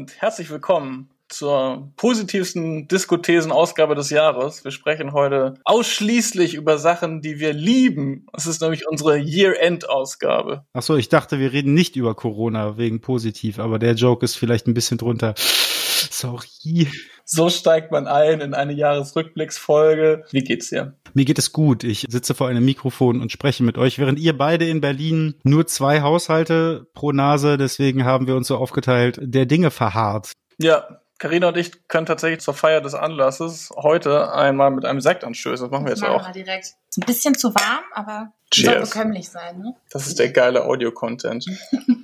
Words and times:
und 0.00 0.18
herzlich 0.22 0.48
willkommen 0.48 1.10
zur 1.28 1.92
positivsten 1.96 2.88
Diskothesen-Ausgabe 2.88 3.94
des 3.94 4.08
Jahres. 4.08 4.64
Wir 4.64 4.70
sprechen 4.70 5.12
heute 5.12 5.56
ausschließlich 5.64 6.54
über 6.54 6.78
Sachen, 6.78 7.20
die 7.20 7.38
wir 7.38 7.52
lieben. 7.52 8.26
Es 8.32 8.46
ist 8.46 8.62
nämlich 8.62 8.88
unsere 8.88 9.18
Year-End-Ausgabe. 9.18 10.64
Ach 10.72 10.80
so, 10.80 10.96
ich 10.96 11.10
dachte, 11.10 11.38
wir 11.38 11.52
reden 11.52 11.74
nicht 11.74 11.96
über 11.96 12.14
Corona 12.14 12.78
wegen 12.78 13.02
positiv, 13.02 13.58
aber 13.58 13.78
der 13.78 13.92
Joke 13.92 14.24
ist 14.24 14.36
vielleicht 14.36 14.66
ein 14.66 14.74
bisschen 14.74 14.96
drunter. 14.96 15.34
Sorry. 15.36 16.88
So 17.32 17.48
steigt 17.48 17.92
man 17.92 18.08
ein 18.08 18.40
in 18.40 18.54
eine 18.54 18.72
Jahresrückblicksfolge. 18.72 20.24
Wie 20.32 20.40
geht's 20.40 20.70
dir? 20.70 20.96
Mir 21.14 21.24
geht 21.24 21.38
es 21.38 21.52
gut. 21.52 21.84
Ich 21.84 22.04
sitze 22.08 22.34
vor 22.34 22.48
einem 22.48 22.64
Mikrofon 22.64 23.20
und 23.20 23.30
spreche 23.30 23.62
mit 23.62 23.78
euch, 23.78 24.00
während 24.00 24.18
ihr 24.18 24.36
beide 24.36 24.68
in 24.68 24.80
Berlin 24.80 25.36
nur 25.44 25.68
zwei 25.68 26.02
Haushalte 26.02 26.88
pro 26.92 27.12
Nase, 27.12 27.56
deswegen 27.56 28.04
haben 28.04 28.26
wir 28.26 28.34
uns 28.34 28.48
so 28.48 28.56
aufgeteilt, 28.56 29.20
der 29.22 29.46
Dinge 29.46 29.70
verharrt. 29.70 30.32
Ja, 30.58 31.00
Carina 31.20 31.48
und 31.48 31.56
ich 31.56 31.86
können 31.86 32.06
tatsächlich 32.06 32.40
zur 32.40 32.54
Feier 32.54 32.80
des 32.80 32.94
Anlasses 32.94 33.70
heute 33.76 34.32
einmal 34.32 34.72
mit 34.72 34.84
einem 34.84 35.00
Sekt 35.00 35.22
anstößen. 35.22 35.66
Das 35.66 35.70
machen 35.70 35.84
wir 35.84 35.92
jetzt 35.92 36.00
machen 36.00 36.14
auch. 36.14 36.26
Wir 36.26 36.44
direkt. 36.44 36.64
Ist 36.64 36.98
ein 36.98 37.06
bisschen 37.06 37.36
zu 37.36 37.54
warm, 37.54 37.84
aber 37.92 38.32
Cheers. 38.50 38.90
soll 38.90 39.02
bekömmlich 39.02 39.28
sein. 39.28 39.60
Ne? 39.60 39.74
Das 39.90 40.08
ist 40.08 40.18
der 40.18 40.30
geile 40.30 40.64
Audio-Content. 40.64 41.46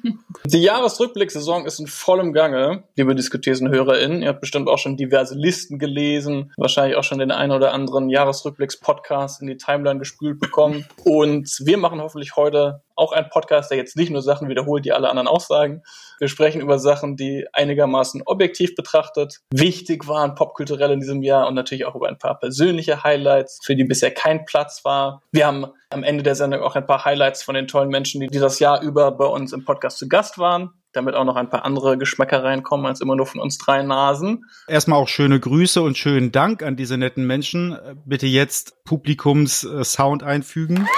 Die 0.45 0.63
Jahresrückblicksaison 0.63 1.67
ist 1.67 1.81
in 1.81 1.89
vollem 1.89 2.33
Gange, 2.33 2.85
liebe 2.95 3.17
Diskutesen-HörerInnen. 3.17 4.23
Ihr 4.23 4.29
habt 4.29 4.41
bestimmt 4.41 4.69
auch 4.69 4.79
schon 4.79 4.97
diverse 4.97 5.35
Listen 5.35 5.81
gelesen, 5.81 6.53
wahrscheinlich 6.57 6.97
auch 6.97 7.03
schon 7.03 7.19
den 7.19 7.33
einen 7.33 7.51
oder 7.51 7.73
anderen 7.73 8.09
Jahresrückblicks-Podcast 8.11 9.41
in 9.41 9.49
die 9.49 9.57
Timeline 9.57 9.99
gespült 9.99 10.39
bekommen. 10.39 10.87
Und 11.03 11.51
wir 11.65 11.79
machen 11.79 12.01
hoffentlich 12.01 12.37
heute 12.37 12.83
auch 12.95 13.13
einen 13.13 13.29
Podcast, 13.29 13.71
der 13.71 13.79
jetzt 13.79 13.97
nicht 13.97 14.11
nur 14.11 14.23
Sachen 14.23 14.49
wiederholt, 14.49 14.85
die 14.85 14.93
alle 14.93 15.11
anderen 15.11 15.27
auch 15.27 15.41
sagen. 15.41 15.83
Wir 16.19 16.29
sprechen 16.29 16.61
über 16.61 16.79
Sachen, 16.79 17.17
die 17.17 17.47
einigermaßen 17.53 18.23
objektiv 18.25 18.75
betrachtet 18.75 19.41
wichtig 19.53 20.09
waren, 20.09 20.35
popkulturell 20.35 20.93
in 20.93 21.01
diesem 21.01 21.23
Jahr 21.23 21.47
und 21.47 21.55
natürlich 21.55 21.85
auch 21.85 21.95
über 21.95 22.09
ein 22.09 22.19
paar 22.19 22.39
persönliche 22.39 23.05
Highlights, 23.05 23.61
für 23.65 23.77
die 23.77 23.85
bisher 23.85 24.11
kein 24.11 24.45
Platz 24.45 24.85
war. 24.85 25.23
Wir 25.33 25.47
haben 25.47 25.67
am 25.91 26.03
Ende 26.03 26.23
der 26.23 26.35
Sendung 26.35 26.63
auch 26.63 26.75
ein 26.75 26.87
paar 26.87 27.05
Highlights 27.05 27.43
von 27.43 27.55
den 27.55 27.69
tollen 27.69 27.89
Menschen, 27.89 28.21
die 28.21 28.29
dieses 28.29 28.59
Jahr 28.59 28.83
über 28.83 29.13
bei 29.13 29.27
uns 29.27 29.53
im 29.53 29.65
Podcast 29.65 29.99
zu 29.99 30.09
Gast 30.09 30.39
waren 30.39 30.73
damit 30.97 31.15
auch 31.15 31.25
noch 31.25 31.37
ein 31.37 31.51
paar 31.51 31.65
andere 31.65 31.99
Geschmäcker 31.99 32.43
reinkommen 32.43 32.87
als 32.87 33.01
immer 33.01 33.17
nur 33.17 33.27
von 33.27 33.41
uns 33.41 33.59
drei 33.59 33.83
Nasen. 33.83 34.47
Erstmal 34.67 34.99
auch 34.99 35.09
schöne 35.09 35.39
Grüße 35.39 35.83
und 35.83 35.99
schönen 35.99 36.33
Dank 36.33 36.63
an 36.63 36.77
diese 36.77 36.97
netten 36.97 37.27
Menschen. 37.27 37.77
Bitte 38.07 38.27
jetzt 38.27 38.83
Publikums-Sound 38.85 40.23
einfügen. 40.23 40.89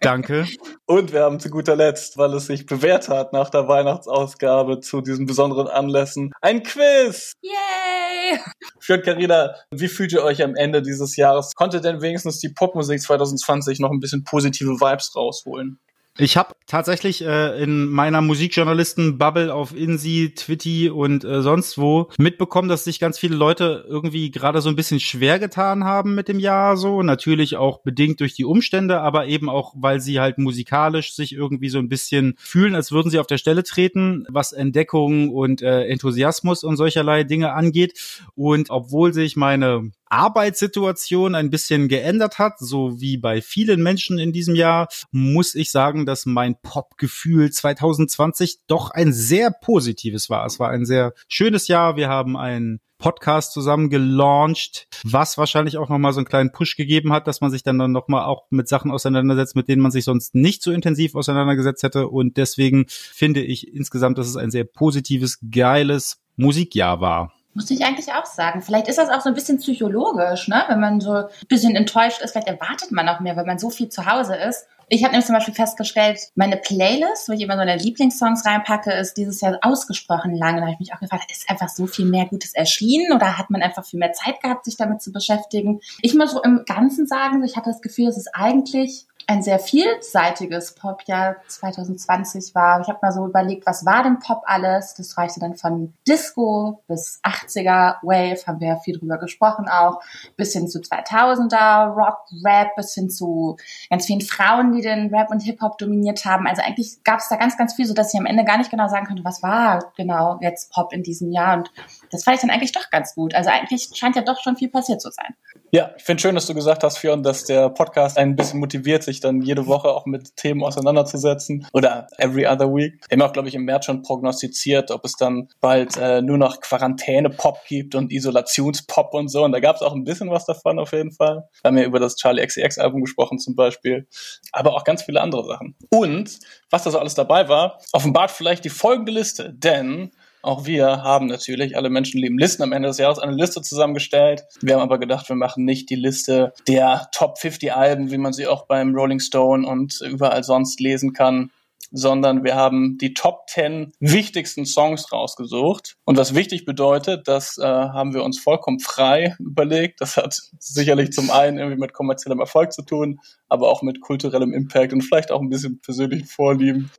Danke. 0.00 0.46
Und 0.86 1.12
wir 1.12 1.22
haben 1.22 1.40
zu 1.40 1.50
guter 1.50 1.76
Letzt, 1.76 2.16
weil 2.16 2.32
es 2.32 2.46
sich 2.46 2.64
bewährt 2.64 3.10
hat 3.10 3.34
nach 3.34 3.50
der 3.50 3.68
Weihnachtsausgabe 3.68 4.80
zu 4.80 5.02
diesen 5.02 5.26
besonderen 5.26 5.68
Anlässen, 5.68 6.32
ein 6.40 6.62
Quiz. 6.62 7.34
Yay! 7.42 8.38
Für 8.80 9.00
Carina, 9.00 9.54
wie 9.70 9.88
fühlt 9.88 10.12
ihr 10.12 10.22
euch 10.22 10.42
am 10.42 10.54
Ende 10.54 10.80
dieses 10.80 11.16
Jahres? 11.16 11.54
Konnte 11.54 11.82
denn 11.82 12.00
wenigstens 12.00 12.38
die 12.38 12.48
Popmusik 12.48 13.02
2020 13.02 13.78
noch 13.78 13.90
ein 13.90 14.00
bisschen 14.00 14.24
positive 14.24 14.80
Vibes 14.80 15.14
rausholen? 15.14 15.78
Ich 16.18 16.36
habe 16.36 16.54
tatsächlich 16.66 17.24
äh, 17.24 17.62
in 17.62 17.88
meiner 17.88 18.20
Musikjournalisten-Bubble 18.20 19.54
auf 19.54 19.74
Insi, 19.74 20.34
Twitty 20.36 20.90
und 20.90 21.24
äh, 21.24 21.40
sonst 21.40 21.78
wo 21.78 22.10
mitbekommen, 22.18 22.68
dass 22.68 22.84
sich 22.84 22.98
ganz 22.98 23.18
viele 23.18 23.36
Leute 23.36 23.86
irgendwie 23.88 24.30
gerade 24.30 24.60
so 24.60 24.68
ein 24.68 24.76
bisschen 24.76 25.00
schwer 25.00 25.38
getan 25.38 25.84
haben 25.84 26.14
mit 26.14 26.28
dem 26.28 26.38
Jahr 26.38 26.76
so. 26.76 27.02
Natürlich 27.02 27.56
auch 27.56 27.82
bedingt 27.82 28.20
durch 28.20 28.34
die 28.34 28.44
Umstände, 28.44 29.00
aber 29.00 29.28
eben 29.28 29.48
auch, 29.48 29.72
weil 29.76 30.00
sie 30.00 30.20
halt 30.20 30.36
musikalisch 30.36 31.14
sich 31.14 31.32
irgendwie 31.32 31.68
so 31.70 31.78
ein 31.78 31.88
bisschen 31.88 32.34
fühlen, 32.38 32.74
als 32.74 32.92
würden 32.92 33.10
sie 33.10 33.18
auf 33.18 33.28
der 33.28 33.38
Stelle 33.38 33.62
treten, 33.62 34.26
was 34.28 34.52
Entdeckung 34.52 35.30
und 35.30 35.62
äh, 35.62 35.86
Enthusiasmus 35.86 36.64
und 36.64 36.76
solcherlei 36.76 37.24
Dinge 37.24 37.54
angeht. 37.54 37.98
Und 38.34 38.68
obwohl 38.70 39.14
sich 39.14 39.36
meine 39.36 39.90
Arbeitssituation 40.10 41.34
ein 41.34 41.50
bisschen 41.50 41.88
geändert 41.88 42.38
hat, 42.38 42.58
so 42.58 43.00
wie 43.00 43.16
bei 43.16 43.40
vielen 43.40 43.82
Menschen 43.82 44.18
in 44.18 44.32
diesem 44.32 44.54
Jahr, 44.54 44.88
muss 45.10 45.54
ich 45.54 45.70
sagen, 45.70 46.04
dass 46.04 46.26
mein 46.26 46.56
Popgefühl 46.60 47.50
2020 47.50 48.60
doch 48.66 48.90
ein 48.90 49.12
sehr 49.12 49.50
positives 49.50 50.28
war. 50.28 50.44
Es 50.44 50.60
war 50.60 50.68
ein 50.68 50.84
sehr 50.84 51.14
schönes 51.28 51.68
Jahr. 51.68 51.96
Wir 51.96 52.08
haben 52.08 52.36
einen 52.36 52.80
Podcast 53.00 53.52
zusammen 53.52 53.88
gelauncht, 53.88 54.86
was 55.02 55.38
wahrscheinlich 55.38 55.78
auch 55.78 55.88
nochmal 55.88 56.12
so 56.12 56.20
einen 56.20 56.26
kleinen 56.26 56.52
Push 56.52 56.76
gegeben 56.76 57.12
hat, 57.12 57.26
dass 57.26 57.40
man 57.40 57.50
sich 57.50 57.62
dann, 57.62 57.78
dann 57.78 57.92
nochmal 57.92 58.24
auch 58.24 58.44
mit 58.50 58.68
Sachen 58.68 58.90
auseinandersetzt, 58.90 59.56
mit 59.56 59.68
denen 59.68 59.82
man 59.82 59.90
sich 59.90 60.04
sonst 60.04 60.34
nicht 60.34 60.62
so 60.62 60.70
intensiv 60.70 61.14
auseinandergesetzt 61.14 61.82
hätte. 61.82 62.08
Und 62.08 62.36
deswegen 62.36 62.84
finde 62.88 63.42
ich 63.42 63.72
insgesamt, 63.74 64.18
dass 64.18 64.28
es 64.28 64.36
ein 64.36 64.50
sehr 64.50 64.64
positives, 64.64 65.38
geiles 65.50 66.20
Musikjahr 66.36 67.00
war. 67.00 67.32
Muss 67.52 67.70
ich 67.70 67.84
eigentlich 67.84 68.12
auch 68.12 68.26
sagen. 68.26 68.62
Vielleicht 68.62 68.86
ist 68.86 68.98
das 68.98 69.10
auch 69.10 69.20
so 69.20 69.28
ein 69.28 69.34
bisschen 69.34 69.58
psychologisch, 69.58 70.46
ne? 70.46 70.64
Wenn 70.68 70.78
man 70.78 71.00
so 71.00 71.12
ein 71.12 71.24
bisschen 71.48 71.74
enttäuscht 71.74 72.22
ist, 72.22 72.32
vielleicht 72.32 72.46
erwartet 72.46 72.92
man 72.92 73.08
auch 73.08 73.20
mehr, 73.20 73.36
wenn 73.36 73.46
man 73.46 73.58
so 73.58 73.70
viel 73.70 73.88
zu 73.88 74.06
Hause 74.06 74.36
ist. 74.36 74.66
Ich 74.92 75.04
habe 75.04 75.12
nämlich 75.12 75.26
zum 75.26 75.36
Beispiel 75.36 75.54
festgestellt, 75.54 76.18
meine 76.34 76.56
Playlist, 76.56 77.28
wo 77.28 77.32
ich 77.32 77.40
immer 77.40 77.54
so 77.54 77.58
meine 77.58 77.76
Lieblingssongs 77.76 78.44
reinpacke, 78.44 78.92
ist 78.92 79.16
dieses 79.16 79.40
Jahr 79.40 79.58
ausgesprochen 79.62 80.34
lang. 80.34 80.56
Da 80.56 80.62
habe 80.62 80.72
ich 80.72 80.80
mich 80.80 80.92
auch 80.92 80.98
gefragt, 80.98 81.30
ist 81.30 81.48
einfach 81.48 81.68
so 81.68 81.86
viel 81.86 82.06
mehr 82.06 82.26
Gutes 82.26 82.54
erschienen 82.54 83.12
oder 83.12 83.38
hat 83.38 83.50
man 83.50 83.62
einfach 83.62 83.84
viel 83.84 84.00
mehr 84.00 84.12
Zeit 84.12 84.40
gehabt, 84.40 84.64
sich 84.64 84.76
damit 84.76 85.00
zu 85.00 85.12
beschäftigen? 85.12 85.80
Ich 86.02 86.14
muss 86.14 86.32
so 86.32 86.42
im 86.42 86.64
Ganzen 86.66 87.06
sagen, 87.06 87.44
ich 87.44 87.56
hatte 87.56 87.70
das 87.70 87.82
Gefühl, 87.82 88.08
es 88.08 88.16
ist 88.16 88.34
eigentlich 88.34 89.06
ein 89.30 89.44
sehr 89.44 89.60
vielseitiges 89.60 90.74
Popjahr 90.74 91.36
2020 91.46 92.52
war. 92.56 92.80
Ich 92.80 92.88
habe 92.88 92.98
mal 93.00 93.12
so 93.12 93.24
überlegt, 93.24 93.64
was 93.64 93.86
war 93.86 94.02
denn 94.02 94.18
Pop 94.18 94.42
alles? 94.44 94.94
Das 94.94 95.16
reichte 95.16 95.38
dann 95.38 95.54
von 95.54 95.94
Disco 96.08 96.82
bis 96.88 97.20
80er 97.22 97.98
Wave, 98.02 98.44
haben 98.48 98.58
wir 98.58 98.66
ja 98.66 98.76
viel 98.76 98.98
drüber 98.98 99.18
gesprochen 99.18 99.68
auch, 99.68 100.00
bis 100.36 100.52
hin 100.52 100.66
zu 100.66 100.80
2000er 100.80 101.94
Rock, 101.94 102.18
Rap, 102.44 102.74
bis 102.74 102.92
hin 102.94 103.08
zu 103.08 103.56
ganz 103.88 104.06
vielen 104.06 104.20
Frauen, 104.20 104.72
die 104.72 104.82
den 104.82 105.14
Rap 105.14 105.30
und 105.30 105.44
Hip-Hop 105.44 105.78
dominiert 105.78 106.24
haben. 106.24 106.48
Also 106.48 106.62
eigentlich 106.62 107.04
gab 107.04 107.20
es 107.20 107.28
da 107.28 107.36
ganz, 107.36 107.56
ganz 107.56 107.74
viel, 107.74 107.86
so 107.86 107.94
dass 107.94 108.12
ich 108.12 108.18
am 108.18 108.26
Ende 108.26 108.42
gar 108.42 108.58
nicht 108.58 108.72
genau 108.72 108.88
sagen 108.88 109.06
konnte, 109.06 109.24
was 109.24 109.44
war 109.44 109.92
genau 109.96 110.38
jetzt 110.40 110.72
Pop 110.72 110.92
in 110.92 111.04
diesem 111.04 111.30
Jahr. 111.30 111.58
Und 111.58 111.70
das 112.10 112.24
fand 112.24 112.36
ich 112.36 112.40
dann 112.40 112.50
eigentlich 112.50 112.72
doch 112.72 112.90
ganz 112.90 113.14
gut. 113.14 113.34
Also 113.34 113.50
eigentlich 113.50 113.88
scheint 113.94 114.16
ja 114.16 114.22
doch 114.22 114.42
schon 114.42 114.56
viel 114.56 114.68
passiert 114.68 115.00
zu 115.00 115.10
sein. 115.10 115.34
Ja, 115.72 115.92
ich 115.96 116.02
finde 116.02 116.20
schön, 116.20 116.34
dass 116.34 116.46
du 116.46 116.54
gesagt 116.54 116.82
hast, 116.82 116.98
Fionn, 116.98 117.22
dass 117.22 117.44
der 117.44 117.70
Podcast 117.70 118.18
ein 118.18 118.34
bisschen 118.34 118.58
motiviert, 118.58 119.04
sich 119.04 119.20
dann 119.20 119.40
jede 119.40 119.66
Woche 119.66 119.88
auch 119.88 120.04
mit 120.04 120.36
Themen 120.36 120.64
auseinanderzusetzen. 120.64 121.66
Oder 121.72 122.08
every 122.18 122.46
other 122.46 122.74
week. 122.74 123.00
Wir 123.08 123.16
haben 123.16 123.28
auch, 123.28 123.32
glaube 123.32 123.48
ich, 123.48 123.54
im 123.54 123.64
März 123.64 123.84
schon 123.84 124.02
prognostiziert, 124.02 124.90
ob 124.90 125.04
es 125.04 125.12
dann 125.12 125.48
bald 125.60 125.96
äh, 125.96 126.22
nur 126.22 126.38
noch 126.38 126.60
Quarantäne-Pop 126.60 127.60
gibt 127.68 127.94
und 127.94 128.10
Isolations-Pop 128.10 129.14
und 129.14 129.28
so. 129.28 129.44
Und 129.44 129.52
da 129.52 129.60
gab 129.60 129.76
es 129.76 129.82
auch 129.82 129.94
ein 129.94 130.02
bisschen 130.02 130.30
was 130.30 130.44
davon 130.46 130.80
auf 130.80 130.92
jeden 130.92 131.12
Fall. 131.12 131.48
Wir 131.62 131.68
haben 131.68 131.78
ja 131.78 131.84
über 131.84 132.00
das 132.00 132.16
Charlie 132.16 132.44
XCX-Album 132.44 133.02
gesprochen 133.02 133.38
zum 133.38 133.54
Beispiel. 133.54 134.08
Aber 134.50 134.74
auch 134.74 134.82
ganz 134.82 135.02
viele 135.02 135.20
andere 135.20 135.44
Sachen. 135.46 135.76
Und 135.90 136.38
was 136.70 136.82
da 136.82 136.90
so 136.90 136.98
alles 136.98 137.14
dabei 137.14 137.48
war, 137.48 137.78
offenbart 137.92 138.32
vielleicht 138.32 138.64
die 138.64 138.70
folgende 138.70 139.12
Liste. 139.12 139.52
Denn 139.54 140.10
auch 140.42 140.66
wir 140.66 141.02
haben 141.02 141.26
natürlich, 141.26 141.76
alle 141.76 141.90
Menschen 141.90 142.20
lieben 142.20 142.38
Listen 142.38 142.62
am 142.62 142.72
Ende 142.72 142.88
des 142.88 142.98
Jahres, 142.98 143.18
eine 143.18 143.32
Liste 143.32 143.62
zusammengestellt. 143.62 144.44
Wir 144.60 144.74
haben 144.74 144.82
aber 144.82 144.98
gedacht, 144.98 145.28
wir 145.28 145.36
machen 145.36 145.64
nicht 145.64 145.90
die 145.90 145.96
Liste 145.96 146.52
der 146.66 147.08
Top 147.12 147.38
50 147.38 147.72
Alben, 147.74 148.10
wie 148.10 148.18
man 148.18 148.32
sie 148.32 148.46
auch 148.46 148.66
beim 148.66 148.94
Rolling 148.94 149.20
Stone 149.20 149.66
und 149.66 150.00
überall 150.00 150.42
sonst 150.44 150.80
lesen 150.80 151.12
kann, 151.12 151.50
sondern 151.92 152.44
wir 152.44 152.54
haben 152.54 152.98
die 152.98 153.14
Top 153.14 153.48
10 153.48 153.92
wichtigsten 154.00 154.64
Songs 154.64 155.12
rausgesucht. 155.12 155.96
Und 156.04 156.16
was 156.16 156.34
wichtig 156.34 156.64
bedeutet, 156.64 157.26
das 157.26 157.58
äh, 157.58 157.64
haben 157.64 158.14
wir 158.14 158.22
uns 158.22 158.38
vollkommen 158.38 158.80
frei 158.80 159.34
überlegt. 159.38 160.00
Das 160.00 160.16
hat 160.16 160.40
sicherlich 160.58 161.10
zum 161.10 161.30
einen 161.30 161.58
irgendwie 161.58 161.80
mit 161.80 161.92
kommerziellem 161.92 162.40
Erfolg 162.40 162.72
zu 162.72 162.82
tun, 162.82 163.20
aber 163.48 163.68
auch 163.68 163.82
mit 163.82 164.00
kulturellem 164.00 164.52
Impact 164.52 164.92
und 164.92 165.02
vielleicht 165.02 165.32
auch 165.32 165.40
ein 165.40 165.50
bisschen 165.50 165.80
persönlichen 165.80 166.26
Vorlieben. 166.26 166.90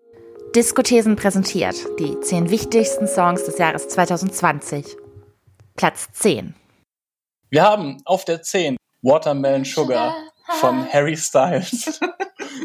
Diskothesen 0.55 1.15
präsentiert 1.15 1.77
die 1.97 2.19
zehn 2.19 2.49
wichtigsten 2.49 3.07
Songs 3.07 3.45
des 3.45 3.57
Jahres 3.57 3.87
2020. 3.87 4.97
Platz 5.77 6.09
10. 6.11 6.53
Wir 7.49 7.63
haben 7.63 8.01
auf 8.03 8.25
der 8.25 8.41
10 8.41 8.75
Watermelon 9.01 9.63
Sugar 9.63 10.13
von 10.59 10.85
Harry 10.91 11.15
Styles. 11.15 11.99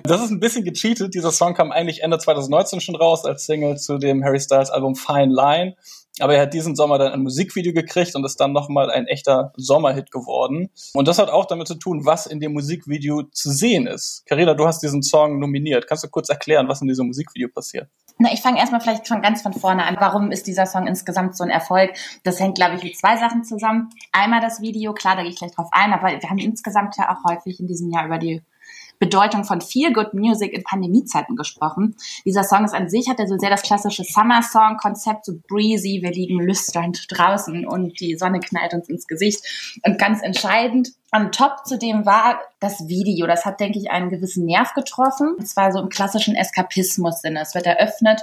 Das 0.02 0.22
ist 0.22 0.30
ein 0.30 0.40
bisschen 0.40 0.64
gecheatet. 0.64 1.14
Dieser 1.14 1.32
Song 1.32 1.54
kam 1.54 1.72
eigentlich 1.72 2.02
Ende 2.02 2.18
2019 2.18 2.80
schon 2.80 2.96
raus 2.96 3.24
als 3.24 3.46
Single 3.46 3.76
zu 3.76 3.98
dem 3.98 4.22
Harry 4.24 4.38
Styles 4.38 4.70
Album 4.70 4.94
Fine 4.94 5.32
Line. 5.32 5.74
Aber 6.20 6.34
er 6.34 6.42
hat 6.42 6.54
diesen 6.54 6.74
Sommer 6.76 6.98
dann 6.98 7.12
ein 7.12 7.22
Musikvideo 7.22 7.72
gekriegt 7.72 8.14
und 8.14 8.24
ist 8.24 8.40
dann 8.40 8.52
nochmal 8.52 8.90
ein 8.90 9.06
echter 9.06 9.52
Sommerhit 9.56 10.10
geworden. 10.10 10.70
Und 10.94 11.08
das 11.08 11.18
hat 11.18 11.28
auch 11.28 11.44
damit 11.44 11.68
zu 11.68 11.74
tun, 11.74 12.06
was 12.06 12.26
in 12.26 12.40
dem 12.40 12.52
Musikvideo 12.52 13.24
zu 13.32 13.50
sehen 13.50 13.86
ist. 13.86 14.24
Carina, 14.26 14.54
du 14.54 14.66
hast 14.66 14.82
diesen 14.82 15.02
Song 15.02 15.38
nominiert. 15.38 15.86
Kannst 15.86 16.04
du 16.04 16.08
kurz 16.08 16.28
erklären, 16.28 16.68
was 16.68 16.80
in 16.80 16.88
diesem 16.88 17.06
Musikvideo 17.06 17.48
passiert? 17.48 17.88
Na, 18.18 18.32
ich 18.32 18.40
fange 18.40 18.58
erstmal 18.58 18.80
vielleicht 18.80 19.06
schon 19.06 19.20
ganz 19.20 19.42
von 19.42 19.52
vorne 19.52 19.84
an. 19.84 19.96
Warum 19.98 20.30
ist 20.30 20.46
dieser 20.46 20.64
Song 20.64 20.86
insgesamt 20.86 21.36
so 21.36 21.44
ein 21.44 21.50
Erfolg? 21.50 21.92
Das 22.24 22.40
hängt, 22.40 22.56
glaube 22.56 22.76
ich, 22.76 22.82
mit 22.82 22.96
zwei 22.96 23.18
Sachen 23.18 23.44
zusammen. 23.44 23.90
Einmal 24.10 24.40
das 24.40 24.62
Video, 24.62 24.94
klar, 24.94 25.16
da 25.16 25.22
gehe 25.22 25.30
ich 25.30 25.38
gleich 25.38 25.52
drauf 25.52 25.68
ein, 25.72 25.92
aber 25.92 26.08
wir 26.08 26.30
haben 26.30 26.38
insgesamt 26.38 26.96
ja 26.96 27.10
auch 27.14 27.30
häufig 27.30 27.60
in 27.60 27.66
diesem 27.66 27.90
Jahr 27.90 28.06
über 28.06 28.16
die 28.16 28.42
Bedeutung 28.98 29.44
von 29.44 29.60
Feel 29.60 29.92
Good 29.92 30.14
Music 30.14 30.52
in 30.52 30.64
Pandemiezeiten 30.64 31.36
gesprochen. 31.36 31.96
Dieser 32.24 32.44
Song 32.44 32.64
ist 32.64 32.74
an 32.74 32.88
sich, 32.88 33.08
hat 33.08 33.18
er 33.18 33.26
so 33.26 33.36
sehr 33.38 33.50
das 33.50 33.62
klassische 33.62 34.04
Summer-Song-Konzept, 34.04 35.24
so 35.24 35.34
breezy, 35.48 36.00
wir 36.02 36.12
liegen 36.12 36.40
lüsternd 36.40 37.06
draußen 37.08 37.66
und 37.66 38.00
die 38.00 38.16
Sonne 38.16 38.40
knallt 38.40 38.74
uns 38.74 38.88
ins 38.88 39.06
Gesicht. 39.06 39.80
Und 39.84 39.98
ganz 39.98 40.22
entscheidend, 40.22 40.90
am 41.10 41.32
Top 41.32 41.66
zudem 41.66 42.06
war 42.06 42.40
das 42.60 42.88
Video. 42.88 43.26
Das 43.26 43.44
hat, 43.44 43.60
denke 43.60 43.78
ich, 43.78 43.90
einen 43.90 44.10
gewissen 44.10 44.44
Nerv 44.44 44.74
getroffen. 44.74 45.36
Es 45.40 45.56
war 45.56 45.72
so 45.72 45.80
im 45.80 45.88
klassischen 45.88 46.34
Eskapismus-Sinne. 46.34 47.40
Es 47.40 47.54
wird 47.54 47.66
eröffnet 47.66 48.22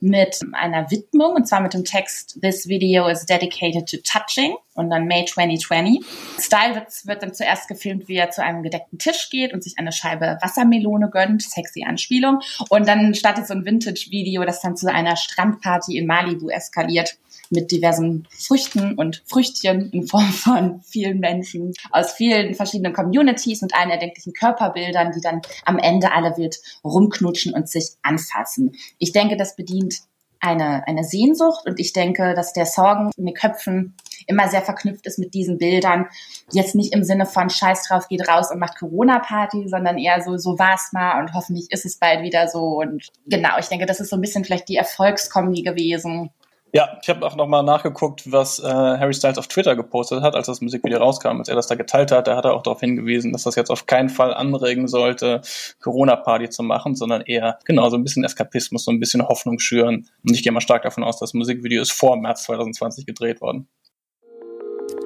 mit 0.00 0.40
einer 0.52 0.90
Widmung 0.90 1.34
und 1.34 1.48
zwar 1.48 1.60
mit 1.60 1.74
dem 1.74 1.84
Text 1.84 2.38
This 2.42 2.68
video 2.68 3.08
is 3.08 3.24
dedicated 3.24 3.88
to 3.88 3.96
touching 4.04 4.56
und 4.76 4.90
dann 4.90 5.06
May 5.06 5.24
2020. 5.24 6.04
Style 6.38 6.74
wird, 6.74 6.86
wird 7.04 7.22
dann 7.22 7.34
zuerst 7.34 7.68
gefilmt, 7.68 8.08
wie 8.08 8.16
er 8.16 8.30
zu 8.30 8.42
einem 8.42 8.62
gedeckten 8.62 8.98
Tisch 8.98 9.28
geht 9.30 9.52
und 9.52 9.62
sich 9.62 9.74
eine 9.78 9.92
Scheibe 9.92 10.38
Wassermelone 10.40 11.10
gönnt, 11.10 11.42
sexy 11.42 11.84
Anspielung 11.84 12.40
und 12.68 12.86
dann 12.86 13.14
startet 13.14 13.46
so 13.46 13.54
ein 13.54 13.64
Vintage-Video, 13.64 14.44
das 14.44 14.60
dann 14.60 14.76
zu 14.76 14.92
einer 14.92 15.16
Strandparty 15.16 15.96
in 15.96 16.06
Malibu 16.06 16.48
eskaliert 16.48 17.18
mit 17.50 17.70
diversen 17.70 18.26
Früchten 18.30 18.94
und 18.94 19.22
Früchtchen 19.26 19.90
in 19.90 20.06
Form 20.06 20.30
von 20.32 20.80
vielen 20.80 21.20
Menschen 21.20 21.74
aus 21.90 22.12
vielen 22.12 22.54
verschiedenen 22.54 22.92
Communities 22.92 23.62
und 23.62 23.74
allen 23.74 23.90
erdenklichen 23.90 24.32
Körperbildern, 24.32 25.12
die 25.12 25.20
dann 25.20 25.42
am 25.64 25.78
Ende 25.78 26.12
alle 26.12 26.36
wild 26.36 26.56
rumknutschen 26.84 27.54
und 27.54 27.68
sich 27.68 27.90
anfassen. 28.02 28.72
Ich 28.98 29.12
denke, 29.12 29.36
das 29.36 29.56
bedient 29.56 30.00
eine, 30.46 30.86
eine 30.86 31.04
Sehnsucht 31.04 31.66
und 31.66 31.80
ich 31.80 31.92
denke, 31.92 32.34
dass 32.34 32.52
der 32.52 32.66
Sorgen 32.66 33.10
in 33.16 33.26
den 33.26 33.34
Köpfen 33.34 33.94
immer 34.26 34.48
sehr 34.48 34.62
verknüpft 34.62 35.06
ist 35.06 35.18
mit 35.18 35.34
diesen 35.34 35.58
Bildern. 35.58 36.06
Jetzt 36.50 36.74
nicht 36.74 36.92
im 36.94 37.04
Sinne 37.04 37.26
von 37.26 37.50
Scheiß 37.50 37.88
drauf, 37.88 38.08
geht 38.08 38.28
raus 38.28 38.50
und 38.50 38.58
macht 38.58 38.78
Corona-Party, 38.78 39.68
sondern 39.68 39.98
eher 39.98 40.22
so, 40.22 40.36
so 40.36 40.58
war's 40.58 40.90
mal 40.92 41.20
und 41.20 41.34
hoffentlich 41.34 41.66
ist 41.70 41.84
es 41.84 41.96
bald 41.96 42.22
wieder 42.22 42.48
so. 42.48 42.80
Und 42.80 43.08
genau, 43.26 43.58
ich 43.58 43.66
denke, 43.66 43.86
das 43.86 44.00
ist 44.00 44.10
so 44.10 44.16
ein 44.16 44.20
bisschen 44.20 44.44
vielleicht 44.44 44.68
die 44.68 44.76
Erfolgskombi 44.76 45.62
gewesen 45.62 46.30
ja, 46.72 46.98
ich 47.00 47.08
habe 47.08 47.24
auch 47.24 47.36
nochmal 47.36 47.62
nachgeguckt, 47.62 48.30
was 48.30 48.58
äh, 48.58 48.64
Harry 48.66 49.14
Styles 49.14 49.38
auf 49.38 49.46
Twitter 49.46 49.76
gepostet 49.76 50.22
hat, 50.22 50.34
als 50.34 50.46
das 50.46 50.60
Musikvideo 50.60 50.98
rauskam, 50.98 51.38
als 51.38 51.48
er 51.48 51.54
das 51.54 51.68
da 51.68 51.74
geteilt 51.74 52.10
hat. 52.10 52.26
Da 52.26 52.36
hat 52.36 52.44
er 52.44 52.54
auch 52.54 52.62
darauf 52.62 52.80
hingewiesen, 52.80 53.32
dass 53.32 53.44
das 53.44 53.54
jetzt 53.54 53.70
auf 53.70 53.86
keinen 53.86 54.08
Fall 54.08 54.34
anregen 54.34 54.88
sollte, 54.88 55.40
Corona-Party 55.80 56.50
zu 56.50 56.62
machen, 56.62 56.94
sondern 56.94 57.22
eher 57.22 57.58
genau 57.64 57.88
so 57.88 57.96
ein 57.96 58.02
bisschen 58.02 58.24
Eskapismus, 58.24 58.84
so 58.84 58.90
ein 58.90 59.00
bisschen 59.00 59.26
Hoffnung 59.26 59.58
schüren. 59.58 60.08
Und 60.26 60.34
ich 60.34 60.42
gehe 60.42 60.52
mal 60.52 60.60
stark 60.60 60.82
davon 60.82 61.04
aus, 61.04 61.18
das 61.18 61.34
Musikvideo 61.34 61.80
ist 61.80 61.92
vor 61.92 62.16
März 62.16 62.44
2020 62.44 63.06
gedreht 63.06 63.40
worden. 63.40 63.68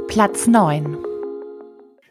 Platz 0.08 0.46
9 0.46 1.09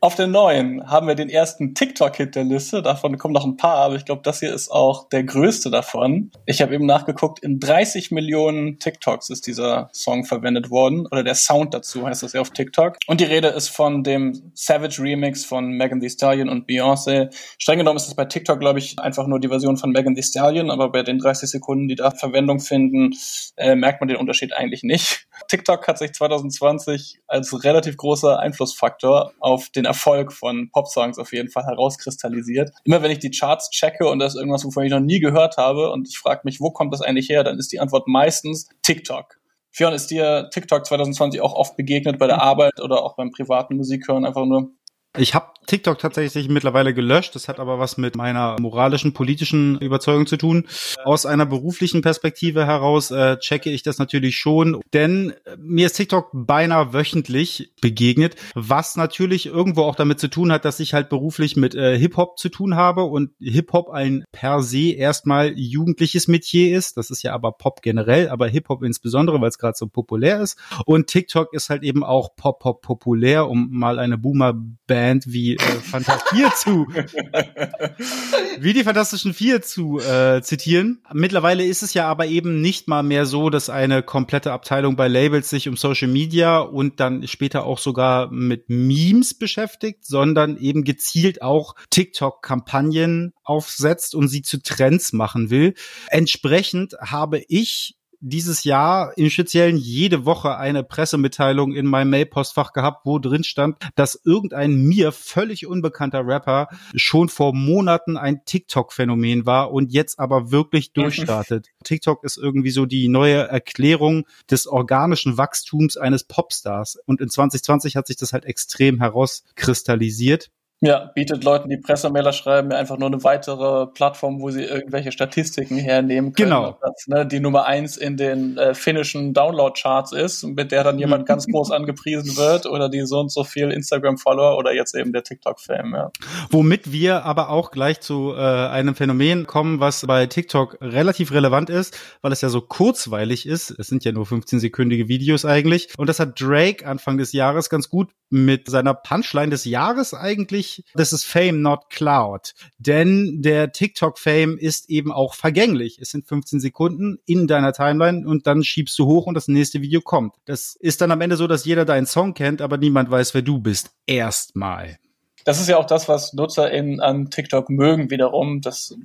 auf 0.01 0.15
der 0.15 0.27
neuen 0.27 0.89
haben 0.89 1.07
wir 1.07 1.15
den 1.15 1.29
ersten 1.29 1.75
TikTok-Hit 1.75 2.35
der 2.35 2.43
Liste. 2.43 2.81
Davon 2.81 3.17
kommen 3.17 3.33
noch 3.33 3.45
ein 3.45 3.57
paar, 3.57 3.75
aber 3.75 3.95
ich 3.95 4.05
glaube, 4.05 4.21
das 4.23 4.39
hier 4.39 4.53
ist 4.53 4.71
auch 4.71 5.09
der 5.09 5.23
größte 5.23 5.69
davon. 5.69 6.31
Ich 6.45 6.61
habe 6.61 6.73
eben 6.73 6.85
nachgeguckt, 6.85 7.39
in 7.39 7.59
30 7.59 8.11
Millionen 8.11 8.79
TikToks 8.79 9.29
ist 9.29 9.47
dieser 9.47 9.89
Song 9.93 10.25
verwendet 10.25 10.69
worden. 10.69 11.05
Oder 11.11 11.23
der 11.23 11.35
Sound 11.35 11.73
dazu 11.73 12.07
heißt 12.07 12.23
das 12.23 12.33
ja 12.33 12.41
auf 12.41 12.51
TikTok. 12.51 12.97
Und 13.07 13.19
die 13.19 13.25
Rede 13.25 13.49
ist 13.49 13.69
von 13.69 14.03
dem 14.03 14.51
Savage 14.53 15.01
Remix 15.01 15.43
von 15.43 15.71
Megan 15.71 15.99
Thee 15.99 16.09
Stallion 16.09 16.49
und 16.49 16.69
Beyoncé. 16.69 17.29
Streng 17.57 17.79
genommen 17.79 17.97
ist 17.97 18.07
es 18.07 18.15
bei 18.15 18.25
TikTok, 18.25 18.59
glaube 18.59 18.79
ich, 18.79 18.99
einfach 18.99 19.27
nur 19.27 19.39
die 19.39 19.49
Version 19.49 19.77
von 19.77 19.91
Megan 19.91 20.15
Thee 20.15 20.23
Stallion, 20.23 20.71
aber 20.71 20.91
bei 20.91 21.03
den 21.03 21.19
30 21.19 21.49
Sekunden, 21.49 21.87
die 21.87 21.95
da 21.95 22.11
Verwendung 22.11 22.59
finden, 22.59 23.15
äh, 23.57 23.75
merkt 23.75 24.01
man 24.01 24.07
den 24.07 24.17
Unterschied 24.17 24.53
eigentlich 24.53 24.83
nicht. 24.83 25.27
TikTok 25.47 25.87
hat 25.87 25.97
sich 25.97 26.13
2020 26.13 27.19
als 27.27 27.63
relativ 27.63 27.97
großer 27.97 28.39
Einflussfaktor 28.39 29.33
auf 29.39 29.69
den 29.69 29.85
Erfolg 29.89 30.31
von 30.31 30.69
Popsongs 30.71 31.17
auf 31.17 31.33
jeden 31.33 31.49
Fall 31.49 31.65
herauskristallisiert. 31.65 32.69
Immer 32.83 33.01
wenn 33.01 33.11
ich 33.11 33.19
die 33.19 33.31
Charts 33.31 33.71
checke 33.71 34.07
und 34.07 34.19
das 34.19 34.35
ist 34.35 34.39
irgendwas, 34.39 34.63
wovon 34.63 34.83
ich 34.85 34.91
noch 34.91 34.99
nie 34.99 35.19
gehört 35.19 35.57
habe 35.57 35.91
und 35.91 36.07
ich 36.07 36.19
frage 36.19 36.41
mich, 36.43 36.61
wo 36.61 36.69
kommt 36.69 36.93
das 36.93 37.01
eigentlich 37.01 37.29
her, 37.29 37.43
dann 37.43 37.57
ist 37.57 37.71
die 37.71 37.79
Antwort 37.79 38.07
meistens 38.07 38.69
TikTok. 38.83 39.39
Fionn, 39.71 39.93
ist 39.93 40.11
dir 40.11 40.49
TikTok 40.51 40.85
2020 40.85 41.41
auch 41.41 41.53
oft 41.53 41.75
begegnet 41.77 42.17
bei 42.19 42.27
der 42.27 42.41
Arbeit 42.41 42.79
oder 42.81 43.03
auch 43.03 43.15
beim 43.15 43.31
privaten 43.31 43.75
Musikhören 43.75 44.25
einfach 44.25 44.45
nur? 44.45 44.71
Ich 45.17 45.33
habe 45.33 45.47
TikTok 45.69 45.99
tatsächlich 45.99 46.49
mittlerweile 46.49 46.93
gelöscht. 46.93 47.35
Das 47.35 47.47
hat 47.47 47.59
aber 47.59 47.77
was 47.77 47.97
mit 47.97 48.15
meiner 48.15 48.55
moralischen, 48.59 49.13
politischen 49.13 49.79
Überzeugung 49.79 50.25
zu 50.25 50.37
tun. 50.37 50.67
Aus 51.03 51.25
einer 51.25 51.45
beruflichen 51.45 52.01
Perspektive 52.01 52.65
heraus 52.65 53.11
äh, 53.11 53.37
checke 53.37 53.69
ich 53.69 53.83
das 53.83 53.99
natürlich 53.99 54.37
schon, 54.37 54.81
denn 54.93 55.33
äh, 55.45 55.57
mir 55.57 55.85
ist 55.85 55.93
TikTok 55.93 56.29
beinahe 56.33 56.93
wöchentlich 56.93 57.71
begegnet, 57.81 58.35
was 58.55 58.95
natürlich 58.95 59.45
irgendwo 59.45 59.83
auch 59.83 59.95
damit 59.95 60.19
zu 60.19 60.27
tun 60.27 60.51
hat, 60.51 60.65
dass 60.65 60.79
ich 60.79 60.95
halt 60.95 61.09
beruflich 61.09 61.55
mit 61.55 61.75
äh, 61.75 61.97
Hip-Hop 61.99 62.39
zu 62.39 62.49
tun 62.49 62.75
habe 62.75 63.03
und 63.03 63.31
Hip-Hop 63.39 63.89
ein 63.89 64.23
per 64.31 64.63
se 64.63 64.93
erstmal 64.93 65.53
jugendliches 65.55 66.27
Metier 66.27 66.75
ist. 66.75 66.97
Das 66.97 67.11
ist 67.11 67.21
ja 67.21 67.33
aber 67.33 67.51
Pop 67.51 67.83
generell, 67.83 68.29
aber 68.29 68.47
Hip-Hop 68.47 68.81
insbesondere, 68.81 69.39
weil 69.39 69.49
es 69.49 69.59
gerade 69.59 69.77
so 69.77 69.87
populär 69.87 70.41
ist. 70.41 70.57
Und 70.85 71.07
TikTok 71.07 71.53
ist 71.53 71.69
halt 71.69 71.83
eben 71.83 72.03
auch 72.03 72.35
Pop-Pop 72.35 72.81
populär, 72.81 73.47
um 73.47 73.69
mal 73.71 73.99
eine 73.99 74.17
Boomer-Band 74.17 75.08
Band 75.09 75.25
wie 75.27 75.55
äh, 75.55 75.59
Fantastier 75.59 76.51
zu, 76.55 76.85
wie 78.59 78.73
die 78.73 78.83
Fantastischen 78.83 79.33
Vier 79.33 79.63
zu 79.63 79.99
äh, 79.99 80.41
zitieren. 80.43 81.01
Mittlerweile 81.13 81.65
ist 81.65 81.81
es 81.81 81.95
ja 81.95 82.07
aber 82.07 82.27
eben 82.27 82.61
nicht 82.61 82.87
mal 82.87 83.01
mehr 83.01 83.25
so, 83.25 83.49
dass 83.49 83.71
eine 83.71 84.03
komplette 84.03 84.51
Abteilung 84.51 84.95
bei 84.95 85.07
Labels 85.07 85.49
sich 85.49 85.67
um 85.67 85.77
Social 85.77 86.09
Media 86.09 86.59
und 86.59 86.99
dann 86.99 87.27
später 87.27 87.63
auch 87.63 87.79
sogar 87.79 88.31
mit 88.31 88.69
Memes 88.69 89.33
beschäftigt, 89.33 90.05
sondern 90.05 90.57
eben 90.57 90.83
gezielt 90.83 91.41
auch 91.41 91.73
TikTok-Kampagnen 91.89 93.33
aufsetzt 93.43 94.13
und 94.13 94.27
sie 94.27 94.43
zu 94.43 94.61
Trends 94.61 95.11
machen 95.11 95.49
will. 95.49 95.73
Entsprechend 96.09 96.93
habe 97.01 97.41
ich 97.47 97.95
dieses 98.21 98.63
Jahr 98.63 99.17
im 99.17 99.29
Speziellen 99.29 99.77
jede 99.77 100.25
Woche 100.25 100.57
eine 100.57 100.83
Pressemitteilung 100.83 101.73
in 101.73 101.85
meinem 101.85 102.09
Mailpostfach 102.09 102.73
gehabt, 102.73 103.05
wo 103.05 103.19
drin 103.19 103.43
stand, 103.43 103.77
dass 103.95 104.19
irgendein 104.23 104.75
mir 104.75 105.11
völlig 105.11 105.67
unbekannter 105.67 106.25
Rapper 106.25 106.67
schon 106.95 107.29
vor 107.29 107.53
Monaten 107.53 108.17
ein 108.17 108.43
TikTok-Phänomen 108.45 109.45
war 109.45 109.71
und 109.71 109.91
jetzt 109.91 110.19
aber 110.19 110.51
wirklich 110.51 110.93
durchstartet. 110.93 111.67
TikTok 111.83 112.23
ist 112.23 112.37
irgendwie 112.37 112.71
so 112.71 112.85
die 112.85 113.07
neue 113.07 113.47
Erklärung 113.47 114.25
des 114.49 114.67
organischen 114.67 115.37
Wachstums 115.37 115.97
eines 115.97 116.23
Popstars. 116.25 116.97
Und 117.05 117.21
in 117.21 117.29
2020 117.29 117.95
hat 117.95 118.07
sich 118.07 118.17
das 118.17 118.33
halt 118.33 118.45
extrem 118.45 118.99
herauskristallisiert. 118.99 120.49
Ja, 120.81 121.11
bietet 121.13 121.43
Leuten, 121.43 121.67
die 121.67 121.75
Pressemailer 121.75 122.31
schreiben, 122.31 122.71
einfach 122.71 122.97
nur 122.97 123.09
eine 123.09 123.21
weitere 123.25 123.87
Plattform, 123.87 124.39
wo 124.39 124.49
sie 124.49 124.63
irgendwelche 124.63 125.11
Statistiken 125.11 125.77
hernehmen 125.77 126.31
können. 126.31 126.51
Genau. 126.51 126.77
Das, 126.81 127.05
ne, 127.07 127.27
die 127.27 127.41
Nummer 127.41 127.65
eins 127.65 127.97
in 127.97 128.15
den 128.15 128.57
äh, 128.57 128.73
finnischen 128.73 129.33
Download-Charts 129.33 130.13
ist, 130.13 130.43
mit 130.45 130.71
der 130.71 130.85
dann 130.85 130.97
jemand 130.97 131.25
ganz 131.25 131.47
groß 131.51 131.71
angepriesen 131.71 132.37
wird 132.37 132.65
oder 132.65 132.87
die 132.87 133.01
so 133.01 133.19
und 133.19 133.29
so 133.29 133.43
viel 133.43 133.71
Instagram-Follower 133.71 134.57
oder 134.57 134.73
jetzt 134.73 134.95
eben 134.95 135.11
der 135.11 135.23
TikTok-Fame. 135.23 135.93
Ja. 135.95 136.11
Womit 136.49 136.93
wir 136.93 137.25
aber 137.25 137.49
auch 137.49 137.71
gleich 137.71 137.99
zu 137.99 138.33
äh, 138.33 138.39
einem 138.39 138.95
Phänomen 138.95 139.47
kommen, 139.47 139.81
was 139.81 140.07
bei 140.07 140.27
TikTok 140.27 140.77
relativ 140.79 141.33
relevant 141.33 141.69
ist, 141.69 141.99
weil 142.21 142.31
es 142.31 142.39
ja 142.39 142.47
so 142.47 142.61
kurzweilig 142.61 143.45
ist. 143.45 143.71
Es 143.71 143.87
sind 143.87 144.05
ja 144.05 144.13
nur 144.13 144.25
15-sekündige 144.25 145.09
Videos 145.09 145.43
eigentlich. 145.43 145.89
Und 145.97 146.07
das 146.07 146.21
hat 146.21 146.39
Drake 146.39 146.85
Anfang 146.85 147.17
des 147.17 147.33
Jahres 147.33 147.69
ganz 147.69 147.89
gut 147.89 148.11
mit 148.29 148.69
seiner 148.69 148.93
Punchline 148.93 149.49
des 149.49 149.65
Jahres 149.65 150.13
eigentlich, 150.13 150.68
this 150.95 151.11
is 151.13 151.23
Fame, 151.23 151.61
not 151.61 151.89
Cloud. 151.89 152.53
Denn 152.77 153.41
der 153.41 153.71
TikTok-Fame 153.71 154.57
ist 154.57 154.89
eben 154.89 155.11
auch 155.11 155.33
vergänglich. 155.33 155.99
Es 155.99 156.09
sind 156.09 156.27
15 156.27 156.59
Sekunden 156.59 157.19
in 157.25 157.47
deiner 157.47 157.73
Timeline 157.73 158.27
und 158.27 158.47
dann 158.47 158.63
schiebst 158.63 158.97
du 158.99 159.05
hoch 159.05 159.25
und 159.25 159.33
das 159.33 159.47
nächste 159.47 159.81
Video 159.81 160.01
kommt. 160.01 160.35
Das 160.45 160.75
ist 160.79 161.01
dann 161.01 161.11
am 161.11 161.21
Ende 161.21 161.37
so, 161.37 161.47
dass 161.47 161.65
jeder 161.65 161.85
deinen 161.85 162.05
Song 162.05 162.33
kennt, 162.33 162.61
aber 162.61 162.77
niemand 162.77 163.09
weiß, 163.11 163.33
wer 163.33 163.41
du 163.41 163.59
bist. 163.59 163.91
Erstmal. 164.05 164.97
Das 165.45 165.59
ist 165.59 165.69
ja 165.69 165.77
auch 165.77 165.85
das, 165.85 166.07
was 166.07 166.33
NutzerInnen 166.33 166.99
an 166.99 167.29
TikTok 167.29 167.69
mögen 167.69 168.11
wiederum, 168.11 168.61
dass 168.61 168.95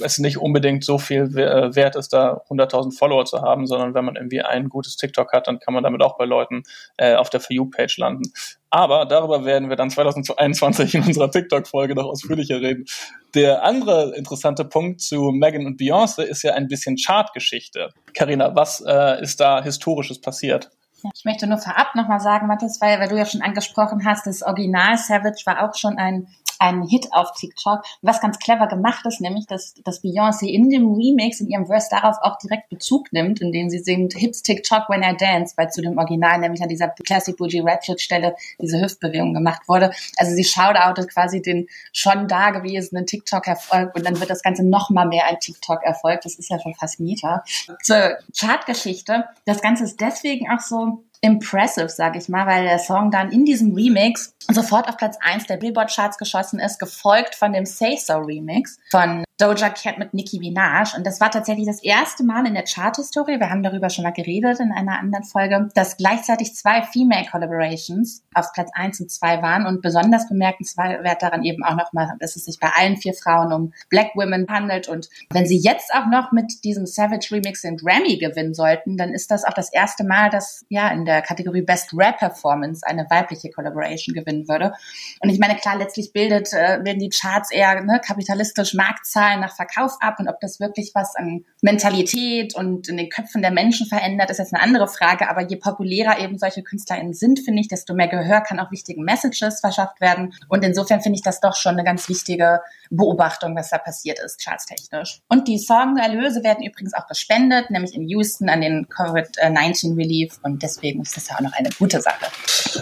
es 0.00 0.18
nicht 0.18 0.38
unbedingt 0.38 0.84
so 0.84 0.98
viel 0.98 1.24
äh, 1.38 1.74
wert 1.74 1.96
ist, 1.96 2.12
da 2.12 2.42
100.000 2.48 2.96
Follower 2.96 3.24
zu 3.24 3.42
haben, 3.42 3.66
sondern 3.66 3.94
wenn 3.94 4.04
man 4.04 4.16
irgendwie 4.16 4.42
ein 4.42 4.68
gutes 4.68 4.96
TikTok 4.96 5.32
hat, 5.32 5.46
dann 5.46 5.58
kann 5.58 5.74
man 5.74 5.82
damit 5.82 6.02
auch 6.02 6.16
bei 6.16 6.24
Leuten 6.24 6.62
äh, 6.96 7.14
auf 7.14 7.30
der 7.30 7.40
For 7.40 7.54
You-Page 7.54 7.98
landen. 7.98 8.32
Aber 8.70 9.04
darüber 9.04 9.44
werden 9.44 9.68
wir 9.68 9.76
dann 9.76 9.90
2021 9.90 10.94
in 10.94 11.04
unserer 11.04 11.30
TikTok-Folge 11.30 11.94
noch 11.94 12.06
ausführlicher 12.06 12.60
reden. 12.60 12.86
Der 13.34 13.64
andere 13.64 14.14
interessante 14.16 14.64
Punkt 14.64 15.00
zu 15.00 15.30
Megan 15.30 15.66
und 15.66 15.78
Beyoncé 15.78 16.22
ist 16.22 16.42
ja 16.42 16.54
ein 16.54 16.68
bisschen 16.68 16.96
Chartgeschichte. 16.96 17.90
Karina, 18.14 18.54
was 18.54 18.82
äh, 18.86 19.22
ist 19.22 19.40
da 19.40 19.62
Historisches 19.62 20.20
passiert? 20.20 20.70
Ich 21.14 21.24
möchte 21.24 21.46
nur 21.46 21.58
vorab 21.58 21.94
nochmal 21.94 22.20
sagen, 22.20 22.46
Mathis, 22.46 22.80
weil, 22.80 23.00
weil 23.00 23.08
du 23.08 23.16
ja 23.16 23.26
schon 23.26 23.42
angesprochen 23.42 24.04
hast, 24.06 24.26
das 24.26 24.42
Original 24.42 24.96
Savage 24.96 25.42
war 25.44 25.68
auch 25.68 25.74
schon 25.74 25.98
ein 25.98 26.28
einen 26.62 26.86
Hit 26.86 27.08
auf 27.12 27.32
TikTok, 27.32 27.84
was 28.02 28.20
ganz 28.20 28.38
clever 28.38 28.66
gemacht 28.68 29.04
ist, 29.06 29.20
nämlich, 29.20 29.46
dass, 29.46 29.74
dass 29.84 30.02
Beyoncé 30.02 30.46
in 30.46 30.70
dem 30.70 30.94
Remix, 30.94 31.40
in 31.40 31.48
ihrem 31.48 31.66
Verse 31.66 31.88
darauf 31.90 32.16
auch 32.22 32.38
direkt 32.38 32.68
Bezug 32.70 33.12
nimmt, 33.12 33.40
indem 33.40 33.68
sie 33.68 33.80
singt 33.80 34.14
Hips 34.14 34.42
TikTok 34.42 34.88
When 34.88 35.02
I 35.02 35.16
Dance, 35.16 35.54
weil 35.56 35.70
zu 35.70 35.82
dem 35.82 35.98
Original, 35.98 36.38
nämlich 36.38 36.62
an 36.62 36.68
dieser 36.68 36.88
Classic 36.88 37.36
Bougie 37.36 37.60
Ratchet 37.60 38.00
Stelle 38.00 38.36
diese 38.60 38.80
Hüftbewegung 38.80 39.34
gemacht 39.34 39.62
wurde. 39.66 39.90
Also 40.16 40.34
sie 40.34 40.44
shoutoutet 40.44 41.10
quasi 41.12 41.42
den 41.42 41.66
schon 41.92 42.28
dagewesenen 42.28 43.06
TikTok-Erfolg 43.06 43.94
und 43.94 44.06
dann 44.06 44.18
wird 44.20 44.30
das 44.30 44.42
Ganze 44.42 44.64
noch 44.64 44.90
mal 44.90 45.06
mehr 45.06 45.26
ein 45.26 45.38
TikTok-Erfolg. 45.40 46.20
Das 46.22 46.36
ist 46.36 46.48
ja 46.48 46.60
schon 46.60 46.74
fast 46.74 47.00
Mieter. 47.00 47.44
Zur 47.82 48.18
Chartgeschichte. 48.38 49.24
Das 49.44 49.60
Ganze 49.60 49.84
ist 49.84 50.00
deswegen 50.00 50.50
auch 50.50 50.60
so 50.60 51.04
impressive, 51.22 51.88
sag 51.88 52.16
ich 52.16 52.28
mal, 52.28 52.46
weil 52.46 52.64
der 52.64 52.78
Song 52.78 53.10
dann 53.10 53.30
in 53.30 53.44
diesem 53.44 53.74
Remix 53.74 54.34
sofort 54.50 54.88
auf 54.88 54.96
Platz 54.96 55.16
1 55.20 55.46
der 55.46 55.56
Billboard-Charts 55.56 56.18
geschossen 56.18 56.58
ist, 56.58 56.78
gefolgt 56.78 57.36
von 57.36 57.52
dem 57.52 57.64
Say 57.64 57.96
So 57.96 58.14
Remix 58.14 58.78
von 58.90 59.24
Doja 59.42 59.70
Cat 59.70 59.98
mit 59.98 60.14
Nicki 60.14 60.38
Minaj. 60.38 60.94
Und 60.96 61.04
das 61.04 61.20
war 61.20 61.28
tatsächlich 61.28 61.66
das 61.66 61.82
erste 61.82 62.22
Mal 62.22 62.46
in 62.46 62.54
der 62.54 62.62
Chart-Historie, 62.62 63.40
wir 63.40 63.50
haben 63.50 63.64
darüber 63.64 63.90
schon 63.90 64.04
mal 64.04 64.12
geredet 64.12 64.60
in 64.60 64.70
einer 64.70 65.00
anderen 65.00 65.24
Folge, 65.24 65.68
dass 65.74 65.96
gleichzeitig 65.96 66.54
zwei 66.54 66.82
Female 66.82 67.26
Collaborations 67.28 68.22
auf 68.34 68.52
Platz 68.52 68.70
1 68.72 69.00
und 69.00 69.10
2 69.10 69.42
waren. 69.42 69.66
Und 69.66 69.82
besonders 69.82 70.28
bemerkenswert 70.28 71.20
daran 71.20 71.42
eben 71.42 71.64
auch 71.64 71.74
nochmal, 71.74 72.14
dass 72.20 72.36
es 72.36 72.44
sich 72.44 72.60
bei 72.60 72.68
allen 72.72 72.96
vier 72.96 73.14
Frauen 73.14 73.52
um 73.52 73.72
Black 73.88 74.14
Women 74.14 74.46
handelt. 74.48 74.86
Und 74.86 75.08
wenn 75.30 75.44
sie 75.44 75.58
jetzt 75.58 75.92
auch 75.92 76.06
noch 76.06 76.30
mit 76.30 76.62
diesem 76.62 76.86
Savage 76.86 77.30
Remix 77.32 77.62
den 77.62 77.78
Grammy 77.78 78.18
gewinnen 78.18 78.54
sollten, 78.54 78.96
dann 78.96 79.12
ist 79.12 79.32
das 79.32 79.44
auch 79.44 79.54
das 79.54 79.72
erste 79.72 80.04
Mal, 80.04 80.30
dass 80.30 80.64
ja 80.68 80.88
in 80.90 81.04
der 81.04 81.20
Kategorie 81.20 81.62
Best 81.62 81.92
Rap 81.94 82.18
Performance 82.18 82.86
eine 82.86 83.10
weibliche 83.10 83.50
Collaboration 83.50 84.14
gewinnen 84.14 84.46
würde. 84.46 84.72
Und 85.18 85.30
ich 85.30 85.40
meine, 85.40 85.56
klar, 85.56 85.78
letztlich 85.78 86.12
bildet, 86.12 86.52
äh, 86.52 86.84
werden 86.84 87.00
die 87.00 87.08
Charts 87.08 87.50
eher 87.50 87.82
ne, 87.82 88.00
kapitalistisch 88.06 88.74
Marktzahlen 88.74 89.31
nach 89.40 89.54
Verkauf 89.54 89.96
ab 90.00 90.16
und 90.18 90.28
ob 90.28 90.40
das 90.40 90.60
wirklich 90.60 90.92
was 90.94 91.16
an 91.16 91.44
Mentalität 91.60 92.54
und 92.54 92.88
in 92.88 92.96
den 92.96 93.08
Köpfen 93.08 93.42
der 93.42 93.50
Menschen 93.50 93.86
verändert, 93.86 94.30
ist 94.30 94.38
jetzt 94.38 94.54
eine 94.54 94.62
andere 94.62 94.88
Frage. 94.88 95.28
Aber 95.28 95.42
je 95.42 95.56
populärer 95.56 96.18
eben 96.18 96.38
solche 96.38 96.62
KünstlerInnen 96.62 97.14
sind, 97.14 97.40
finde 97.40 97.60
ich, 97.60 97.68
desto 97.68 97.94
mehr 97.94 98.08
Gehör 98.08 98.40
kann 98.40 98.60
auch 98.60 98.70
wichtigen 98.70 99.04
Messages 99.04 99.60
verschafft 99.60 100.00
werden. 100.00 100.34
Und 100.48 100.64
insofern 100.64 101.00
finde 101.00 101.16
ich 101.16 101.22
das 101.22 101.40
doch 101.40 101.56
schon 101.56 101.72
eine 101.72 101.84
ganz 101.84 102.08
wichtige 102.08 102.60
Beobachtung, 102.90 103.56
was 103.56 103.70
da 103.70 103.78
passiert 103.78 104.18
ist, 104.18 104.44
chartstechnisch. 104.44 105.20
Und 105.28 105.48
die 105.48 105.58
Songerlöse 105.58 106.42
werden 106.42 106.64
übrigens 106.64 106.94
auch 106.94 107.06
gespendet, 107.06 107.70
nämlich 107.70 107.94
in 107.94 108.08
Houston 108.08 108.48
an 108.48 108.60
den 108.60 108.86
Covid-19 108.86 109.96
Relief. 109.96 110.38
Und 110.42 110.62
deswegen 110.62 111.02
ist 111.02 111.16
das 111.16 111.28
ja 111.28 111.36
auch 111.36 111.40
noch 111.40 111.52
eine 111.52 111.70
gute 111.78 112.00
Sache. 112.00 112.26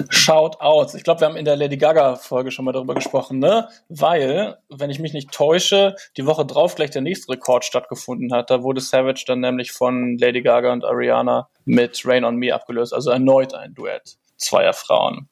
Shout 0.09 0.61
out. 0.61 0.95
Ich 0.95 1.04
glaube, 1.04 1.21
wir 1.21 1.28
haben 1.28 1.37
in 1.37 1.45
der 1.45 1.57
Lady 1.57 1.76
Gaga 1.76 2.16
Folge 2.16 2.50
schon 2.50 2.64
mal 2.64 2.73
darüber 2.73 2.95
gesprochen, 2.95 3.38
ne? 3.38 3.69
Weil, 3.88 4.57
wenn 4.69 4.90
ich 4.90 4.99
mich 4.99 5.12
nicht 5.12 5.33
täusche, 5.33 5.97
die 6.16 6.26
Woche 6.26 6.39
drauf 6.44 6.75
gleich 6.75 6.90
der 6.90 7.02
nächste 7.02 7.32
Rekord 7.32 7.64
stattgefunden 7.64 8.32
hat. 8.32 8.50
Da 8.50 8.62
wurde 8.62 8.80
Savage 8.80 9.25
dann 9.26 9.40
nämlich 9.40 9.73
von 9.73 10.18
Lady 10.18 10.42
Gaga 10.42 10.73
und 10.73 10.85
Ariana 10.85 11.49
mit 11.64 12.02
Rain 12.04 12.25
on 12.25 12.37
Me 12.37 12.54
abgelöst. 12.54 12.92
Also 12.94 13.11
erneut 13.11 13.54
ein 13.54 13.75
Duett 13.75 14.18
zweier 14.37 14.73
Frauen. 14.73 15.28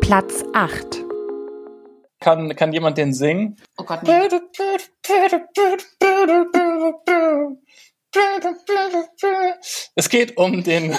Platz 0.00 0.44
8. 0.52 1.04
Kann, 2.20 2.56
kann 2.56 2.72
jemand 2.72 2.98
den 2.98 3.12
singen? 3.12 3.56
Oh 3.76 3.84
Gott, 3.84 4.02
nee. 4.02 4.28
Es 9.94 10.08
geht 10.08 10.36
um 10.36 10.62
den, 10.64 10.96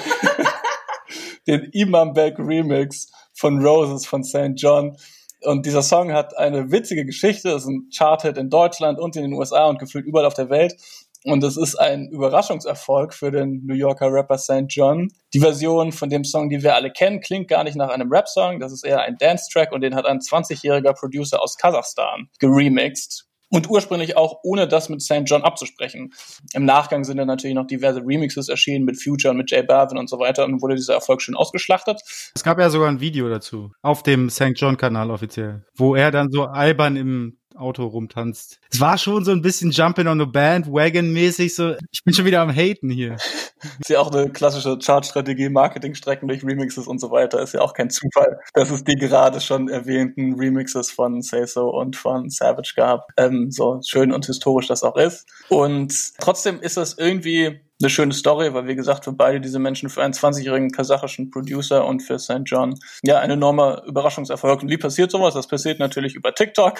den 1.47 1.63
Imam 1.71 2.13
Beck 2.13 2.37
Remix 2.37 3.11
von 3.33 3.65
Roses 3.65 4.05
von 4.05 4.23
St. 4.23 4.53
John. 4.55 4.97
Und 5.43 5.65
dieser 5.65 5.81
Song 5.83 6.11
hat 6.13 6.37
eine 6.37 6.71
witzige 6.71 7.05
Geschichte. 7.05 7.49
Es 7.49 7.63
ist 7.63 7.69
ein 7.69 7.89
Charthit 7.95 8.37
in 8.37 8.49
Deutschland 8.49 8.99
und 8.99 9.15
in 9.15 9.23
den 9.23 9.33
USA 9.33 9.65
und 9.65 9.79
gefühlt 9.79 10.05
überall 10.05 10.25
auf 10.25 10.33
der 10.33 10.49
Welt. 10.49 10.75
Und 11.23 11.43
es 11.43 11.57
ist 11.57 11.75
ein 11.75 12.07
Überraschungserfolg 12.09 13.13
für 13.13 13.31
den 13.31 13.65
New 13.65 13.73
Yorker 13.73 14.11
Rapper 14.11 14.37
St. 14.37 14.65
John. 14.69 15.09
Die 15.33 15.39
Version 15.39 15.91
von 15.91 16.09
dem 16.09 16.23
Song, 16.23 16.49
die 16.49 16.63
wir 16.63 16.75
alle 16.75 16.91
kennen, 16.91 17.19
klingt 17.19 17.49
gar 17.49 17.63
nicht 17.63 17.75
nach 17.75 17.89
einem 17.89 18.11
Rap-Song. 18.11 18.59
Das 18.59 18.71
ist 18.71 18.85
eher 18.85 19.01
ein 19.01 19.17
Dance-Track 19.17 19.71
und 19.71 19.81
den 19.81 19.95
hat 19.95 20.05
ein 20.05 20.19
20-jähriger 20.19 20.93
Producer 20.93 21.41
aus 21.41 21.57
Kasachstan 21.57 22.29
geremixed. 22.39 23.26
Und 23.49 23.69
ursprünglich 23.69 24.17
auch 24.17 24.39
ohne 24.43 24.67
das 24.67 24.89
mit 24.89 25.01
St. 25.01 25.23
John 25.25 25.43
abzusprechen. 25.43 26.13
Im 26.53 26.65
Nachgang 26.65 27.03
sind 27.03 27.17
dann 27.17 27.27
natürlich 27.27 27.55
noch 27.55 27.67
diverse 27.67 28.01
Remixes 28.01 28.49
erschienen 28.49 28.83
mit 28.83 29.01
Future 29.01 29.31
und 29.31 29.37
mit 29.37 29.51
J 29.51 29.65
Balvin 29.65 29.97
und 29.97 30.09
so 30.09 30.19
weiter 30.19 30.43
und 30.45 30.61
wurde 30.61 30.75
dieser 30.75 30.95
Erfolg 30.95 31.21
schön 31.21 31.35
ausgeschlachtet. 31.35 32.01
Es 32.35 32.43
gab 32.43 32.59
ja 32.59 32.69
sogar 32.69 32.89
ein 32.89 32.99
Video 32.99 33.29
dazu 33.29 33.71
auf 33.81 34.03
dem 34.03 34.29
St. 34.29 34.53
John 34.55 34.75
Kanal 34.75 35.11
offiziell, 35.11 35.65
wo 35.75 35.95
er 35.95 36.11
dann 36.11 36.29
so 36.29 36.43
albern 36.43 36.97
im 36.97 37.37
Auto 37.57 37.85
rumtanzt. 37.85 38.59
Es 38.71 38.79
war 38.79 38.97
schon 38.97 39.25
so 39.25 39.31
ein 39.31 39.41
bisschen 39.41 39.71
Jumping 39.71 40.07
on 40.07 40.19
the 40.19 40.25
Bandwagon 40.25 41.11
mäßig 41.11 41.55
so. 41.55 41.75
Ich 41.91 42.03
bin 42.03 42.13
schon 42.13 42.25
wieder 42.25 42.41
am 42.41 42.55
Haten 42.55 42.89
hier. 42.89 43.17
Ist 43.79 43.89
ja 43.89 43.99
auch 43.99 44.11
eine 44.11 44.29
klassische 44.29 44.77
Chartstrategie, 44.77 45.49
Marketingstrecken 45.49 46.27
durch 46.27 46.43
Remixes 46.43 46.87
und 46.87 46.99
so 46.99 47.11
weiter. 47.11 47.41
Ist 47.41 47.53
ja 47.53 47.61
auch 47.61 47.73
kein 47.73 47.89
Zufall, 47.89 48.39
dass 48.53 48.69
es 48.69 48.83
die 48.83 48.95
gerade 48.95 49.41
schon 49.41 49.67
erwähnten 49.67 50.35
Remixes 50.35 50.91
von 50.91 51.21
Say 51.21 51.45
So 51.47 51.69
und 51.69 51.95
von 51.95 52.29
Savage 52.29 52.73
gab. 52.75 53.07
Ähm, 53.17 53.51
so 53.51 53.79
schön 53.85 54.11
und 54.11 54.25
historisch 54.25 54.67
das 54.67 54.83
auch 54.83 54.95
ist. 54.95 55.27
Und 55.49 56.13
trotzdem 56.19 56.61
ist 56.61 56.77
es 56.77 56.97
irgendwie 56.97 57.61
eine 57.79 57.89
schöne 57.89 58.13
Story, 58.13 58.53
weil 58.53 58.67
wie 58.67 58.75
gesagt, 58.75 59.05
für 59.05 59.11
beide 59.13 59.39
diese 59.39 59.59
Menschen, 59.59 59.89
für 59.89 60.03
einen 60.03 60.13
20-jährigen 60.13 60.71
kasachischen 60.71 61.29
Producer 61.29 61.85
und 61.85 62.01
für 62.01 62.17
St. 62.17 62.41
John, 62.45 62.75
ja, 63.03 63.19
ein 63.19 63.29
enormer 63.29 63.83
Überraschungserfolg. 63.85 64.63
Und 64.63 64.69
wie 64.69 64.77
passiert 64.77 65.11
sowas? 65.11 65.35
Das 65.35 65.47
passiert 65.47 65.79
natürlich 65.79 66.15
über 66.15 66.33
TikTok 66.33 66.79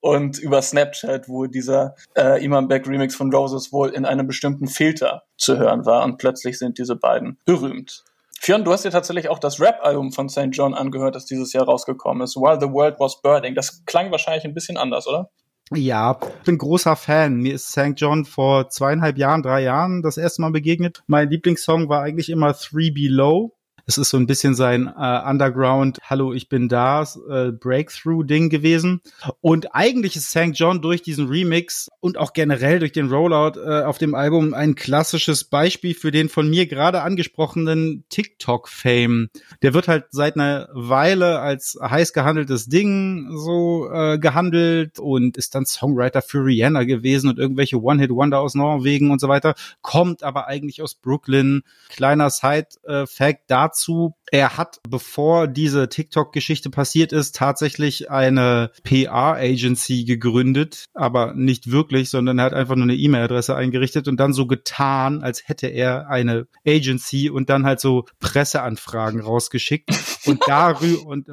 und 0.00 0.38
über 0.38 0.62
Snapchat, 0.62 1.28
wo 1.28 1.46
dieser 1.46 1.94
äh, 2.16 2.44
Imam 2.44 2.68
Beck 2.68 2.86
Remix 2.86 3.14
von 3.16 3.32
Roses 3.32 3.72
wohl 3.72 3.90
in 3.90 4.04
einem 4.04 4.26
bestimmten 4.26 4.68
Filter 4.68 5.24
zu 5.36 5.58
hören 5.58 5.84
war 5.84 6.04
und 6.04 6.18
plötzlich 6.18 6.58
sind 6.58 6.78
diese 6.78 6.96
beiden 6.96 7.38
berühmt. 7.44 8.04
Fionn, 8.40 8.64
du 8.64 8.72
hast 8.72 8.84
dir 8.84 8.90
tatsächlich 8.90 9.28
auch 9.28 9.38
das 9.38 9.60
Rap-Album 9.60 10.12
von 10.12 10.28
St. 10.28 10.48
John 10.52 10.74
angehört, 10.74 11.14
das 11.14 11.26
dieses 11.26 11.52
Jahr 11.52 11.64
rausgekommen 11.64 12.22
ist, 12.22 12.36
While 12.36 12.60
the 12.60 12.70
World 12.70 12.96
Was 13.00 13.20
Burning. 13.20 13.54
Das 13.54 13.84
klang 13.86 14.10
wahrscheinlich 14.10 14.44
ein 14.44 14.54
bisschen 14.54 14.76
anders, 14.76 15.06
oder? 15.08 15.30
Ja, 15.72 16.16
ich 16.22 16.44
bin 16.44 16.58
großer 16.58 16.94
Fan. 16.94 17.38
Mir 17.38 17.54
ist 17.54 17.72
St. 17.72 17.94
John 17.96 18.24
vor 18.24 18.68
zweieinhalb 18.68 19.18
Jahren, 19.18 19.42
drei 19.42 19.62
Jahren 19.62 20.02
das 20.02 20.16
erste 20.16 20.42
Mal 20.42 20.52
begegnet. 20.52 21.02
Mein 21.08 21.28
Lieblingssong 21.28 21.88
war 21.88 22.02
eigentlich 22.02 22.28
immer 22.28 22.54
Three 22.54 22.90
Below. 22.90 23.52
Es 23.88 23.98
ist 23.98 24.10
so 24.10 24.16
ein 24.16 24.26
bisschen 24.26 24.56
sein 24.56 24.88
äh, 24.88 25.30
Underground, 25.30 25.98
Hallo, 26.02 26.32
ich 26.32 26.48
bin 26.48 26.68
da, 26.68 27.04
äh, 27.30 27.52
Breakthrough-Ding 27.52 28.48
gewesen. 28.50 29.00
Und 29.40 29.76
eigentlich 29.76 30.16
ist 30.16 30.30
St. 30.30 30.50
John 30.54 30.82
durch 30.82 31.02
diesen 31.02 31.28
Remix 31.28 31.88
und 32.00 32.18
auch 32.18 32.32
generell 32.32 32.80
durch 32.80 32.90
den 32.90 33.08
Rollout 33.08 33.60
äh, 33.60 33.84
auf 33.84 33.98
dem 33.98 34.16
Album 34.16 34.54
ein 34.54 34.74
klassisches 34.74 35.44
Beispiel 35.44 35.94
für 35.94 36.10
den 36.10 36.28
von 36.28 36.50
mir 36.50 36.66
gerade 36.66 37.02
angesprochenen 37.02 38.02
TikTok-Fame. 38.08 39.28
Der 39.62 39.72
wird 39.72 39.86
halt 39.86 40.06
seit 40.10 40.34
einer 40.34 40.68
Weile 40.72 41.38
als 41.38 41.78
heiß 41.80 42.12
gehandeltes 42.12 42.66
Ding 42.66 43.30
so 43.36 43.88
äh, 43.88 44.18
gehandelt 44.18 44.98
und 44.98 45.36
ist 45.36 45.54
dann 45.54 45.64
Songwriter 45.64 46.22
für 46.22 46.44
Rihanna 46.44 46.82
gewesen 46.82 47.30
und 47.30 47.38
irgendwelche 47.38 47.80
One-Hit-Wonder 47.80 48.40
aus 48.40 48.56
Norwegen 48.56 49.12
und 49.12 49.20
so 49.20 49.28
weiter, 49.28 49.54
kommt 49.80 50.24
aber 50.24 50.48
eigentlich 50.48 50.82
aus 50.82 50.96
Brooklyn. 50.96 51.62
Kleiner 51.88 52.30
Side-Fact 52.30 53.44
dazu 53.46 53.75
dazu, 53.76 54.15
er 54.32 54.56
hat, 54.56 54.80
bevor 54.88 55.46
diese 55.46 55.88
TikTok-Geschichte 55.88 56.70
passiert 56.70 57.12
ist, 57.12 57.36
tatsächlich 57.36 58.10
eine 58.10 58.70
PR-Agency 58.82 60.04
gegründet, 60.04 60.86
aber 60.94 61.34
nicht 61.34 61.70
wirklich, 61.70 62.10
sondern 62.10 62.38
er 62.38 62.46
hat 62.46 62.54
einfach 62.54 62.74
nur 62.74 62.84
eine 62.84 62.96
E-Mail-Adresse 62.96 63.54
eingerichtet 63.54 64.08
und 64.08 64.18
dann 64.18 64.32
so 64.32 64.46
getan, 64.46 65.22
als 65.22 65.46
hätte 65.46 65.68
er 65.68 66.08
eine 66.08 66.46
Agency 66.66 67.30
und 67.30 67.50
dann 67.50 67.64
halt 67.64 67.80
so 67.80 68.04
Presseanfragen 68.20 69.20
rausgeschickt 69.20 69.90
und 70.26 70.40
darüber 70.46 71.06
und 71.06 71.28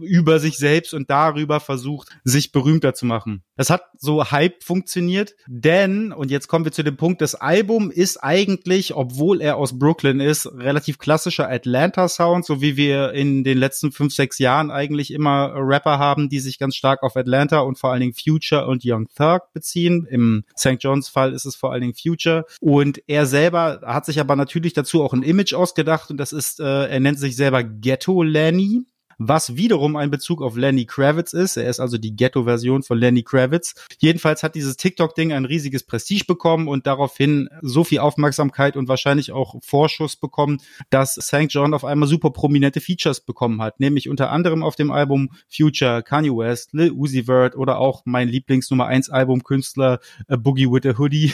über 0.00 0.38
sich 0.38 0.56
selbst 0.56 0.94
und 0.94 1.10
darüber 1.10 1.60
versucht, 1.60 2.08
sich 2.24 2.52
berühmter 2.52 2.94
zu 2.94 3.06
machen. 3.06 3.42
Das 3.56 3.70
hat 3.70 3.82
so 3.98 4.30
Hype 4.30 4.62
funktioniert, 4.62 5.34
denn, 5.46 6.12
und 6.12 6.30
jetzt 6.30 6.48
kommen 6.48 6.64
wir 6.64 6.72
zu 6.72 6.84
dem 6.84 6.96
Punkt, 6.96 7.20
das 7.20 7.34
Album 7.34 7.90
ist 7.90 8.22
eigentlich, 8.22 8.94
obwohl 8.94 9.40
er 9.40 9.56
aus 9.56 9.78
Brooklyn 9.78 10.20
ist, 10.20 10.46
relativ 10.46 10.98
klassischer 10.98 11.50
Atlanta-Sound, 11.50 12.37
so 12.44 12.60
wie 12.60 12.76
wir 12.76 13.12
in 13.12 13.44
den 13.44 13.58
letzten 13.58 13.92
fünf, 13.92 14.14
sechs 14.14 14.38
Jahren 14.38 14.70
eigentlich 14.70 15.12
immer 15.12 15.52
Rapper 15.54 15.98
haben, 15.98 16.28
die 16.28 16.40
sich 16.40 16.58
ganz 16.58 16.76
stark 16.76 17.02
auf 17.02 17.16
Atlanta 17.16 17.60
und 17.60 17.78
vor 17.78 17.90
allen 17.90 18.00
Dingen 18.00 18.14
Future 18.14 18.66
und 18.66 18.82
Young 18.84 19.08
Thug 19.16 19.52
beziehen. 19.52 20.06
Im 20.10 20.44
St. 20.56 20.76
John's 20.80 21.08
Fall 21.08 21.32
ist 21.32 21.44
es 21.44 21.56
vor 21.56 21.72
allen 21.72 21.82
Dingen 21.82 21.94
Future. 21.94 22.44
Und 22.60 23.02
er 23.06 23.26
selber 23.26 23.80
hat 23.84 24.06
sich 24.06 24.20
aber 24.20 24.36
natürlich 24.36 24.72
dazu 24.72 25.02
auch 25.02 25.12
ein 25.12 25.22
Image 25.22 25.54
ausgedacht 25.54 26.10
und 26.10 26.16
das 26.16 26.32
ist, 26.32 26.60
äh, 26.60 26.86
er 26.86 27.00
nennt 27.00 27.18
sich 27.18 27.36
selber 27.36 27.62
Ghetto 27.62 28.22
Lenny 28.22 28.84
was 29.18 29.56
wiederum 29.56 29.96
ein 29.96 30.10
Bezug 30.10 30.40
auf 30.40 30.56
Lenny 30.56 30.86
Kravitz 30.86 31.32
ist. 31.32 31.56
Er 31.56 31.68
ist 31.68 31.80
also 31.80 31.98
die 31.98 32.14
Ghetto-Version 32.14 32.84
von 32.84 32.98
Lenny 32.98 33.24
Kravitz. 33.24 33.74
Jedenfalls 33.98 34.42
hat 34.42 34.54
dieses 34.54 34.76
TikTok-Ding 34.76 35.32
ein 35.32 35.44
riesiges 35.44 35.82
Prestige 35.82 36.24
bekommen 36.24 36.68
und 36.68 36.86
daraufhin 36.86 37.48
so 37.60 37.84
viel 37.84 37.98
Aufmerksamkeit 37.98 38.76
und 38.76 38.88
wahrscheinlich 38.88 39.32
auch 39.32 39.56
Vorschuss 39.62 40.16
bekommen, 40.16 40.60
dass 40.90 41.14
St. 41.14 41.46
John 41.48 41.74
auf 41.74 41.84
einmal 41.84 42.08
super 42.08 42.30
prominente 42.30 42.80
Features 42.80 43.20
bekommen 43.20 43.60
hat, 43.60 43.80
nämlich 43.80 44.08
unter 44.08 44.30
anderem 44.30 44.62
auf 44.62 44.76
dem 44.76 44.90
Album 44.90 45.30
Future, 45.48 46.02
Kanye 46.02 46.30
West, 46.30 46.72
Lil 46.72 46.92
Uzi 46.92 47.24
Vert 47.24 47.56
oder 47.56 47.78
auch 47.78 48.02
mein 48.04 48.28
Lieblings 48.28 48.70
Nummer 48.70 48.86
1 48.86 49.10
Albumkünstler 49.10 49.98
äh, 50.28 50.36
Boogie 50.36 50.70
with 50.70 50.86
a 50.86 50.96
Hoodie. 50.96 51.32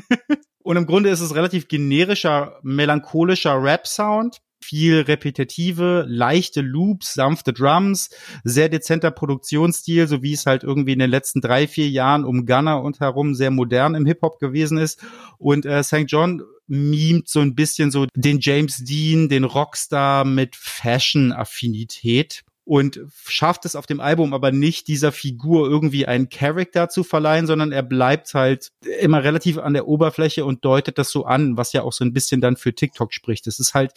und 0.62 0.76
im 0.76 0.86
Grunde 0.86 1.10
ist 1.10 1.20
es 1.20 1.34
relativ 1.34 1.68
generischer, 1.68 2.58
melancholischer 2.62 3.62
Rap-Sound 3.62 4.40
viel 4.60 5.00
repetitive, 5.00 6.04
leichte 6.08 6.60
Loops, 6.60 7.14
sanfte 7.14 7.52
Drums, 7.52 8.10
sehr 8.44 8.68
dezenter 8.68 9.10
Produktionsstil, 9.10 10.06
so 10.06 10.22
wie 10.22 10.32
es 10.32 10.46
halt 10.46 10.62
irgendwie 10.62 10.92
in 10.92 10.98
den 10.98 11.10
letzten 11.10 11.40
drei, 11.40 11.66
vier 11.66 11.88
Jahren 11.88 12.24
um 12.24 12.46
Gunner 12.46 12.82
und 12.82 13.00
herum 13.00 13.34
sehr 13.34 13.50
modern 13.50 13.94
im 13.94 14.06
Hip-Hop 14.06 14.38
gewesen 14.38 14.78
ist. 14.78 15.02
Und 15.38 15.66
äh, 15.66 15.82
St. 15.82 16.04
John 16.06 16.42
mimt 16.66 17.28
so 17.28 17.40
ein 17.40 17.54
bisschen 17.54 17.90
so 17.90 18.06
den 18.14 18.38
James 18.40 18.84
Dean, 18.84 19.28
den 19.28 19.44
Rockstar 19.44 20.24
mit 20.24 20.54
Fashion-Affinität 20.56 22.44
und 22.70 23.00
schafft 23.26 23.64
es 23.64 23.74
auf 23.74 23.86
dem 23.86 23.98
Album 23.98 24.32
aber 24.32 24.52
nicht, 24.52 24.86
dieser 24.86 25.10
Figur 25.10 25.68
irgendwie 25.68 26.06
einen 26.06 26.28
Charakter 26.28 26.88
zu 26.88 27.02
verleihen, 27.02 27.48
sondern 27.48 27.72
er 27.72 27.82
bleibt 27.82 28.32
halt 28.34 28.70
immer 29.00 29.24
relativ 29.24 29.58
an 29.58 29.74
der 29.74 29.88
Oberfläche 29.88 30.44
und 30.44 30.64
deutet 30.64 30.96
das 30.96 31.10
so 31.10 31.24
an, 31.24 31.56
was 31.56 31.72
ja 31.72 31.82
auch 31.82 31.92
so 31.92 32.04
ein 32.04 32.12
bisschen 32.12 32.40
dann 32.40 32.56
für 32.56 32.72
TikTok 32.72 33.12
spricht. 33.12 33.48
Es 33.48 33.58
ist 33.58 33.74
halt 33.74 33.94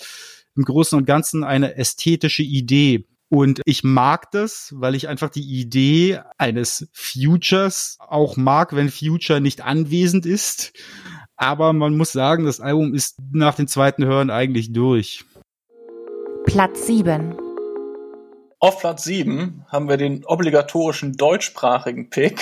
im 0.56 0.64
Großen 0.64 0.98
und 0.98 1.06
Ganzen 1.06 1.44
eine 1.44 1.76
ästhetische 1.76 2.44
Idee. 2.44 3.08
Und 3.30 3.62
ich 3.66 3.84
mag 3.84 4.30
das, 4.32 4.74
weil 4.76 4.94
ich 4.94 5.08
einfach 5.08 5.30
die 5.30 5.42
Idee 5.60 6.20
eines 6.38 6.88
Futures 6.94 7.98
auch 8.00 8.38
mag, 8.38 8.76
wenn 8.76 8.90
Future 8.90 9.42
nicht 9.42 9.62
anwesend 9.62 10.26
ist. 10.26 10.74
Aber 11.36 11.74
man 11.74 11.98
muss 11.98 12.12
sagen, 12.12 12.46
das 12.46 12.60
Album 12.60 12.94
ist 12.94 13.18
nach 13.32 13.56
dem 13.56 13.68
zweiten 13.68 14.06
Hören 14.06 14.30
eigentlich 14.30 14.72
durch. 14.72 15.26
Platz 16.46 16.86
7. 16.86 17.36
Auf 18.60 18.80
Platz 18.80 19.04
7 19.06 19.66
haben 19.68 19.90
wir 19.90 19.98
den 19.98 20.24
obligatorischen 20.26 21.14
deutschsprachigen 21.14 22.10
Pick. 22.10 22.40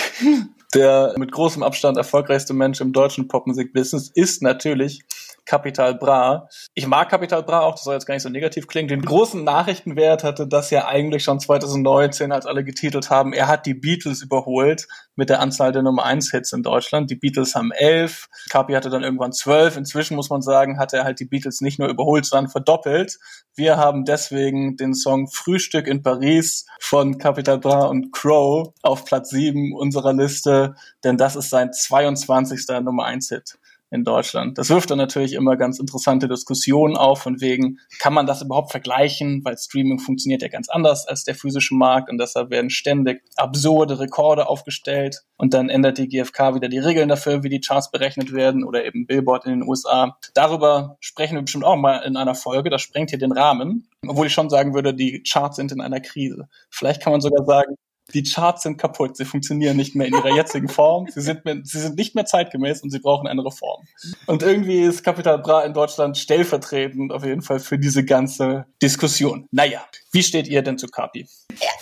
Der 0.74 1.14
mit 1.18 1.32
großem 1.32 1.64
Abstand 1.64 1.98
erfolgreichste 1.98 2.54
Mensch 2.54 2.80
im 2.80 2.94
deutschen 2.94 3.28
Popmusikbusiness 3.28 4.10
ist 4.14 4.42
natürlich 4.42 5.02
Capital 5.46 5.96
Bra. 5.96 6.48
Ich 6.74 6.88
mag 6.88 7.10
Capital 7.10 7.44
Bra 7.44 7.62
auch, 7.62 7.76
das 7.76 7.84
soll 7.84 7.96
jetzt 7.96 8.06
gar 8.06 8.14
nicht 8.14 8.24
so 8.24 8.30
negativ 8.30 8.68
klingen. 8.68 8.88
Den 8.88 9.02
großen 9.02 9.44
Nachrichtenwert 9.44 10.24
hatte 10.24 10.48
das 10.48 10.70
ja 10.70 10.88
eigentlich 10.88 11.24
schon 11.24 11.40
2019, 11.40 12.32
als 12.32 12.46
alle 12.46 12.64
getitelt 12.64 13.10
haben, 13.10 13.34
er 13.34 13.48
hat 13.48 13.66
die 13.66 13.74
Beatles 13.74 14.22
überholt 14.22 14.88
mit 15.16 15.30
der 15.30 15.40
Anzahl 15.40 15.72
der 15.72 15.82
Nummer 15.82 16.06
1 16.06 16.32
Hits 16.32 16.54
in 16.54 16.64
Deutschland. 16.64 17.10
Die 17.10 17.16
Beatles 17.16 17.56
haben 17.56 17.72
elf, 17.72 18.28
Capi 18.50 18.74
hatte 18.74 18.90
dann 18.90 19.04
irgendwann 19.04 19.34
zwölf. 19.34 19.78
Inzwischen 19.78 20.16
muss 20.16 20.30
man 20.30 20.42
sagen, 20.42 20.80
hat 20.80 20.94
er 20.94 21.04
halt 21.04 21.20
die 21.20 21.26
Beatles 21.26 21.62
nicht 21.62 21.80
nur 21.80 21.90
überholt, 21.90 22.26
sondern 22.26 22.50
verdoppelt. 22.50 23.18
Wir 23.56 23.78
haben 23.78 24.06
deswegen 24.06 24.78
den 24.78 24.94
Song 24.94 25.28
Frühstück 25.28 25.88
in 25.88 26.02
Paris 26.02 26.66
von 26.80 27.18
Capital 27.18 27.60
Bra 27.60 27.86
und 27.86 28.12
Crow 28.12 28.74
auf 28.82 29.06
Platz 29.06 29.30
7 29.32 29.76
unserer 29.76 30.14
Liste, 30.14 30.76
denn 31.04 31.18
das 31.18 31.36
ist 31.36 31.50
sein 31.50 31.74
22. 31.74 32.66
Nummer 32.82 33.06
1 33.06 33.30
Hit 33.30 33.60
in 33.92 34.06
Deutschland. 34.06 34.58
Das 34.58 34.70
wirft 34.70 34.90
dann 34.90 34.98
natürlich 34.98 35.34
immer 35.34 35.58
ganz 35.58 35.78
interessante 35.78 36.30
Diskussionen 36.30 36.96
auf, 36.96 37.22
von 37.22 37.42
wegen, 37.42 37.80
kann 38.00 38.14
man 38.14 38.26
das 38.26 38.42
überhaupt 38.42 38.72
vergleichen, 38.72 39.42
weil 39.44 39.58
Streaming 39.58 40.00
funktioniert 40.00 40.42
ja 40.42 40.48
ganz 40.48 40.70
anders 40.70 41.06
als 41.06 41.26
der 41.26 41.36
physische 41.36 41.76
Markt 41.76 42.10
und 42.10 42.18
deshalb 42.18 42.50
werden 42.50 42.70
ständig 42.70 43.22
absurde 43.36 44.00
Rekorde 44.00 44.48
aufgestellt 44.48 45.24
und 45.38 45.54
dann 45.54 45.70
ändert 45.70 45.98
die 45.98 46.08
GfK 46.08 46.56
wieder 46.56 46.70
die 46.70 46.80
Regeln 46.80 47.10
dafür, 47.10 47.44
wie 47.44 47.50
die 47.50 47.60
Charts 47.60 47.92
berechnet 47.92 48.32
werden 48.32 48.64
oder 48.64 48.86
eben 48.86 49.06
Billboard 49.06 49.46
in 49.46 49.52
den 49.52 49.68
USA. 49.68 50.18
Darüber 50.34 50.98
sprechen 51.02 51.36
wir 51.36 51.42
bestimmt 51.42 51.66
auch 51.66 51.76
mal 51.76 51.98
in 52.00 52.16
einer 52.16 52.36
Folge, 52.36 52.70
das 52.70 52.82
sprengt 52.82 53.10
hier 53.10 53.20
den 53.20 53.34
Rahmen, 53.34 53.90
obwohl 54.08 54.28
ich 54.28 54.34
schon 54.34 54.50
sagen 54.50 54.74
würde, 54.74 54.94
die 54.94 55.22
Charts 55.30 55.58
sind 55.58 55.74
in 55.74 55.82
einer 55.82 56.00
Krise. 56.00 56.48
Vielleicht 56.70 57.02
kann 57.04 57.12
man 57.12 57.22
sogar 57.22 57.44
sagen, 57.46 57.76
die 58.12 58.24
Charts 58.24 58.64
sind 58.64 58.78
kaputt, 58.78 59.18
sie 59.18 59.26
funktionieren 59.26 59.78
nicht 59.78 59.96
mehr 59.96 60.08
in 60.08 60.14
ihrer 60.14 60.36
jetzigen 60.36 60.68
Form, 60.68 61.08
sie 61.08 61.22
sind, 61.22 61.46
mehr, 61.46 61.58
sie 61.64 61.80
sind 61.80 61.96
nicht 61.96 62.16
mehr 62.16 62.26
zeitgemäß 62.26 62.82
und 62.84 62.90
sie 62.90 63.00
brauchen 63.00 63.28
eine 63.28 63.44
Reform. 63.44 63.86
Und 64.26 64.44
irgendwie 64.44 64.82
ist 64.82 65.04
Capital 65.04 65.40
Bra 65.40 65.64
in 65.64 65.74
Deutschland 65.74 66.18
stellvertretend 66.18 67.12
auf 67.12 67.24
jeden 67.26 67.42
Fall 67.42 67.60
für 67.60 67.78
diese 67.78 68.06
ganze 68.06 68.66
Diskussion. 68.82 69.48
Naja, 69.52 69.84
wie 70.12 70.24
steht 70.24 70.48
ihr 70.48 70.62
denn 70.62 70.78
zu 70.78 70.88
Capi? 70.88 71.28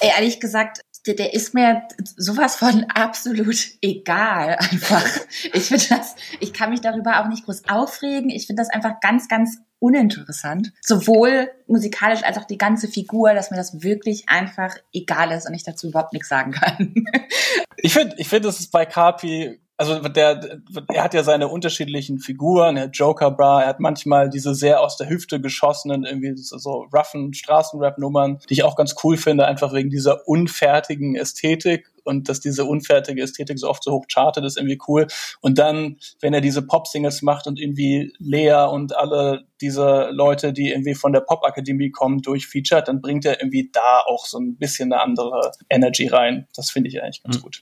Ehrlich 0.02 0.40
gesagt, 0.40 0.82
der, 1.08 1.16
der 1.16 1.34
ist 1.34 1.54
mir 1.54 1.84
sowas 2.18 2.56
von 2.56 2.86
absolut 2.86 3.56
egal 3.82 4.56
einfach. 4.60 5.06
Ich 5.54 5.64
finde 5.64 5.86
das, 5.90 6.16
ich 6.40 6.54
kann 6.54 6.70
mich 6.70 6.82
darüber 6.82 7.22
auch 7.22 7.28
nicht 7.28 7.46
groß 7.46 7.64
aufregen. 7.70 8.30
Ich 8.30 8.48
finde 8.48 8.62
das 8.62 8.70
einfach 8.70 9.00
ganz, 9.00 9.28
ganz 9.28 9.58
uninteressant. 9.80 10.74
Sowohl 10.82 11.50
musikalisch 11.68 12.24
als 12.24 12.38
auch 12.38 12.46
die 12.46 12.58
ganze 12.58 12.88
Figur, 12.88 13.34
dass 13.34 13.52
mir 13.52 13.58
das 13.58 13.82
wirklich 13.82 14.28
einfach 14.28 14.76
egal 14.94 15.32
ist 15.32 15.48
und 15.48 15.54
ich 15.54 15.64
dazu 15.64 15.88
überhaupt 15.88 16.14
nichts 16.14 16.30
sagen 16.30 16.52
kann. 16.52 16.94
ich 17.78 17.94
finde, 17.94 18.16
ich 18.18 18.28
finde, 18.28 18.50
es 18.50 18.60
ist 18.60 18.72
bei 18.72 18.86
Carpi 18.86 19.60
also 19.80 19.98
der, 20.10 20.60
er 20.90 21.04
hat 21.04 21.14
ja 21.14 21.24
seine 21.24 21.48
unterschiedlichen 21.48 22.20
Figuren, 22.20 22.76
er 22.76 22.84
hat 22.84 22.98
Joker 22.98 23.32
Bra, 23.32 23.62
er 23.62 23.70
hat 23.70 23.80
manchmal 23.80 24.30
diese 24.30 24.54
sehr 24.54 24.82
aus 24.82 24.98
der 24.98 25.08
Hüfte 25.08 25.40
geschossenen, 25.40 26.04
irgendwie 26.04 26.34
so 26.36 26.86
roughen 26.94 27.34
Straßenrap-Nummern, 27.34 28.40
die 28.50 28.56
ich 28.56 28.64
auch 28.64 28.76
ganz 28.76 28.94
cool 29.06 29.16
finde, 29.16 29.48
einfach 29.48 29.74
wegen 29.74 29.90
dieser 29.90 30.28
unfertigen 30.28 31.16
Ästhetik 31.16 31.90
und 32.04 32.28
dass 32.28 32.42
diese 32.42 32.66
unfertige 32.66 33.22
Ästhetik 33.22 33.58
so 33.58 33.70
oft 33.70 33.82
so 33.82 33.94
hoch 33.94 34.06
chartet, 34.12 34.44
ist 34.44 34.58
irgendwie 34.58 34.80
cool. 34.90 35.08
Und 35.40 35.58
dann, 35.58 35.96
wenn 36.20 36.34
er 36.34 36.42
diese 36.42 36.62
Pop-Singles 36.62 37.22
macht 37.22 37.48
und 37.48 37.58
irgendwie 37.58 38.12
Lea 38.20 38.68
und 38.70 38.98
alle 38.98 39.46
diese 39.62 40.10
Leute, 40.12 40.52
die 40.52 40.72
irgendwie 40.72 40.96
von 40.96 41.14
der 41.14 41.22
Pop-Akademie 41.22 41.92
kommen, 41.92 42.22
durchfeatured, 42.22 42.90
dann 42.90 43.00
bringt 43.00 43.24
er 43.24 43.40
irgendwie 43.42 43.70
da 43.72 44.02
auch 44.06 44.26
so 44.26 44.40
ein 44.40 44.58
bisschen 44.58 44.92
eine 44.92 45.02
andere 45.02 45.54
Energy 45.70 46.08
rein. 46.08 46.48
Das 46.54 46.70
finde 46.70 46.90
ich 46.90 47.02
eigentlich 47.02 47.24
ganz 47.24 47.38
mhm. 47.38 47.44
gut. 47.44 47.62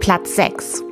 Platz 0.00 0.36
6 0.36 0.84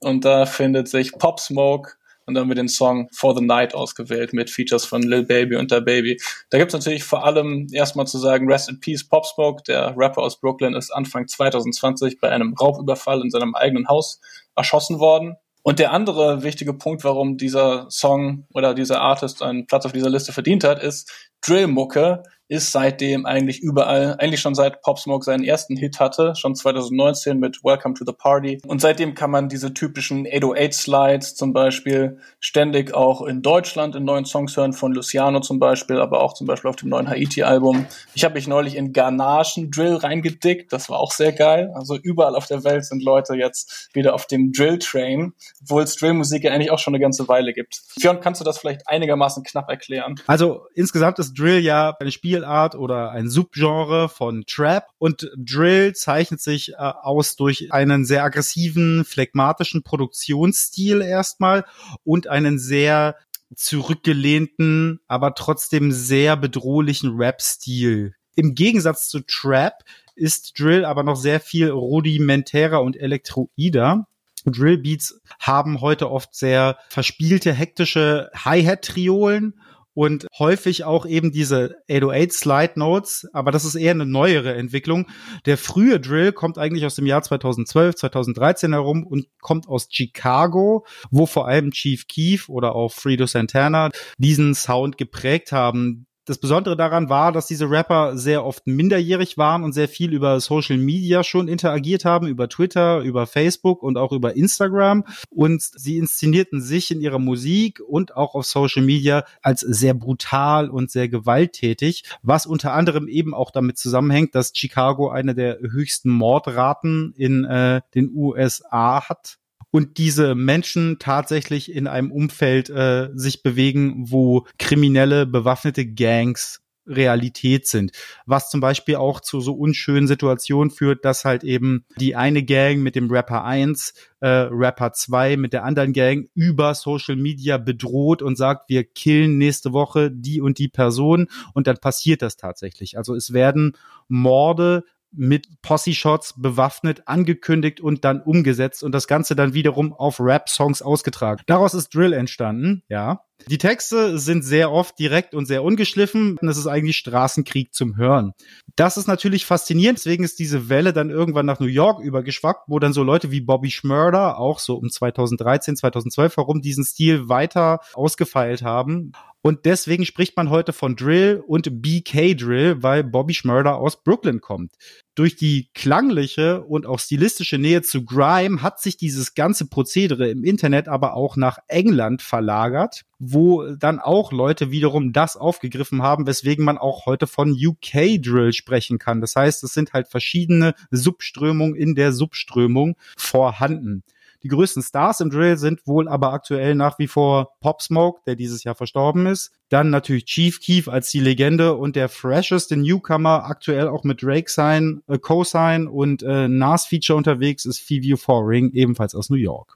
und 0.00 0.24
da 0.24 0.46
findet 0.46 0.88
sich 0.88 1.12
Pop 1.12 1.40
Smoke 1.40 1.92
und 2.26 2.34
dann 2.34 2.48
wir 2.48 2.54
den 2.54 2.68
Song 2.68 3.08
For 3.12 3.36
the 3.36 3.42
Night 3.42 3.74
ausgewählt 3.74 4.32
mit 4.32 4.50
Features 4.50 4.84
von 4.84 5.02
Lil 5.02 5.24
Baby 5.24 5.56
und 5.56 5.70
Da 5.70 5.80
Baby. 5.80 6.20
Da 6.50 6.58
gibt's 6.58 6.74
natürlich 6.74 7.04
vor 7.04 7.24
allem 7.24 7.68
erstmal 7.72 8.06
zu 8.06 8.18
sagen, 8.18 8.50
Rest 8.50 8.68
in 8.68 8.80
Peace 8.80 9.06
Pop 9.06 9.24
Smoke, 9.24 9.62
der 9.66 9.94
Rapper 9.96 10.22
aus 10.22 10.40
Brooklyn, 10.40 10.74
ist 10.74 10.90
Anfang 10.90 11.28
2020 11.28 12.20
bei 12.20 12.30
einem 12.30 12.54
Raubüberfall 12.54 13.20
in 13.20 13.30
seinem 13.30 13.54
eigenen 13.54 13.88
Haus 13.88 14.20
erschossen 14.56 14.98
worden. 14.98 15.36
Und 15.62 15.78
der 15.78 15.92
andere 15.92 16.42
wichtige 16.42 16.74
Punkt, 16.74 17.02
warum 17.02 17.38
dieser 17.38 17.90
Song 17.90 18.46
oder 18.54 18.74
dieser 18.74 19.00
Artist 19.00 19.42
einen 19.42 19.66
Platz 19.66 19.84
auf 19.84 19.92
dieser 19.92 20.10
Liste 20.10 20.32
verdient 20.32 20.62
hat, 20.62 20.82
ist 20.82 21.12
Drillmucke 21.40 22.22
ist 22.48 22.72
seitdem 22.72 23.26
eigentlich 23.26 23.60
überall, 23.60 24.16
eigentlich 24.18 24.40
schon 24.40 24.54
seit 24.54 24.80
Pop 24.82 24.98
Smoke 24.98 25.24
seinen 25.24 25.42
ersten 25.42 25.76
Hit 25.76 25.98
hatte, 25.98 26.34
schon 26.36 26.54
2019 26.54 27.38
mit 27.38 27.64
Welcome 27.64 27.94
to 27.94 28.04
the 28.06 28.12
Party. 28.12 28.60
Und 28.66 28.80
seitdem 28.80 29.14
kann 29.14 29.30
man 29.30 29.48
diese 29.48 29.74
typischen 29.74 30.26
808 30.26 30.74
Slides 30.74 31.34
zum 31.34 31.52
Beispiel 31.52 32.18
ständig 32.38 32.94
auch 32.94 33.22
in 33.22 33.42
Deutschland 33.42 33.96
in 33.96 34.04
neuen 34.04 34.24
Songs 34.24 34.56
hören, 34.56 34.72
von 34.72 34.92
Luciano 34.92 35.40
zum 35.40 35.58
Beispiel, 35.58 35.98
aber 35.98 36.22
auch 36.22 36.34
zum 36.34 36.46
Beispiel 36.46 36.68
auf 36.68 36.76
dem 36.76 36.88
neuen 36.88 37.08
Haiti-Album. 37.08 37.86
Ich 38.14 38.24
habe 38.24 38.34
mich 38.34 38.46
neulich 38.46 38.76
in 38.76 38.92
Garnaschen 38.92 39.70
Drill 39.70 39.96
reingedickt, 39.96 40.72
das 40.72 40.88
war 40.88 41.00
auch 41.00 41.12
sehr 41.12 41.32
geil. 41.32 41.72
Also 41.74 41.96
überall 41.96 42.36
auf 42.36 42.46
der 42.46 42.62
Welt 42.62 42.84
sind 42.84 43.02
Leute 43.02 43.34
jetzt 43.34 43.90
wieder 43.92 44.14
auf 44.14 44.26
dem 44.26 44.52
Drill-Train, 44.52 45.32
obwohl 45.62 45.82
es 45.82 45.96
Drill-Musik 45.96 46.44
ja 46.44 46.52
eigentlich 46.52 46.70
auch 46.70 46.78
schon 46.78 46.94
eine 46.94 47.02
ganze 47.02 47.26
Weile 47.28 47.52
gibt. 47.52 47.82
Fionn, 48.00 48.20
kannst 48.20 48.40
du 48.40 48.44
das 48.44 48.58
vielleicht 48.58 48.88
einigermaßen 48.88 49.42
knapp 49.42 49.68
erklären? 49.68 50.14
Also 50.26 50.66
insgesamt 50.74 51.18
ist 51.18 51.34
Drill 51.34 51.58
ja 51.58 51.94
eine 51.98 52.12
Spiel 52.12 52.35
Spielart 52.36 52.74
oder 52.74 53.10
ein 53.12 53.30
Subgenre 53.30 54.08
von 54.08 54.44
Trap. 54.46 54.88
Und 54.98 55.30
Drill 55.36 55.94
zeichnet 55.94 56.40
sich 56.40 56.72
äh, 56.72 56.76
aus 56.76 57.36
durch 57.36 57.72
einen 57.72 58.04
sehr 58.04 58.24
aggressiven, 58.24 59.04
phlegmatischen 59.04 59.82
Produktionsstil 59.82 61.00
erstmal 61.00 61.64
und 62.04 62.26
einen 62.26 62.58
sehr 62.58 63.16
zurückgelehnten, 63.54 65.00
aber 65.06 65.34
trotzdem 65.34 65.92
sehr 65.92 66.36
bedrohlichen 66.36 67.16
Rap-Stil. 67.16 68.14
Im 68.34 68.54
Gegensatz 68.54 69.08
zu 69.08 69.20
Trap 69.20 69.84
ist 70.14 70.58
Drill 70.58 70.84
aber 70.84 71.04
noch 71.04 71.16
sehr 71.16 71.40
viel 71.40 71.70
rudimentärer 71.70 72.82
und 72.82 72.96
elektroider. 72.96 74.06
Drillbeats 74.44 75.20
haben 75.40 75.80
heute 75.80 76.10
oft 76.10 76.34
sehr 76.34 76.76
verspielte, 76.90 77.52
hektische 77.52 78.30
Hi-Hat-Triolen 78.34 79.54
und 79.96 80.26
häufig 80.38 80.84
auch 80.84 81.06
eben 81.06 81.32
diese 81.32 81.76
808 81.90 82.32
Slide 82.32 82.72
Notes, 82.76 83.26
aber 83.32 83.50
das 83.50 83.64
ist 83.64 83.76
eher 83.76 83.92
eine 83.92 84.04
neuere 84.04 84.54
Entwicklung. 84.54 85.06
Der 85.46 85.56
frühe 85.56 85.98
Drill 85.98 86.32
kommt 86.32 86.58
eigentlich 86.58 86.84
aus 86.84 86.96
dem 86.96 87.06
Jahr 87.06 87.22
2012, 87.22 87.96
2013 87.96 88.74
herum 88.74 89.06
und 89.06 89.26
kommt 89.40 89.66
aus 89.68 89.88
Chicago, 89.90 90.84
wo 91.10 91.24
vor 91.24 91.48
allem 91.48 91.70
Chief 91.70 92.06
Keef 92.08 92.50
oder 92.50 92.74
auch 92.74 92.92
Fredo 92.92 93.26
Santana 93.26 93.88
diesen 94.18 94.54
Sound 94.54 94.98
geprägt 94.98 95.50
haben. 95.50 96.06
Das 96.26 96.38
Besondere 96.38 96.76
daran 96.76 97.08
war, 97.08 97.30
dass 97.30 97.46
diese 97.46 97.70
Rapper 97.70 98.18
sehr 98.18 98.44
oft 98.44 98.66
minderjährig 98.66 99.38
waren 99.38 99.62
und 99.62 99.72
sehr 99.72 99.88
viel 99.88 100.12
über 100.12 100.40
Social 100.40 100.76
Media 100.76 101.22
schon 101.22 101.46
interagiert 101.46 102.04
haben, 102.04 102.26
über 102.26 102.48
Twitter, 102.48 102.98
über 102.98 103.28
Facebook 103.28 103.80
und 103.84 103.96
auch 103.96 104.10
über 104.10 104.34
Instagram. 104.34 105.04
Und 105.30 105.62
sie 105.62 105.98
inszenierten 105.98 106.60
sich 106.60 106.90
in 106.90 107.00
ihrer 107.00 107.20
Musik 107.20 107.80
und 107.80 108.16
auch 108.16 108.34
auf 108.34 108.44
Social 108.44 108.82
Media 108.82 109.24
als 109.40 109.60
sehr 109.60 109.94
brutal 109.94 110.68
und 110.68 110.90
sehr 110.90 111.08
gewalttätig, 111.08 112.02
was 112.22 112.44
unter 112.44 112.72
anderem 112.72 113.06
eben 113.06 113.32
auch 113.32 113.52
damit 113.52 113.78
zusammenhängt, 113.78 114.34
dass 114.34 114.50
Chicago 114.52 115.10
eine 115.10 115.32
der 115.36 115.60
höchsten 115.60 116.10
Mordraten 116.10 117.14
in 117.16 117.44
äh, 117.44 117.82
den 117.94 118.10
USA 118.12 119.08
hat 119.08 119.38
und 119.70 119.98
diese 119.98 120.34
Menschen 120.34 120.98
tatsächlich 120.98 121.72
in 121.72 121.86
einem 121.86 122.10
Umfeld 122.12 122.70
äh, 122.70 123.10
sich 123.14 123.42
bewegen, 123.42 124.10
wo 124.10 124.46
kriminelle, 124.58 125.26
bewaffnete 125.26 125.86
Gangs 125.86 126.62
Realität 126.86 127.66
sind. 127.66 127.92
Was 128.26 128.50
zum 128.50 128.60
Beispiel 128.60 128.96
auch 128.96 129.20
zu 129.20 129.40
so 129.40 129.54
unschönen 129.54 130.06
Situationen 130.06 130.70
führt, 130.70 131.04
dass 131.04 131.24
halt 131.24 131.44
eben 131.44 131.84
die 131.98 132.16
eine 132.16 132.44
Gang 132.44 132.80
mit 132.80 132.94
dem 132.94 133.10
Rapper 133.10 133.44
1, 133.44 133.94
äh, 134.20 134.28
Rapper 134.28 134.92
2 134.92 135.36
mit 135.36 135.52
der 135.52 135.64
anderen 135.64 135.92
Gang 135.92 136.28
über 136.34 136.74
Social 136.74 137.16
Media 137.16 137.58
bedroht 137.58 138.22
und 138.22 138.36
sagt, 138.36 138.68
wir 138.68 138.84
killen 138.84 139.38
nächste 139.38 139.72
Woche 139.72 140.10
die 140.10 140.40
und 140.40 140.58
die 140.58 140.68
Person 140.68 141.28
und 141.54 141.66
dann 141.66 141.78
passiert 141.78 142.22
das 142.22 142.36
tatsächlich. 142.36 142.96
Also 142.96 143.14
es 143.14 143.32
werden 143.32 143.76
Morde 144.08 144.84
mit 145.16 145.62
Posse-Shots 145.62 146.34
bewaffnet, 146.36 147.02
angekündigt 147.06 147.80
und 147.80 148.04
dann 148.04 148.20
umgesetzt 148.20 148.82
und 148.82 148.92
das 148.92 149.06
Ganze 149.06 149.34
dann 149.34 149.54
wiederum 149.54 149.92
auf 149.92 150.20
Rap-Songs 150.20 150.82
ausgetragen. 150.82 151.42
Daraus 151.46 151.74
ist 151.74 151.94
Drill 151.94 152.12
entstanden, 152.12 152.82
ja. 152.88 153.20
Die 153.48 153.58
Texte 153.58 154.18
sind 154.18 154.42
sehr 154.42 154.72
oft 154.72 154.98
direkt 154.98 155.34
und 155.34 155.46
sehr 155.46 155.62
ungeschliffen. 155.62 156.36
Das 156.40 156.56
ist 156.56 156.66
eigentlich 156.66 156.96
Straßenkrieg 156.96 157.72
zum 157.74 157.96
Hören. 157.96 158.32
Das 158.74 158.96
ist 158.96 159.06
natürlich 159.06 159.46
faszinierend. 159.46 159.98
Deswegen 159.98 160.24
ist 160.24 160.38
diese 160.38 160.68
Welle 160.68 160.92
dann 160.92 161.10
irgendwann 161.10 161.46
nach 161.46 161.60
New 161.60 161.66
York 161.66 162.00
übergeschwappt, 162.00 162.64
wo 162.66 162.78
dann 162.78 162.92
so 162.92 163.02
Leute 163.02 163.30
wie 163.30 163.40
Bobby 163.40 163.70
Schmurder 163.70 164.38
auch 164.38 164.58
so 164.58 164.74
um 164.76 164.90
2013, 164.90 165.76
2012 165.76 166.36
herum 166.36 166.60
diesen 166.60 166.84
Stil 166.84 167.28
weiter 167.28 167.80
ausgefeilt 167.94 168.62
haben. 168.62 169.12
Und 169.46 169.64
deswegen 169.64 170.04
spricht 170.04 170.36
man 170.36 170.50
heute 170.50 170.72
von 170.72 170.96
Drill 170.96 171.40
und 171.46 171.80
BK 171.80 172.34
Drill, 172.34 172.82
weil 172.82 173.04
Bobby 173.04 173.32
Schmurder 173.32 173.76
aus 173.76 174.02
Brooklyn 174.02 174.40
kommt. 174.40 174.72
Durch 175.14 175.36
die 175.36 175.68
klangliche 175.72 176.64
und 176.64 176.84
auch 176.84 176.98
stilistische 176.98 177.56
Nähe 177.56 177.82
zu 177.82 178.04
Grime 178.04 178.60
hat 178.60 178.80
sich 178.80 178.96
dieses 178.96 179.34
ganze 179.34 179.68
Prozedere 179.68 180.28
im 180.28 180.42
Internet 180.42 180.88
aber 180.88 181.14
auch 181.14 181.36
nach 181.36 181.58
England 181.68 182.22
verlagert, 182.22 183.02
wo 183.20 183.64
dann 183.76 184.00
auch 184.00 184.32
Leute 184.32 184.72
wiederum 184.72 185.12
das 185.12 185.36
aufgegriffen 185.36 186.02
haben, 186.02 186.26
weswegen 186.26 186.64
man 186.64 186.76
auch 186.76 187.06
heute 187.06 187.28
von 187.28 187.52
UK 187.52 188.20
Drill 188.20 188.52
sprechen 188.52 188.98
kann. 188.98 189.20
Das 189.20 189.36
heißt, 189.36 189.62
es 189.62 189.72
sind 189.72 189.92
halt 189.92 190.08
verschiedene 190.08 190.74
Subströmungen 190.90 191.76
in 191.76 191.94
der 191.94 192.10
Subströmung 192.10 192.96
vorhanden. 193.16 194.02
Die 194.46 194.54
größten 194.54 194.80
Stars 194.80 195.18
im 195.18 195.30
Drill 195.30 195.56
sind 195.56 195.84
wohl 195.88 196.06
aber 196.06 196.32
aktuell 196.32 196.76
nach 196.76 197.00
wie 197.00 197.08
vor 197.08 197.56
Pop 197.60 197.82
Smoke, 197.82 198.20
der 198.28 198.36
dieses 198.36 198.62
Jahr 198.62 198.76
verstorben 198.76 199.26
ist. 199.26 199.50
Dann 199.70 199.90
natürlich 199.90 200.26
Chief 200.26 200.60
Keef 200.60 200.86
als 200.86 201.10
die 201.10 201.18
Legende 201.18 201.74
und 201.74 201.96
der 201.96 202.08
fresheste 202.08 202.76
Newcomer 202.76 203.46
aktuell 203.46 203.88
auch 203.88 204.04
mit 204.04 204.22
Drake 204.22 204.48
sein, 204.48 205.02
äh, 205.08 205.18
Co-Sign 205.18 205.88
und 205.88 206.22
äh, 206.22 206.46
Nas 206.46 206.86
Feature 206.86 207.16
unterwegs 207.16 207.64
ist 207.64 207.80
Phoebe 207.80 208.16
Foring, 208.16 208.70
ebenfalls 208.72 209.16
aus 209.16 209.30
New 209.30 209.36
York. 209.36 209.74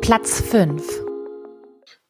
Platz 0.00 0.40
5 0.40 1.11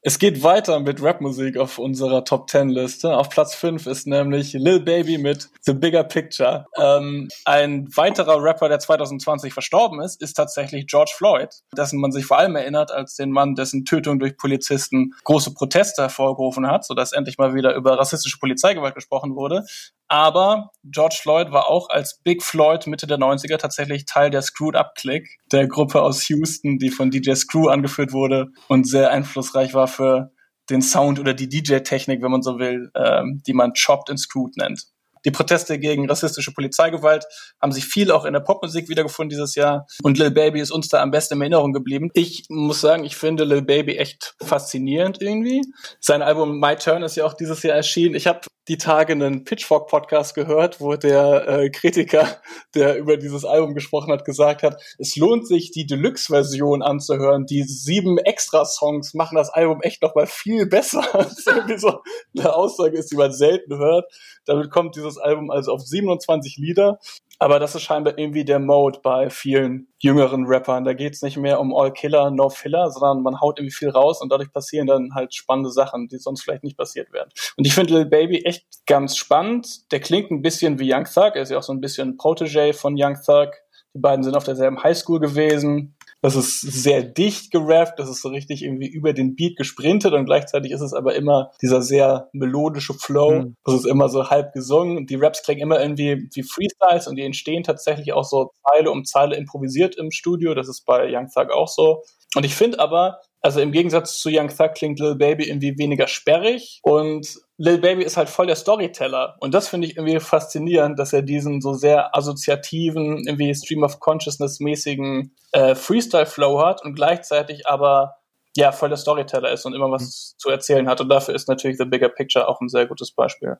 es 0.05 0.19
geht 0.19 0.43
weiter 0.43 0.81
mit 0.81 1.01
Rapmusik 1.01 1.57
auf 1.57 1.79
unserer 1.79 2.25
Top 2.25 2.51
10 2.51 2.71
Liste. 2.71 3.17
Auf 3.17 3.29
Platz 3.29 3.55
5 3.55 3.87
ist 3.87 4.09
nämlich 4.09 4.53
Lil 4.53 4.81
Baby 4.81 5.17
mit 5.17 5.49
The 5.61 5.75
Bigger 5.75 6.03
Picture. 6.03 6.67
Ähm, 6.77 7.29
ein 7.45 7.88
weiterer 7.97 8.43
Rapper, 8.43 8.69
der 8.69 8.81
2020 8.81 9.53
verstorben 9.53 10.01
ist, 10.01 10.21
ist 10.21 10.35
tatsächlich 10.35 10.88
George 10.88 11.12
Floyd, 11.17 11.51
dessen 11.77 12.01
man 12.01 12.11
sich 12.11 12.27
vor 12.27 12.38
allem 12.38 12.57
erinnert 12.57 12.91
als 12.91 13.15
den 13.15 13.31
Mann, 13.31 13.55
dessen 13.55 13.85
Tötung 13.85 14.19
durch 14.19 14.37
Polizisten 14.37 15.15
große 15.23 15.55
Proteste 15.55 16.03
hervorgerufen 16.03 16.67
hat, 16.67 16.85
sodass 16.85 17.12
endlich 17.12 17.38
mal 17.38 17.55
wieder 17.55 17.77
über 17.77 17.97
rassistische 17.97 18.38
Polizeigewalt 18.41 18.97
gesprochen 18.97 19.37
wurde. 19.37 19.65
Aber 20.12 20.72
George 20.85 21.16
Floyd 21.22 21.53
war 21.53 21.70
auch 21.70 21.88
als 21.88 22.20
Big 22.22 22.42
Floyd 22.42 22.87
Mitte 22.87 23.07
der 23.07 23.16
90er 23.16 23.57
tatsächlich 23.57 24.05
Teil 24.05 24.29
der 24.29 24.42
Screwed 24.42 24.77
Up 24.77 24.94
Click, 24.94 25.38
der 25.51 25.66
Gruppe 25.66 26.03
aus 26.03 26.29
Houston, 26.29 26.77
die 26.77 26.90
von 26.90 27.11
DJ 27.11 27.33
Screw 27.33 27.68
angeführt 27.68 28.12
wurde 28.12 28.48
und 28.68 28.87
sehr 28.87 29.11
einflussreich 29.11 29.72
war 29.72 29.88
für 29.88 30.31
den 30.68 30.83
Sound 30.83 31.18
oder 31.18 31.33
die 31.33 31.48
DJ-Technik, 31.48 32.20
wenn 32.20 32.31
man 32.31 32.42
so 32.42 32.59
will, 32.59 32.90
ähm, 32.94 33.40
die 33.46 33.55
man 33.55 33.72
Chopped 33.72 34.11
and 34.11 34.20
Screwed 34.20 34.55
nennt. 34.59 34.83
Die 35.25 35.31
Proteste 35.31 35.79
gegen 35.79 36.09
rassistische 36.11 36.53
Polizeigewalt 36.53 37.25
haben 37.61 37.72
sich 37.72 37.87
viel 37.87 38.11
auch 38.11 38.27
in 38.27 38.35
der 38.35 38.40
Popmusik 38.40 38.90
wiedergefunden 38.90 39.31
dieses 39.31 39.55
Jahr. 39.55 39.87
Und 40.03 40.18
Lil 40.18 40.33
Baby 40.33 40.61
ist 40.61 40.72
uns 40.72 40.88
da 40.88 41.01
am 41.01 41.11
besten 41.11 41.35
in 41.35 41.40
Erinnerung 41.40 41.72
geblieben. 41.72 42.11
Ich 42.12 42.44
muss 42.51 42.83
sagen, 42.83 43.05
ich 43.05 43.16
finde 43.16 43.44
Lil 43.44 43.62
Baby 43.62 43.96
echt 43.96 44.35
faszinierend 44.42 45.22
irgendwie. 45.22 45.62
Sein 46.01 46.20
Album 46.20 46.61
My 46.61 46.77
Turn 46.77 47.03
ist 47.03 47.16
ja 47.16 47.25
auch 47.25 47.35
dieses 47.35 47.62
Jahr 47.62 47.77
erschienen. 47.77 48.14
Ich 48.14 48.27
habe 48.27 48.40
die 48.68 48.79
Tage 48.79 49.12
einen 49.12 49.44
Pitchfork-Podcast 49.44 50.35
gehört, 50.35 50.81
wo 50.81 50.94
der 50.94 51.48
äh, 51.48 51.70
Kritiker, 51.70 52.40
der 52.75 52.96
über 52.96 53.16
dieses 53.16 53.44
Album 53.44 53.75
gesprochen 53.75 54.12
hat, 54.12 54.25
gesagt 54.25 54.62
hat, 54.62 54.81
es 54.98 55.16
lohnt 55.16 55.48
sich, 55.48 55.72
die 55.72 55.87
Deluxe-Version 55.87 56.83
anzuhören. 56.83 57.46
Die 57.46 57.64
sieben 57.64 58.18
Extra-Songs 58.18 59.14
machen 59.14 59.37
das 59.37 59.51
Album 59.51 59.81
echt 59.83 60.03
noch 60.03 60.14
mal 60.14 60.27
viel 60.27 60.66
besser. 60.66 61.03
das 61.12 61.44
irgendwie 61.46 61.79
so 61.79 62.01
eine 62.37 62.55
Aussage 62.55 62.96
ist, 62.96 63.11
die 63.11 63.16
man 63.16 63.33
selten 63.33 63.79
hört. 63.79 64.12
Damit 64.44 64.70
kommt 64.70 64.94
dieses 64.94 65.18
Album 65.18 65.51
also 65.51 65.72
auf 65.72 65.81
27 65.81 66.57
Lieder. 66.59 66.98
Aber 67.43 67.59
das 67.59 67.75
ist 67.75 67.83
scheinbar 67.83 68.17
irgendwie 68.17 68.45
der 68.45 68.61
Mode 68.61 69.01
bei 69.03 69.29
vielen 69.29 69.89
jüngeren 69.99 70.47
Rappern. 70.47 70.85
Da 70.85 70.93
geht's 70.93 71.23
nicht 71.23 71.37
mehr 71.37 71.59
um 71.59 71.75
All 71.75 71.93
Killer, 71.93 72.31
No 72.31 72.49
Filler, 72.49 72.89
sondern 72.89 73.25
man 73.25 73.41
haut 73.41 73.59
irgendwie 73.59 73.75
viel 73.75 73.89
raus 73.89 74.23
und 74.23 74.31
dadurch 74.31 74.53
passieren 74.53 74.87
dann 74.87 75.13
halt 75.17 75.35
spannende 75.35 75.73
Sachen, 75.73 76.07
die 76.07 76.19
sonst 76.19 76.45
vielleicht 76.45 76.63
nicht 76.63 76.79
passiert 76.79 77.13
wären. 77.13 77.29
Und 77.57 77.67
ich 77.67 77.75
finde 77.75 77.95
Lil 77.95 78.07
Baby 78.07 78.45
echt 78.45 78.65
ganz 78.87 79.17
spannend. 79.17 79.91
Der 79.91 79.99
klingt 79.99 80.31
ein 80.31 80.41
bisschen 80.41 80.79
wie 80.79 80.95
Young 80.95 81.03
Thug. 81.03 81.33
Er 81.35 81.43
ist 81.43 81.51
ja 81.51 81.59
auch 81.59 81.65
so 81.65 81.73
ein 81.73 81.81
bisschen 81.81 82.17
Protégé 82.17 82.73
von 82.75 82.95
Young 82.97 83.17
Thug. 83.27 83.49
Die 83.93 83.99
beiden 83.99 84.23
sind 84.23 84.37
auf 84.37 84.45
derselben 84.45 84.81
Highschool 84.81 85.19
gewesen. 85.19 85.97
Das 86.23 86.37
ist 86.37 86.61
sehr 86.61 87.03
dicht 87.03 87.51
gerappt, 87.51 87.99
das 87.99 88.09
ist 88.09 88.23
so 88.23 88.29
richtig 88.29 88.63
irgendwie 88.63 88.87
über 88.87 89.13
den 89.13 89.35
Beat 89.35 89.57
gesprintet 89.57 90.13
und 90.13 90.25
gleichzeitig 90.25 90.71
ist 90.71 90.81
es 90.81 90.95
aber 90.95 91.17
immer 91.17 91.51
dieser 91.61 91.83
sehr 91.83 92.29
melodische 92.33 92.95
Flow. 92.95 93.43
Mhm. 93.43 93.57
Das 93.65 93.75
ist 93.75 93.87
immer 93.87 94.09
so 94.09 94.31
halb 94.31 94.53
gesungen. 94.53 95.07
Die 95.07 95.17
Raps 95.17 95.43
klingen 95.43 95.63
immer 95.63 95.81
irgendwie 95.81 96.29
wie 96.33 96.45
Freestyles 96.45 97.09
und 97.09 97.17
die 97.17 97.25
entstehen 97.25 97.65
tatsächlich 97.65 98.13
auch 98.13 98.25
so 98.25 98.53
Zeile 98.71 98.93
um 98.93 99.05
Zeile 99.05 99.35
improvisiert 99.35 99.97
im 99.97 100.13
Studio. 100.13 100.55
Das 100.55 100.69
ist 100.69 100.87
bei 100.87 101.13
Young 101.13 101.29
Thug 101.29 101.51
auch 101.51 101.69
so. 101.69 102.05
Und 102.37 102.45
ich 102.45 102.55
finde 102.55 102.79
aber, 102.79 103.19
also 103.43 103.61
im 103.61 103.73
Gegensatz 103.73 104.21
zu 104.21 104.31
Young 104.33 104.49
Thug 104.49 104.75
klingt 104.75 105.01
Lil 105.01 105.17
Baby 105.17 105.49
irgendwie 105.49 105.77
weniger 105.77 106.07
sperrig 106.07 106.79
und 106.83 107.27
Lil 107.59 107.79
Baby 107.79 108.05
ist 108.05 108.17
halt 108.17 108.29
voll 108.29 108.47
der 108.47 108.55
Storyteller. 108.55 109.37
Und 109.41 109.53
das 109.53 109.69
finde 109.69 109.89
ich 109.89 109.97
irgendwie 109.97 110.21
faszinierend, 110.21 110.97
dass 110.97 111.13
er 111.13 111.23
diesen 111.23 111.61
so 111.61 111.75
sehr 111.75 112.17
assoziativen, 112.17 113.25
irgendwie 113.27 113.53
Stream 113.53 113.83
of 113.83 113.99
Consciousness 113.99 114.61
mäßigen 114.61 115.35
äh, 115.51 115.75
Freestyle-Flow 115.75 116.65
hat 116.65 116.85
und 116.85 116.95
gleichzeitig 116.95 117.67
aber 117.67 118.15
ja 118.57 118.71
voll 118.71 118.91
der 118.91 118.99
Storyteller 118.99 119.51
ist 119.51 119.67
und 119.67 119.75
immer 119.75 119.91
was 119.91 120.03
mhm. 120.03 120.39
zu 120.39 120.49
erzählen 120.49 120.89
hat. 120.89 121.01
Und 121.01 121.09
dafür 121.09 121.35
ist 121.35 121.49
natürlich 121.49 121.79
The 121.79 121.85
Bigger 121.85 122.11
Picture 122.11 122.49
auch 122.49 122.61
ein 122.61 122.69
sehr 122.69 122.87
gutes 122.87 123.11
Beispiel. 123.11 123.59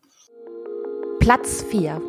Platz 1.19 1.65
4. 1.71 2.01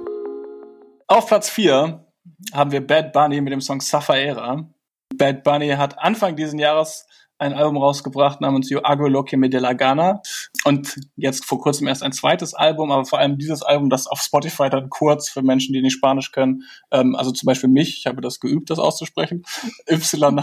Auf 1.07 1.27
Platz 1.27 1.49
4 1.49 2.05
haben 2.53 2.71
wir 2.71 2.85
Bad 2.85 3.13
Bunny 3.13 3.41
mit 3.41 3.51
dem 3.51 3.61
Song 3.61 3.81
Safaera. 3.81 4.67
Bad 5.15 5.43
Bunny 5.43 5.69
hat 5.69 5.97
Anfang 5.99 6.35
diesen 6.35 6.59
Jahres 6.59 7.05
ein 7.37 7.53
Album 7.53 7.77
rausgebracht 7.77 8.41
namens 8.41 8.69
Yo 8.69 8.81
Hago 8.83 9.07
Lo 9.07 9.23
de 9.23 9.59
la 9.59 9.73
gana 9.73 10.21
und 10.63 10.95
jetzt 11.15 11.45
vor 11.45 11.59
kurzem 11.59 11.87
erst 11.87 12.03
ein 12.03 12.11
zweites 12.11 12.53
Album, 12.53 12.91
aber 12.91 13.05
vor 13.05 13.19
allem 13.19 13.37
dieses 13.37 13.63
Album, 13.63 13.89
das 13.89 14.07
auf 14.07 14.21
Spotify 14.21 14.69
dann 14.69 14.89
kurz 14.89 15.29
für 15.29 15.41
Menschen, 15.41 15.73
die 15.73 15.81
nicht 15.81 15.93
Spanisch 15.93 16.31
können, 16.31 16.63
ähm, 16.91 17.15
also 17.15 17.31
zum 17.31 17.47
Beispiel 17.47 17.69
mich, 17.69 17.97
ich 17.99 18.05
habe 18.05 18.21
das 18.21 18.39
geübt, 18.39 18.69
das 18.69 18.79
auszusprechen, 18.79 19.43
Y-H-L-Q-M-D-L-G 19.89 20.41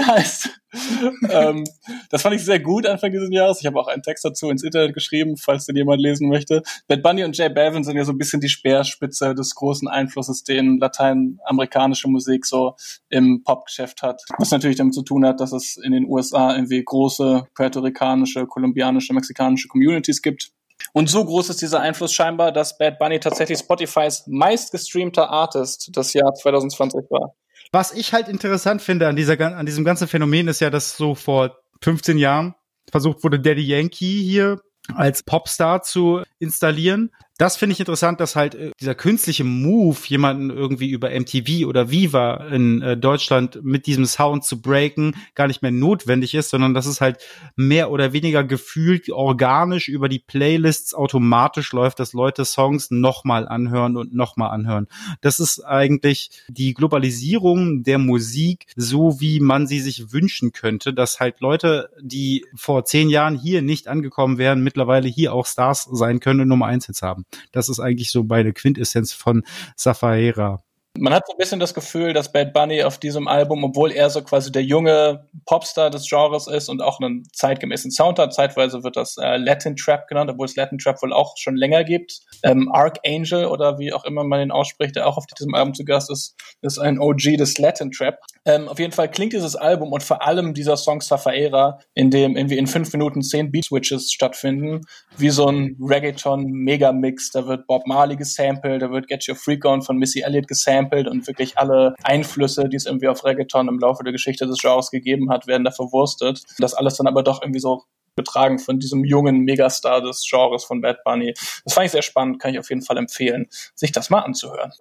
heißt. 0.06 0.61
ähm, 1.30 1.64
das 2.10 2.22
fand 2.22 2.34
ich 2.34 2.44
sehr 2.44 2.60
gut 2.60 2.86
Anfang 2.86 3.12
dieses 3.12 3.30
Jahres. 3.30 3.60
Ich 3.60 3.66
habe 3.66 3.78
auch 3.78 3.88
einen 3.88 4.02
Text 4.02 4.24
dazu 4.24 4.48
ins 4.48 4.62
Internet 4.62 4.94
geschrieben, 4.94 5.36
falls 5.36 5.66
den 5.66 5.76
jemand 5.76 6.00
lesen 6.00 6.28
möchte. 6.28 6.62
Bad 6.88 7.02
Bunny 7.02 7.24
und 7.24 7.36
Jay 7.36 7.48
Balvin 7.48 7.84
sind 7.84 7.96
ja 7.96 8.04
so 8.04 8.12
ein 8.12 8.18
bisschen 8.18 8.40
die 8.40 8.48
Speerspitze 8.48 9.34
des 9.34 9.54
großen 9.54 9.88
Einflusses, 9.88 10.44
den 10.44 10.78
lateinamerikanische 10.78 12.08
Musik 12.08 12.46
so 12.46 12.76
im 13.10 13.42
Popgeschäft 13.44 14.02
hat. 14.02 14.22
Was 14.38 14.50
natürlich 14.50 14.76
damit 14.76 14.94
zu 14.94 15.02
tun 15.02 15.26
hat, 15.26 15.40
dass 15.40 15.52
es 15.52 15.76
in 15.76 15.92
den 15.92 16.06
USA 16.06 16.54
irgendwie 16.54 16.82
große 16.82 17.46
puerto-ricanische, 17.54 18.46
kolumbianische, 18.46 19.12
mexikanische 19.12 19.68
Communities 19.68 20.22
gibt. 20.22 20.52
Und 20.92 21.08
so 21.08 21.24
groß 21.24 21.50
ist 21.50 21.62
dieser 21.62 21.80
Einfluss 21.80 22.12
scheinbar, 22.12 22.52
dass 22.52 22.76
Bad 22.76 22.98
Bunny 22.98 23.20
tatsächlich 23.20 23.58
Spotifys 23.58 24.24
meistgestreamter 24.26 25.30
Artist 25.30 25.96
des 25.96 26.12
Jahr 26.12 26.34
2020 26.34 27.10
war. 27.10 27.34
Was 27.72 27.92
ich 27.92 28.12
halt 28.12 28.28
interessant 28.28 28.82
finde 28.82 29.08
an, 29.08 29.16
dieser, 29.16 29.40
an 29.40 29.66
diesem 29.66 29.84
ganzen 29.84 30.06
Phänomen 30.06 30.46
ist 30.48 30.60
ja, 30.60 30.68
dass 30.68 30.96
so 30.96 31.14
vor 31.14 31.56
15 31.82 32.18
Jahren 32.18 32.54
versucht 32.90 33.24
wurde, 33.24 33.40
Daddy 33.40 33.62
Yankee 33.62 34.22
hier 34.22 34.60
als 34.94 35.22
Popstar 35.22 35.82
zu 35.82 36.22
installieren. 36.42 37.10
Das 37.38 37.56
finde 37.56 37.72
ich 37.72 37.80
interessant, 37.80 38.20
dass 38.20 38.36
halt 38.36 38.54
äh, 38.54 38.70
dieser 38.78 38.94
künstliche 38.94 39.42
Move, 39.42 39.96
jemanden 40.06 40.50
irgendwie 40.50 40.90
über 40.90 41.08
MTV 41.08 41.66
oder 41.66 41.90
Viva 41.90 42.48
in 42.48 42.82
äh, 42.82 42.96
Deutschland 42.96 43.60
mit 43.64 43.86
diesem 43.86 44.04
Sound 44.04 44.44
zu 44.44 44.60
breaken, 44.60 45.16
gar 45.34 45.46
nicht 45.46 45.62
mehr 45.62 45.70
notwendig 45.70 46.34
ist, 46.34 46.50
sondern 46.50 46.74
dass 46.74 46.86
es 46.86 47.00
halt 47.00 47.18
mehr 47.56 47.90
oder 47.90 48.12
weniger 48.12 48.44
gefühlt 48.44 49.10
organisch 49.10 49.88
über 49.88 50.08
die 50.08 50.18
Playlists 50.18 50.94
automatisch 50.94 51.72
läuft, 51.72 52.00
dass 52.00 52.12
Leute 52.12 52.44
Songs 52.44 52.90
nochmal 52.90 53.48
anhören 53.48 53.96
und 53.96 54.14
nochmal 54.14 54.50
anhören. 54.50 54.86
Das 55.20 55.40
ist 55.40 55.64
eigentlich 55.64 56.30
die 56.48 56.74
Globalisierung 56.74 57.82
der 57.82 57.98
Musik, 57.98 58.66
so 58.76 59.20
wie 59.20 59.40
man 59.40 59.66
sie 59.66 59.80
sich 59.80 60.12
wünschen 60.12 60.52
könnte, 60.52 60.92
dass 60.92 61.18
halt 61.18 61.40
Leute, 61.40 61.90
die 62.00 62.44
vor 62.54 62.84
zehn 62.84 63.08
Jahren 63.08 63.36
hier 63.36 63.62
nicht 63.62 63.88
angekommen 63.88 64.38
wären, 64.38 64.62
mittlerweile 64.62 65.08
hier 65.08 65.32
auch 65.32 65.46
Stars 65.46 65.88
sein 65.90 66.20
können 66.20 66.31
und 66.40 66.48
Nummer 66.48 66.66
eins 66.66 66.86
Hits 66.86 67.02
haben. 67.02 67.24
Das 67.52 67.68
ist 67.68 67.80
eigentlich 67.80 68.10
so 68.10 68.24
meine 68.24 68.52
Quintessenz 68.52 69.12
von 69.12 69.42
Safaera. 69.76 70.62
Man 70.98 71.14
hat 71.14 71.26
so 71.26 71.32
ein 71.32 71.38
bisschen 71.38 71.58
das 71.58 71.72
Gefühl, 71.72 72.12
dass 72.12 72.32
Bad 72.32 72.52
Bunny 72.52 72.82
auf 72.84 72.98
diesem 72.98 73.26
Album, 73.26 73.64
obwohl 73.64 73.92
er 73.92 74.10
so 74.10 74.22
quasi 74.22 74.52
der 74.52 74.62
junge 74.62 75.26
Popstar 75.46 75.88
des 75.88 76.06
Genres 76.06 76.46
ist 76.46 76.68
und 76.68 76.82
auch 76.82 77.00
einen 77.00 77.24
zeitgemäßen 77.32 77.90
Sound 77.90 78.18
hat, 78.18 78.34
zeitweise 78.34 78.84
wird 78.84 78.96
das 78.96 79.16
äh, 79.16 79.38
Latin 79.38 79.74
Trap 79.74 80.06
genannt, 80.06 80.30
obwohl 80.30 80.44
es 80.44 80.54
Latin 80.54 80.76
Trap 80.76 81.02
wohl 81.02 81.14
auch 81.14 81.34
schon 81.38 81.56
länger 81.56 81.84
gibt. 81.84 82.20
Ähm, 82.42 82.70
Archangel 82.70 83.46
oder 83.46 83.78
wie 83.78 83.92
auch 83.94 84.04
immer 84.04 84.22
man 84.22 84.42
ihn 84.42 84.50
ausspricht, 84.50 84.94
der 84.94 85.06
auch 85.06 85.16
auf 85.16 85.24
diesem 85.26 85.54
Album 85.54 85.72
zu 85.72 85.84
Gast 85.84 86.10
ist, 86.10 86.36
ist 86.60 86.78
ein 86.78 87.00
OG 87.00 87.38
des 87.38 87.56
Latin 87.56 87.90
Trap. 87.90 88.18
Ähm, 88.44 88.68
auf 88.68 88.78
jeden 88.78 88.92
Fall 88.92 89.10
klingt 89.10 89.32
dieses 89.32 89.56
Album 89.56 89.92
und 89.92 90.02
vor 90.02 90.22
allem 90.26 90.52
dieser 90.52 90.76
Song 90.76 91.00
Safaera, 91.00 91.78
in 91.94 92.10
dem 92.10 92.36
irgendwie 92.36 92.58
in 92.58 92.66
fünf 92.66 92.92
Minuten 92.92 93.22
zehn 93.22 93.50
Beat 93.50 93.64
Switches 93.64 94.12
stattfinden, 94.12 94.82
wie 95.16 95.30
so 95.30 95.46
ein 95.46 95.76
Reggaeton-Megamix. 95.80 97.30
Da 97.32 97.46
wird 97.46 97.66
Bob 97.66 97.86
Marley 97.86 98.16
gesampelt, 98.16 98.82
da 98.82 98.90
wird 98.90 99.08
Get 99.08 99.26
Your 99.28 99.36
Freak 99.36 99.64
On 99.64 99.80
von 99.80 99.96
Missy 99.96 100.20
Elliott 100.20 100.48
gesampelt, 100.48 100.81
gesampelt 100.82 101.08
und 101.08 101.26
wirklich 101.26 101.58
alle 101.58 101.94
Einflüsse, 102.02 102.68
die 102.68 102.76
es 102.76 102.86
irgendwie 102.86 103.08
auf 103.08 103.24
Reggaeton 103.24 103.68
im 103.68 103.78
Laufe 103.78 104.02
der 104.04 104.12
Geschichte 104.12 104.46
des 104.46 104.58
Genres 104.58 104.90
gegeben 104.90 105.30
hat, 105.30 105.46
werden 105.46 105.64
da 105.64 105.70
verwurstet. 105.70 106.42
Das 106.58 106.74
alles 106.74 106.96
dann 106.96 107.06
aber 107.06 107.22
doch 107.22 107.42
irgendwie 107.42 107.60
so 107.60 107.84
getragen 108.16 108.58
von 108.58 108.78
diesem 108.78 109.04
jungen 109.04 109.40
Megastar 109.40 110.02
des 110.02 110.26
Genres 110.28 110.64
von 110.64 110.80
Bad 110.80 111.02
Bunny. 111.04 111.32
Das 111.64 111.74
fand 111.74 111.86
ich 111.86 111.92
sehr 111.92 112.02
spannend, 112.02 112.40
kann 112.40 112.52
ich 112.52 112.58
auf 112.58 112.68
jeden 112.68 112.82
Fall 112.82 112.98
empfehlen, 112.98 113.46
sich 113.74 113.92
das 113.92 114.10
mal 114.10 114.20
anzuhören. 114.20 114.72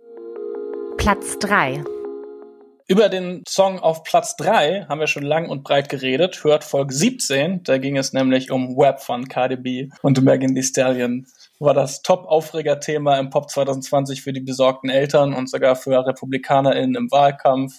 Platz 0.97 1.39
3 1.39 1.83
über 2.91 3.07
den 3.07 3.43
Song 3.47 3.79
auf 3.79 4.03
Platz 4.03 4.35
3 4.35 4.87
haben 4.89 4.99
wir 4.99 5.07
schon 5.07 5.23
lang 5.23 5.47
und 5.47 5.63
breit 5.63 5.87
geredet. 5.87 6.43
Hört 6.43 6.65
Folge 6.65 6.93
17. 6.93 7.63
Da 7.63 7.77
ging 7.77 7.95
es 7.95 8.11
nämlich 8.11 8.51
um 8.51 8.75
Web 8.75 8.99
von 8.99 9.29
Cardi 9.29 9.55
B 9.55 9.89
und 10.01 10.21
Megan 10.21 10.55
Thee 10.55 10.61
Stallion. 10.61 11.25
War 11.59 11.73
das 11.73 12.01
Top-Aufreger-Thema 12.01 13.17
im 13.17 13.29
Pop 13.29 13.49
2020 13.49 14.21
für 14.21 14.33
die 14.33 14.41
besorgten 14.41 14.89
Eltern 14.89 15.33
und 15.33 15.49
sogar 15.49 15.77
für 15.77 16.05
RepublikanerInnen 16.05 16.95
im 16.95 17.09
Wahlkampf. 17.11 17.75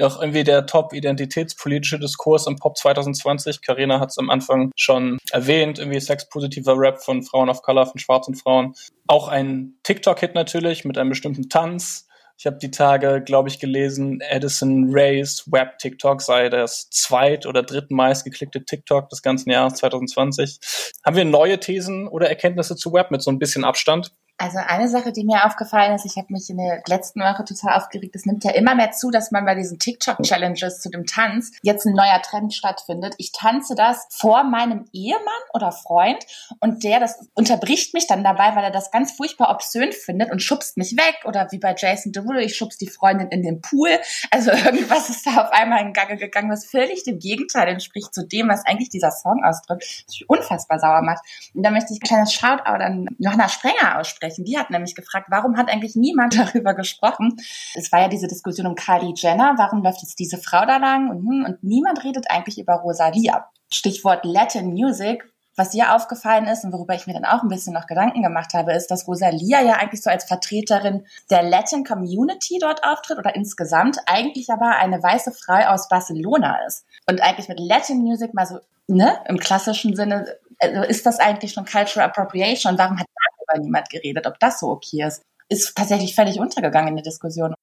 Auch 0.00 0.20
irgendwie 0.20 0.42
der 0.42 0.66
top-identitätspolitische 0.66 2.00
Diskurs 2.00 2.48
im 2.48 2.56
Pop 2.56 2.76
2020. 2.76 3.62
Karina 3.62 4.00
hat 4.00 4.08
es 4.08 4.18
am 4.18 4.28
Anfang 4.28 4.72
schon 4.74 5.18
erwähnt. 5.30 5.78
Irgendwie 5.78 6.00
sexpositiver 6.00 6.76
Rap 6.76 7.00
von 7.00 7.22
Frauen 7.22 7.48
of 7.48 7.62
Color, 7.62 7.86
von 7.86 8.00
schwarzen 8.00 8.34
Frauen. 8.34 8.74
Auch 9.06 9.28
ein 9.28 9.74
TikTok-Hit 9.84 10.34
natürlich 10.34 10.84
mit 10.84 10.98
einem 10.98 11.10
bestimmten 11.10 11.48
Tanz 11.48 12.08
ich 12.42 12.46
habe 12.46 12.58
die 12.58 12.72
Tage, 12.72 13.22
glaube 13.24 13.48
ich, 13.48 13.60
gelesen, 13.60 14.20
Edison 14.20 14.90
Rays 14.92 15.44
Web 15.46 15.78
TikTok 15.78 16.20
sei 16.20 16.48
das 16.48 16.90
zweit- 16.90 17.46
oder 17.46 17.62
drittmeist 17.62 18.24
geklickte 18.24 18.64
TikTok 18.64 19.08
des 19.10 19.22
ganzen 19.22 19.50
Jahres 19.50 19.74
2020. 19.74 20.58
Haben 21.06 21.16
wir 21.16 21.24
neue 21.24 21.60
Thesen 21.60 22.08
oder 22.08 22.28
Erkenntnisse 22.28 22.74
zu 22.74 22.92
Web 22.92 23.12
mit 23.12 23.22
so 23.22 23.30
ein 23.30 23.38
bisschen 23.38 23.62
Abstand? 23.62 24.10
Also 24.38 24.58
eine 24.58 24.88
Sache, 24.88 25.12
die 25.12 25.24
mir 25.24 25.44
aufgefallen 25.44 25.94
ist, 25.94 26.04
ich 26.04 26.16
habe 26.16 26.32
mich 26.32 26.50
in 26.50 26.56
der 26.56 26.82
letzten 26.88 27.20
Woche 27.20 27.44
total 27.44 27.76
aufgeregt, 27.76 28.16
es 28.16 28.26
nimmt 28.26 28.42
ja 28.42 28.50
immer 28.50 28.74
mehr 28.74 28.90
zu, 28.90 29.10
dass 29.12 29.30
man 29.30 29.44
bei 29.44 29.54
diesen 29.54 29.78
TikTok-Challenges 29.78 30.80
zu 30.80 30.90
dem 30.90 31.06
Tanz 31.06 31.52
jetzt 31.62 31.86
ein 31.86 31.94
neuer 31.94 32.20
Trend 32.22 32.52
stattfindet. 32.52 33.14
Ich 33.18 33.30
tanze 33.30 33.76
das 33.76 34.08
vor 34.10 34.42
meinem 34.42 34.86
Ehemann 34.92 35.22
oder 35.54 35.70
Freund 35.70 36.26
und 36.58 36.82
der, 36.82 36.98
das 36.98 37.24
unterbricht 37.34 37.94
mich 37.94 38.08
dann 38.08 38.24
dabei, 38.24 38.56
weil 38.56 38.64
er 38.64 38.72
das 38.72 38.90
ganz 38.90 39.12
furchtbar 39.12 39.48
obszön 39.50 39.92
findet 39.92 40.32
und 40.32 40.42
schubst 40.42 40.76
mich 40.76 40.96
weg 40.96 41.20
oder 41.24 41.46
wie 41.52 41.58
bei 41.58 41.76
Jason 41.78 42.10
Derulo, 42.10 42.40
ich 42.40 42.56
schubst 42.56 42.80
die 42.80 42.88
Freundin 42.88 43.28
in 43.28 43.44
den 43.44 43.60
Pool. 43.60 43.90
Also 44.32 44.50
irgendwas 44.64 45.08
ist 45.08 45.24
da 45.24 45.42
auf 45.42 45.52
einmal 45.52 45.82
in 45.82 45.92
Gange 45.92 46.16
gegangen, 46.16 46.50
was 46.50 46.66
völlig 46.66 47.04
dem 47.04 47.20
Gegenteil 47.20 47.68
entspricht 47.68 48.12
zu 48.12 48.26
dem, 48.26 48.48
was 48.48 48.66
eigentlich 48.66 48.88
dieser 48.88 49.12
Song 49.12 49.44
ausdrückt, 49.44 49.84
was 49.84 50.18
mich 50.18 50.28
unfassbar 50.28 50.80
sauer 50.80 51.02
macht. 51.02 51.22
Und 51.54 51.62
da 51.62 51.70
möchte 51.70 51.92
ich 51.92 52.00
ein 52.00 52.08
kleines 52.08 52.32
Shoutout 52.32 52.82
an 52.82 53.06
Johanna 53.18 53.48
Sprenger 53.48 54.00
aussprechen 54.00 54.21
sprechen. 54.22 54.44
Die 54.44 54.58
hat 54.58 54.70
nämlich 54.70 54.94
gefragt, 54.94 55.26
warum 55.30 55.56
hat 55.56 55.70
eigentlich 55.70 55.96
niemand 55.96 56.38
darüber 56.38 56.74
gesprochen? 56.74 57.36
Es 57.74 57.90
war 57.92 58.00
ja 58.00 58.08
diese 58.08 58.28
Diskussion 58.28 58.66
um 58.66 58.74
Kylie 58.74 59.14
Jenner, 59.16 59.54
warum 59.56 59.82
läuft 59.82 60.02
jetzt 60.02 60.18
diese 60.18 60.38
Frau 60.38 60.64
da 60.64 60.76
lang? 60.76 61.10
Und, 61.10 61.18
hm, 61.18 61.44
und 61.46 61.62
niemand 61.62 62.04
redet 62.04 62.30
eigentlich 62.30 62.58
über 62.58 62.74
Rosalia. 62.74 63.48
Stichwort 63.72 64.24
Latin 64.24 64.72
Music, 64.72 65.24
was 65.56 65.74
ihr 65.74 65.94
aufgefallen 65.94 66.46
ist 66.46 66.64
und 66.64 66.72
worüber 66.72 66.94
ich 66.94 67.06
mir 67.06 67.12
dann 67.12 67.24
auch 67.24 67.42
ein 67.42 67.48
bisschen 67.48 67.74
noch 67.74 67.86
Gedanken 67.86 68.22
gemacht 68.22 68.54
habe, 68.54 68.72
ist, 68.72 68.90
dass 68.90 69.06
Rosalia 69.06 69.60
ja 69.60 69.74
eigentlich 69.74 70.02
so 70.02 70.10
als 70.10 70.24
Vertreterin 70.24 71.06
der 71.30 71.42
Latin 71.42 71.84
Community 71.84 72.58
dort 72.58 72.84
auftritt 72.84 73.18
oder 73.18 73.34
insgesamt 73.34 73.98
eigentlich 74.06 74.50
aber 74.50 74.76
eine 74.76 75.02
weiße 75.02 75.32
Frau 75.32 75.72
aus 75.72 75.88
Barcelona 75.88 76.58
ist 76.66 76.84
und 77.06 77.22
eigentlich 77.22 77.48
mit 77.48 77.60
Latin 77.60 77.98
Music 77.98 78.32
mal 78.32 78.46
so, 78.46 78.60
ne, 78.86 79.18
im 79.28 79.38
klassischen 79.38 79.94
Sinne, 79.94 80.38
also 80.62 80.82
ist 80.82 81.04
das 81.06 81.18
eigentlich 81.18 81.52
schon 81.52 81.66
Cultural 81.66 82.08
Appropriation? 82.08 82.78
Warum 82.78 82.98
hat 82.98 83.06
darüber 83.52 83.64
niemand 83.64 83.90
geredet, 83.90 84.26
ob 84.26 84.38
das 84.38 84.60
so 84.60 84.68
okay 84.68 85.06
ist. 85.06 85.22
Ist 85.48 85.76
tatsächlich 85.76 86.14
völlig 86.14 86.38
untergegangen 86.38 86.88
in 86.88 86.96
der 86.96 87.04
Diskussion. 87.04 87.54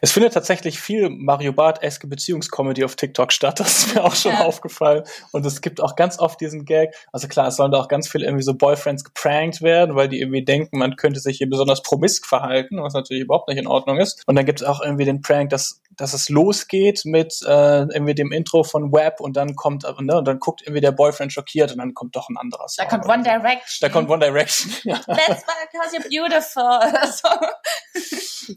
Es 0.00 0.12
findet 0.12 0.34
tatsächlich 0.34 0.80
viel 0.80 1.08
Mario 1.10 1.52
Barth-eske 1.52 2.06
Beziehungscomedy 2.06 2.84
auf 2.84 2.96
TikTok 2.96 3.32
statt. 3.32 3.60
Das 3.60 3.78
ist 3.78 3.94
mir 3.94 4.04
auch 4.04 4.14
schon 4.14 4.32
ja. 4.32 4.44
aufgefallen. 4.44 5.04
Und 5.32 5.46
es 5.46 5.60
gibt 5.60 5.80
auch 5.80 5.96
ganz 5.96 6.18
oft 6.18 6.40
diesen 6.40 6.64
Gag. 6.64 6.94
Also 7.12 7.28
klar, 7.28 7.48
es 7.48 7.56
sollen 7.56 7.70
da 7.70 7.78
auch 7.78 7.88
ganz 7.88 8.08
viele 8.08 8.26
irgendwie 8.26 8.42
so 8.42 8.54
Boyfriends 8.54 9.04
geprankt 9.04 9.62
werden, 9.62 9.94
weil 9.94 10.08
die 10.08 10.20
irgendwie 10.20 10.44
denken, 10.44 10.78
man 10.78 10.96
könnte 10.96 11.20
sich 11.20 11.38
hier 11.38 11.48
besonders 11.48 11.82
promisk 11.82 12.26
verhalten, 12.26 12.82
was 12.82 12.94
natürlich 12.94 13.22
überhaupt 13.22 13.48
nicht 13.48 13.58
in 13.58 13.66
Ordnung 13.66 13.98
ist. 13.98 14.22
Und 14.26 14.36
dann 14.36 14.44
gibt 14.44 14.60
es 14.60 14.66
auch 14.66 14.82
irgendwie 14.82 15.04
den 15.04 15.20
Prank, 15.20 15.50
dass 15.50 15.80
dass 15.96 16.12
es 16.12 16.28
losgeht 16.28 17.02
mit 17.04 17.40
äh, 17.46 17.82
irgendwie 17.82 18.14
dem 18.14 18.32
Intro 18.32 18.64
von 18.64 18.92
Web 18.92 19.20
und 19.20 19.36
dann 19.36 19.54
kommt 19.56 19.84
ne, 20.00 20.16
und 20.16 20.26
dann 20.26 20.38
guckt 20.38 20.62
irgendwie 20.62 20.80
der 20.80 20.92
Boyfriend 20.92 21.32
schockiert 21.32 21.72
und 21.72 21.78
dann 21.78 21.94
kommt 21.94 22.16
doch 22.16 22.28
ein 22.28 22.36
anderer 22.36 22.68
Song. 22.68 22.84
Da 22.84 22.96
kommt 22.96 23.08
One 23.08 23.22
Direction. 23.22 23.78
Da 23.80 23.88
kommt 23.88 24.10
One 24.10 24.24
Direction. 24.24 24.72
Ja. 24.84 25.00
That's 25.06 25.42
because 25.72 25.96
you're 25.96 26.08
beautiful. 26.08 26.80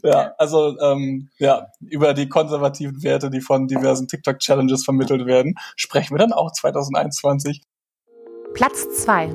ja, 0.04 0.32
also 0.38 0.78
ähm, 0.80 1.30
ja, 1.38 1.66
über 1.80 2.14
die 2.14 2.28
konservativen 2.28 3.02
Werte, 3.02 3.30
die 3.30 3.40
von 3.40 3.66
diversen 3.66 4.06
TikTok-Challenges 4.06 4.84
vermittelt 4.84 5.26
werden, 5.26 5.56
sprechen 5.76 6.14
wir 6.14 6.18
dann 6.18 6.32
auch 6.32 6.52
2021. 6.52 7.62
Platz 8.54 9.02
zwei 9.02 9.30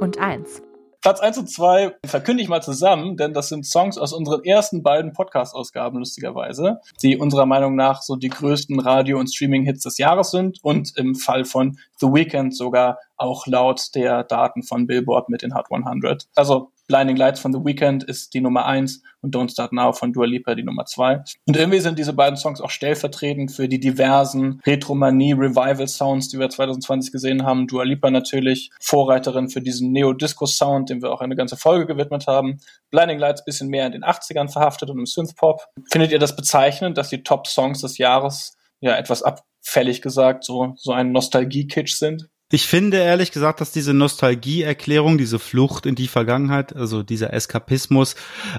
und 0.00 0.18
eins. 0.18 0.63
Platz 1.04 1.20
1 1.20 1.36
und 1.36 1.50
2 1.50 1.96
verkünde 2.06 2.42
ich 2.42 2.48
mal 2.48 2.62
zusammen, 2.62 3.18
denn 3.18 3.34
das 3.34 3.50
sind 3.50 3.66
Songs 3.66 3.98
aus 3.98 4.14
unseren 4.14 4.42
ersten 4.42 4.82
beiden 4.82 5.12
Podcast-Ausgaben, 5.12 5.98
lustigerweise, 5.98 6.80
die 7.02 7.18
unserer 7.18 7.44
Meinung 7.44 7.76
nach 7.76 8.00
so 8.00 8.16
die 8.16 8.30
größten 8.30 8.80
Radio- 8.80 9.18
und 9.18 9.26
Streaming-Hits 9.26 9.82
des 9.82 9.98
Jahres 9.98 10.30
sind 10.30 10.60
und 10.62 10.96
im 10.96 11.14
Fall 11.14 11.44
von 11.44 11.76
The 11.98 12.06
Weeknd 12.06 12.56
sogar 12.56 12.96
auch 13.18 13.46
laut 13.46 13.94
der 13.94 14.24
Daten 14.24 14.62
von 14.62 14.86
Billboard 14.86 15.28
mit 15.28 15.42
den 15.42 15.54
Hot 15.54 15.66
100. 15.70 16.26
Also 16.36 16.70
Blinding 16.86 17.16
Lights 17.16 17.40
von 17.40 17.52
The 17.52 17.60
Weeknd 17.60 18.04
ist 18.04 18.34
die 18.34 18.40
Nummer 18.40 18.66
eins 18.66 19.02
und 19.22 19.34
Don't 19.34 19.50
Start 19.50 19.72
Now 19.72 19.92
von 19.92 20.12
Dua 20.12 20.26
Lipa 20.26 20.54
die 20.54 20.62
Nummer 20.62 20.84
zwei. 20.84 21.22
Und 21.46 21.56
irgendwie 21.56 21.80
sind 21.80 21.98
diese 21.98 22.12
beiden 22.12 22.36
Songs 22.36 22.60
auch 22.60 22.70
stellvertretend 22.70 23.52
für 23.52 23.68
die 23.68 23.80
diversen 23.80 24.60
Retromanie-Revival-Sounds, 24.66 26.28
die 26.28 26.38
wir 26.38 26.50
2020 26.50 27.10
gesehen 27.10 27.44
haben. 27.44 27.66
Dua 27.66 27.84
Lipa 27.84 28.10
natürlich 28.10 28.70
Vorreiterin 28.80 29.48
für 29.48 29.62
diesen 29.62 29.92
Neo-Disco-Sound, 29.92 30.90
dem 30.90 31.02
wir 31.02 31.10
auch 31.10 31.22
eine 31.22 31.36
ganze 31.36 31.56
Folge 31.56 31.86
gewidmet 31.86 32.26
haben. 32.26 32.60
Blinding 32.90 33.18
Lights 33.18 33.44
bisschen 33.44 33.68
mehr 33.68 33.86
in 33.86 33.92
den 33.92 34.04
80ern 34.04 34.52
verhaftet 34.52 34.90
und 34.90 34.98
im 34.98 35.06
Synthpop. 35.06 35.62
Findet 35.90 36.12
ihr 36.12 36.18
das 36.18 36.36
bezeichnend, 36.36 36.98
dass 36.98 37.08
die 37.08 37.22
Top-Songs 37.22 37.80
des 37.80 37.96
Jahres 37.96 38.56
ja 38.80 38.94
etwas 38.96 39.22
abfällig 39.22 40.02
gesagt 40.02 40.44
so, 40.44 40.74
so 40.76 40.92
ein 40.92 41.12
Nostalgie-Kitsch 41.12 41.96
sind? 41.96 42.28
Ich 42.50 42.66
finde 42.66 42.98
ehrlich 42.98 43.32
gesagt, 43.32 43.60
dass 43.60 43.72
diese 43.72 43.94
Nostalgieerklärung, 43.94 45.18
diese 45.18 45.38
Flucht 45.38 45.86
in 45.86 45.94
die 45.94 46.08
Vergangenheit, 46.08 46.76
also 46.76 47.02
dieser 47.02 47.32
Eskapismus, 47.32 48.16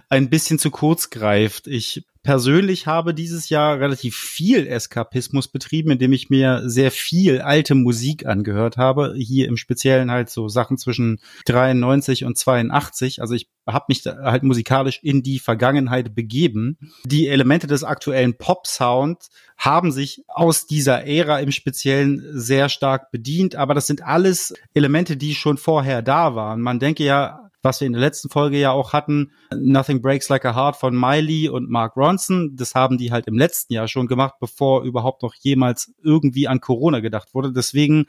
ein 0.09 0.29
bisschen 0.29 0.59
zu 0.59 0.71
kurz 0.71 1.09
greift. 1.11 1.67
Ich 1.67 2.05
persönlich 2.25 2.88
habe 2.88 3.13
dieses 3.13 3.49
Jahr 3.49 3.79
relativ 3.79 4.17
viel 4.17 4.65
Eskapismus 4.65 5.47
betrieben, 5.47 5.91
indem 5.91 6.11
ich 6.11 6.31
mir 6.31 6.63
sehr 6.65 6.89
viel 6.89 7.39
alte 7.39 7.75
Musik 7.75 8.25
angehört 8.25 8.77
habe. 8.77 9.13
Hier 9.15 9.47
im 9.47 9.57
Speziellen 9.57 10.09
halt 10.09 10.31
so 10.31 10.49
Sachen 10.49 10.79
zwischen 10.79 11.19
93 11.45 12.25
und 12.25 12.35
82. 12.35 13.21
Also 13.21 13.35
ich 13.35 13.47
habe 13.67 13.85
mich 13.89 14.03
halt 14.05 14.41
musikalisch 14.41 14.99
in 15.03 15.21
die 15.21 15.38
Vergangenheit 15.38 16.15
begeben. 16.15 16.79
Die 17.05 17.27
Elemente 17.27 17.67
des 17.67 17.83
aktuellen 17.83 18.35
Pop-Sound 18.35 19.27
haben 19.55 19.91
sich 19.91 20.23
aus 20.27 20.65
dieser 20.65 21.05
Ära 21.05 21.39
im 21.39 21.51
Speziellen 21.51 22.23
sehr 22.31 22.69
stark 22.69 23.11
bedient, 23.11 23.55
aber 23.55 23.75
das 23.75 23.85
sind 23.85 24.03
alles 24.03 24.55
Elemente, 24.73 25.15
die 25.15 25.35
schon 25.35 25.57
vorher 25.57 26.01
da 26.01 26.33
waren. 26.33 26.59
Man 26.59 26.79
denke 26.79 27.03
ja 27.03 27.44
was 27.65 27.82
wir 27.82 27.88
in 27.88 27.93
der 27.93 28.01
letzten 28.01 28.30
Folge 28.30 28.58
ja 28.58 28.71
auch 28.71 28.93
hatten, 28.93 29.32
Nothing 29.54 30.01
Breaks 30.01 30.30
Like 30.30 30.45
a 30.45 30.56
Heart 30.56 30.78
von 30.78 30.95
Miley 30.95 31.49
und 31.49 31.69
Mark 31.69 31.97
Ronson. 31.97 32.56
Das 32.56 32.75
haben 32.75 32.97
die 32.99 33.12
halt 33.12 33.25
im 33.28 33.38
letzten 33.38 33.73
Jahr 33.73 33.88
schon 33.88 34.08
gemacht, 34.08 34.36
bevor 34.39 34.84
überhaupt 34.84 35.23
noch 35.23 35.34
jemals 35.34 35.91
irgendwie 36.04 36.47
an 36.47 36.62
Corona 36.62 36.99
gedacht 36.99 37.34
wurde. 37.34 37.51
Deswegen 37.51 38.06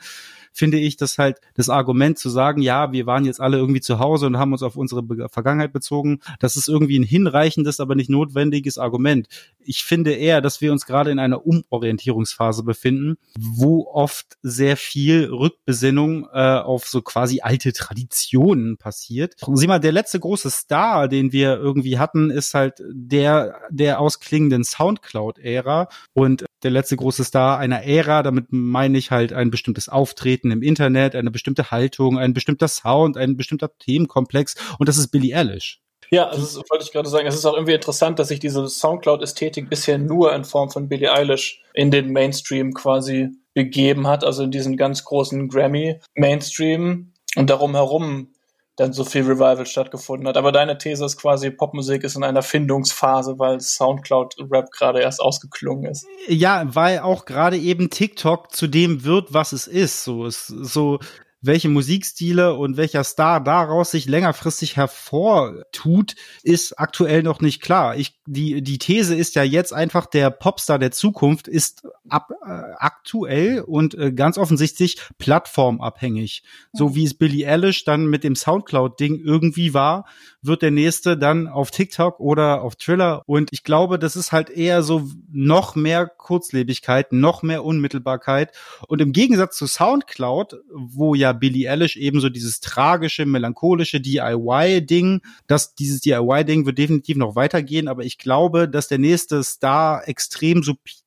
finde 0.56 0.78
ich 0.78 0.96
das 0.96 1.18
halt 1.18 1.38
das 1.54 1.68
Argument 1.68 2.18
zu 2.18 2.30
sagen, 2.30 2.62
ja, 2.62 2.90
wir 2.92 3.06
waren 3.06 3.24
jetzt 3.24 3.40
alle 3.40 3.58
irgendwie 3.58 3.80
zu 3.82 3.98
Hause 3.98 4.26
und 4.26 4.38
haben 4.38 4.52
uns 4.52 4.62
auf 4.62 4.76
unsere 4.76 5.02
Be 5.02 5.28
Vergangenheit 5.28 5.72
bezogen. 5.72 6.20
Das 6.40 6.56
ist 6.56 6.68
irgendwie 6.68 6.98
ein 6.98 7.02
hinreichendes, 7.02 7.78
aber 7.78 7.94
nicht 7.94 8.08
notwendiges 8.08 8.78
Argument. 8.78 9.28
Ich 9.60 9.84
finde 9.84 10.12
eher, 10.12 10.40
dass 10.40 10.60
wir 10.60 10.72
uns 10.72 10.86
gerade 10.86 11.10
in 11.10 11.18
einer 11.18 11.46
Umorientierungsphase 11.46 12.62
befinden, 12.62 13.16
wo 13.38 13.86
oft 13.92 14.38
sehr 14.42 14.76
viel 14.76 15.26
Rückbesinnung 15.26 16.26
äh, 16.32 16.58
auf 16.58 16.86
so 16.86 17.02
quasi 17.02 17.40
alte 17.42 17.72
Traditionen 17.72 18.78
passiert. 18.78 19.34
Sieh 19.52 19.66
mal, 19.66 19.80
der 19.80 19.92
letzte 19.92 20.20
große 20.20 20.50
Star, 20.50 21.08
den 21.08 21.32
wir 21.32 21.56
irgendwie 21.56 21.98
hatten, 21.98 22.30
ist 22.30 22.54
halt 22.54 22.82
der 22.90 23.60
der 23.70 24.00
ausklingenden 24.00 24.64
Soundcloud-Ära 24.64 25.88
und 26.14 26.46
der 26.66 26.72
letzte 26.72 26.96
große 26.96 27.24
Star 27.24 27.58
einer 27.58 27.84
Ära. 27.84 28.22
Damit 28.22 28.46
meine 28.50 28.98
ich 28.98 29.10
halt 29.10 29.32
ein 29.32 29.50
bestimmtes 29.50 29.88
Auftreten 29.88 30.50
im 30.50 30.62
Internet, 30.62 31.14
eine 31.14 31.30
bestimmte 31.30 31.70
Haltung, 31.70 32.18
ein 32.18 32.34
bestimmter 32.34 32.68
Sound, 32.68 33.16
ein 33.16 33.36
bestimmter 33.36 33.70
Themenkomplex. 33.78 34.56
Und 34.78 34.88
das 34.88 34.98
ist 34.98 35.08
Billie 35.08 35.36
Eilish. 35.36 35.80
Ja, 36.10 36.28
also 36.28 36.42
das 36.42 36.56
wollte 36.70 36.84
ich 36.84 36.92
gerade 36.92 37.08
sagen. 37.08 37.26
Es 37.26 37.34
ist 37.34 37.46
auch 37.46 37.54
irgendwie 37.54 37.74
interessant, 37.74 38.18
dass 38.18 38.28
sich 38.28 38.40
diese 38.40 38.68
Soundcloud-Ästhetik 38.68 39.70
bisher 39.70 39.98
nur 39.98 40.34
in 40.34 40.44
Form 40.44 40.70
von 40.70 40.88
Billie 40.88 41.12
Eilish 41.12 41.62
in 41.72 41.90
den 41.90 42.12
Mainstream 42.12 42.74
quasi 42.74 43.30
begeben 43.54 44.06
hat, 44.06 44.24
also 44.24 44.44
in 44.44 44.50
diesen 44.50 44.76
ganz 44.76 45.04
großen 45.04 45.48
Grammy-Mainstream. 45.48 47.12
Und 47.36 47.50
darum 47.50 47.74
herum 47.74 48.28
dann 48.76 48.92
so 48.92 49.04
viel 49.04 49.22
Revival 49.22 49.64
stattgefunden 49.64 50.28
hat. 50.28 50.36
Aber 50.36 50.52
deine 50.52 50.76
These 50.76 51.04
ist 51.04 51.16
quasi, 51.16 51.50
Popmusik 51.50 52.04
ist 52.04 52.14
in 52.14 52.24
einer 52.24 52.42
Findungsphase, 52.42 53.38
weil 53.38 53.60
Soundcloud-Rap 53.60 54.70
gerade 54.70 55.00
erst 55.00 55.20
ausgeklungen 55.20 55.90
ist. 55.90 56.06
Ja, 56.28 56.62
weil 56.74 56.98
auch 56.98 57.24
gerade 57.24 57.56
eben 57.56 57.88
TikTok 57.88 58.52
zu 58.52 58.66
dem 58.66 59.04
wird, 59.04 59.32
was 59.32 59.52
es 59.52 59.66
ist. 59.66 60.04
So, 60.04 60.26
es, 60.26 60.46
so 60.46 60.98
welche 61.46 61.68
Musikstile 61.68 62.54
und 62.54 62.76
welcher 62.76 63.04
Star 63.04 63.42
daraus 63.42 63.90
sich 63.90 64.06
längerfristig 64.06 64.76
hervortut, 64.76 66.14
ist 66.42 66.78
aktuell 66.78 67.22
noch 67.22 67.40
nicht 67.40 67.62
klar. 67.62 67.96
Ich, 67.96 68.18
die, 68.26 68.62
die 68.62 68.78
These 68.78 69.14
ist 69.14 69.34
ja 69.34 69.42
jetzt 69.42 69.72
einfach, 69.72 70.06
der 70.06 70.30
Popstar 70.30 70.78
der 70.78 70.90
Zukunft 70.90 71.48
ist 71.48 71.86
ab, 72.08 72.30
äh, 72.44 72.50
aktuell 72.78 73.60
und 73.60 73.94
äh, 73.94 74.12
ganz 74.12 74.38
offensichtlich 74.38 74.98
plattformabhängig. 75.18 76.42
So 76.72 76.94
wie 76.94 77.04
es 77.04 77.14
Billie 77.14 77.48
Eilish 77.48 77.84
dann 77.84 78.06
mit 78.06 78.24
dem 78.24 78.36
Soundcloud-Ding 78.36 79.20
irgendwie 79.24 79.74
war, 79.74 80.06
wird 80.42 80.62
der 80.62 80.70
nächste 80.70 81.16
dann 81.16 81.48
auf 81.48 81.70
TikTok 81.70 82.20
oder 82.20 82.62
auf 82.62 82.76
Triller. 82.76 83.22
Und 83.26 83.48
ich 83.52 83.64
glaube, 83.64 83.98
das 83.98 84.16
ist 84.16 84.32
halt 84.32 84.50
eher 84.50 84.82
so 84.82 85.08
noch 85.30 85.74
mehr 85.74 86.06
Kurzlebigkeit, 86.06 87.12
noch 87.12 87.42
mehr 87.42 87.64
Unmittelbarkeit. 87.64 88.52
Und 88.88 89.00
im 89.00 89.12
Gegensatz 89.12 89.56
zu 89.56 89.66
Soundcloud, 89.66 90.62
wo 90.72 91.14
ja 91.14 91.32
Billie 91.36 91.68
Eilish 91.70 91.96
eben 91.96 92.20
so 92.20 92.28
dieses 92.28 92.60
tragische, 92.60 93.26
melancholische 93.26 94.00
DIY-Ding, 94.00 95.22
dass 95.46 95.74
dieses 95.74 96.00
DIY-Ding 96.00 96.66
wird 96.66 96.78
definitiv 96.78 97.16
noch 97.16 97.36
weitergehen, 97.36 97.88
aber 97.88 98.04
ich 98.04 98.18
glaube, 98.18 98.68
dass 98.68 98.88
der 98.88 98.98
nächste 98.98 99.42
Star 99.44 100.08
extrem 100.08 100.62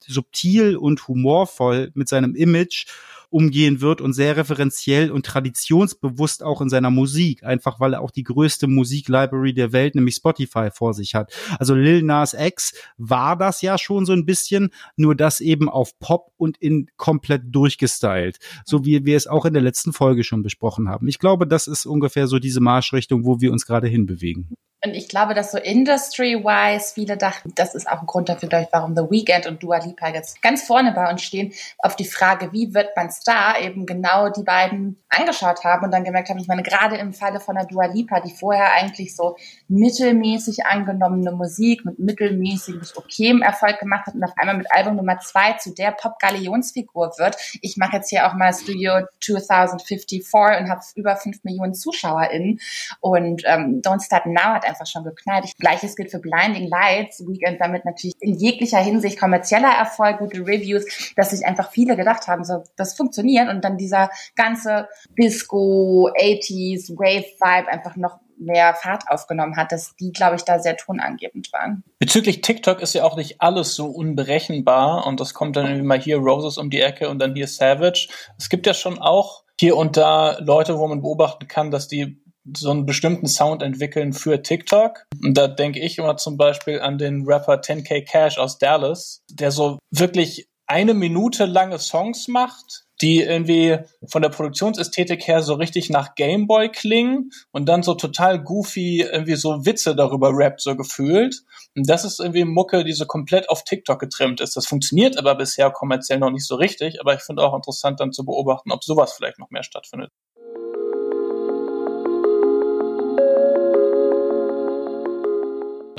subtil 0.08 0.78
und 0.78 1.08
humorvoll 1.08 1.92
mit 1.94 2.08
seinem 2.08 2.36
Image 2.36 2.86
umgehen 3.30 3.82
wird 3.82 4.02
und 4.02 4.14
sehr 4.14 4.38
referenziell 4.38 5.12
und 5.12 5.26
traditionsbewusst 5.26 6.44
auch 6.44 6.62
in 6.62 6.70
seiner 6.70 6.90
Musik, 6.90 7.44
einfach 7.44 7.80
weil 7.80 7.94
er 7.94 8.02
auch 8.02 8.12
die 8.12 8.24
größte 8.24 8.68
Musiklibrary 8.68 9.54
der 9.54 9.72
Welt, 9.72 9.96
nämlich 9.96 10.16
Spotify, 10.16 10.70
vor 10.72 10.94
sich 10.94 11.16
hat. 11.16 11.32
Also 11.60 11.76
Lil 11.76 12.04
Nas 12.04 12.34
X 12.34 12.74
war 12.98 13.38
das 13.38 13.62
ja 13.62 13.78
schon 13.78 14.06
so 14.06 14.14
ein 14.14 14.26
bisschen, 14.26 14.70
nur 14.96 15.16
das 15.16 15.42
eben 15.42 15.70
auf 15.70 15.98
Pop 16.00 16.32
und 16.38 16.58
in 16.58 16.88
komplett 16.98 17.44
durchgestylt, 17.48 18.40
so 18.66 18.86
wie 18.86 19.06
wir 19.06 19.18
es 19.18 19.28
auch 19.28 19.46
in 19.46 19.54
der 19.54 19.64
letzten 19.64 19.94
Folge 19.94 20.24
schon 20.24 20.44
besprochen 20.44 20.90
haben. 20.90 21.08
Ich 21.08 21.20
glaube, 21.20 21.48
das 21.48 21.68
ist 21.68 21.86
ungefähr 21.86 22.28
so 22.28 22.40
diese 22.40 22.62
Marschrichtung, 22.62 23.26
wo 23.26 23.40
wir 23.40 23.52
uns 23.52 23.66
gerade 23.66 23.88
hinbewegen. 23.88 24.50
Und 24.84 24.94
ich 24.94 25.10
glaube, 25.10 25.34
dass 25.34 25.52
so 25.52 25.58
industry-wise 25.58 26.94
viele 26.94 27.18
dachten, 27.18 27.52
das 27.56 27.76
ist 27.76 27.90
auch 27.90 28.00
ein 28.00 28.08
Grund 28.08 28.30
dafür, 28.30 28.50
warum 28.72 28.96
The 28.96 29.02
Weeknd 29.04 29.46
und 29.46 29.62
Dua 29.62 29.78
Lipa 29.78 30.08
jetzt 30.08 30.42
ganz 30.42 30.64
vorne 30.64 30.94
bei 30.94 31.10
uns 31.10 31.22
stehen, 31.22 31.54
auf 31.80 31.98
die 31.98 32.06
Frage, 32.06 32.54
wie 32.54 32.74
wird 32.74 32.96
man 32.96 33.12
Star, 33.12 33.60
eben 33.60 33.86
genau 33.86 34.30
die 34.30 34.44
beiden 34.44 34.98
angeschaut 35.10 35.66
haben 35.66 35.84
und 35.84 35.92
dann 35.92 36.06
gemerkt 36.06 36.30
haben, 36.30 36.40
ich 36.40 36.48
meine, 36.48 36.64
gerade 36.64 36.96
im 36.96 37.12
Falle 37.12 37.42
von 37.42 37.56
der 37.56 37.66
Dua 37.66 37.88
Lipa, 37.88 38.22
die 38.22 38.34
vorher 38.34 38.72
eigentlich 38.72 39.16
so 39.16 39.36
mittelmäßig 39.68 40.66
angenommene 40.66 41.34
Musik 41.34 41.84
mit 41.84 42.00
mittelmäßigem 42.00 42.80
bis 42.80 42.96
okayem 42.96 43.42
Erfolg 43.42 43.80
gemacht 43.80 44.08
hat 44.08 44.16
und 44.16 44.24
auf 44.24 44.38
einmal 44.38 44.56
mit 44.56 44.68
Album 44.72 44.96
Nummer 44.96 45.20
zwei 45.20 45.54
zu 45.54 45.74
der 45.74 45.92
Pop-Galionsfigur 45.92 47.16
wird. 47.18 47.36
Ich 47.62 47.76
mache 47.76 47.98
jetzt 47.98 48.10
hier 48.10 48.28
auch 48.28 48.34
mal 48.34 48.54
Studio 48.54 49.02
2054 49.20 50.26
und 50.34 50.70
habe 50.70 50.82
über 50.96 51.18
fünf 51.18 51.44
Millionen 51.44 51.74
ZuschauerInnen 51.74 52.60
und 53.02 53.44
ähm, 53.46 53.82
Don't 53.84 54.06
Start 54.06 54.26
Now 54.26 54.54
hat 54.54 54.69
einfach 54.70 54.88
schon 54.88 55.04
geknallt. 55.04 55.46
Gleiches 55.60 55.96
gilt 55.96 56.12
für 56.12 56.20
Blinding 56.20 56.68
Lights. 56.68 57.28
Weekend 57.28 57.60
damit 57.60 57.86
natürlich 57.86 58.16
in 58.20 58.36
jeglicher 58.36 58.80
Hinsicht 58.80 59.20
kommerzieller 59.20 59.72
Erfolg, 59.72 60.20
gute 60.20 60.40
Reviews, 60.42 61.14
dass 61.16 61.32
sich 61.32 61.46
einfach 61.46 61.72
viele 61.72 61.96
gedacht 61.96 62.28
haben, 62.28 62.44
so, 62.44 62.64
das 62.78 62.96
funktioniert 62.96 63.50
und 63.50 63.64
dann 63.64 63.78
dieser 63.78 64.10
ganze 64.36 64.88
Disco, 65.18 66.10
80s, 66.18 66.90
Wave 66.98 67.26
Vibe 67.40 67.72
einfach 67.72 67.96
noch 67.96 68.20
mehr 68.40 68.74
Fahrt 68.74 69.04
aufgenommen 69.08 69.58
hat, 69.58 69.72
dass 69.72 69.96
die, 69.98 70.12
glaube 70.12 70.38
ich, 70.38 70.44
da 70.44 70.60
sehr 70.60 70.78
tonangebend 70.78 71.52
waren. 71.52 71.84
Bezüglich 72.00 72.42
TikTok 72.42 72.82
ist 72.82 72.94
ja 72.94 73.04
auch 73.04 73.18
nicht 73.18 73.42
alles 73.42 73.76
so 73.76 73.88
unberechenbar 73.88 75.06
und 75.06 75.20
das 75.20 75.34
kommt 75.34 75.56
dann 75.56 75.86
mal 75.86 76.00
hier 76.00 76.18
Roses 76.18 76.58
um 76.58 76.70
die 76.70 76.80
Ecke 76.80 77.10
und 77.10 77.20
dann 77.20 77.36
hier 77.36 77.48
Savage. 77.48 78.08
Es 78.38 78.50
gibt 78.50 78.66
ja 78.66 78.74
schon 78.74 78.98
auch 78.98 79.44
hier 79.60 79.76
und 79.76 79.98
da 79.98 80.38
Leute, 80.40 80.80
wo 80.80 80.88
man 80.88 81.02
beobachten 81.02 81.48
kann, 81.48 81.70
dass 81.70 81.88
die 81.88 82.22
so 82.56 82.72
einen 82.72 82.86
bestimmten 82.86 83.28
Sound 83.28 83.62
entwickeln 83.62 84.14
für 84.14 84.42
TikTok. 84.42 85.06
Und 85.24 85.38
da 85.38 85.48
denke 85.48 85.80
ich 85.80 85.98
immer 85.98 86.18
zum 86.18 86.38
Beispiel 86.38 86.80
an 86.80 86.98
den 86.98 87.24
Rapper 87.26 87.62
10K 87.62 88.06
Cash 88.06 88.38
aus 88.38 88.58
Dallas, 88.58 89.22
der 89.30 89.52
so 89.52 89.80
wirklich 89.92 90.48
eine 90.68 90.94
Minute 90.94 91.46
lange 91.46 91.80
Songs 91.80 92.28
macht, 92.28 92.86
die 93.02 93.22
irgendwie 93.22 93.78
von 94.08 94.22
der 94.22 94.30
Produktionsästhetik 94.30 95.28
her 95.28 95.42
so 95.42 95.54
richtig 95.54 95.90
nach 95.90 96.16
Gameboy 96.16 96.70
klingen 96.70 97.32
und 97.52 97.68
dann 97.68 97.82
so 97.82 97.96
total 97.96 98.44
goofy 98.44 99.02
irgendwie 99.02 99.36
so 99.36 99.66
Witze 99.66 99.96
darüber 99.96 100.32
rappt, 100.32 100.62
so 100.62 100.76
gefühlt. 100.76 101.44
Und 101.76 101.90
das 101.90 102.04
ist 102.04 102.20
irgendwie 102.20 102.44
Mucke, 102.44 102.84
die 102.84 102.94
so 102.94 103.06
komplett 103.06 103.50
auf 103.50 103.64
TikTok 103.64 104.00
getrimmt 104.00 104.42
ist. 104.42 104.56
Das 104.56 104.68
funktioniert 104.68 105.18
aber 105.18 105.36
bisher 105.36 105.72
kommerziell 105.72 106.20
noch 106.20 106.32
nicht 106.32 106.46
so 106.46 106.56
richtig, 106.56 107.00
aber 107.00 107.14
ich 107.14 107.22
finde 107.22 107.44
auch 107.44 107.56
interessant 107.56 108.00
dann 108.00 108.12
zu 108.12 108.26
beobachten, 108.26 108.72
ob 108.72 108.84
sowas 108.84 109.14
vielleicht 109.14 109.40
noch 109.40 109.50
mehr 109.50 109.64
stattfindet. 109.64 110.12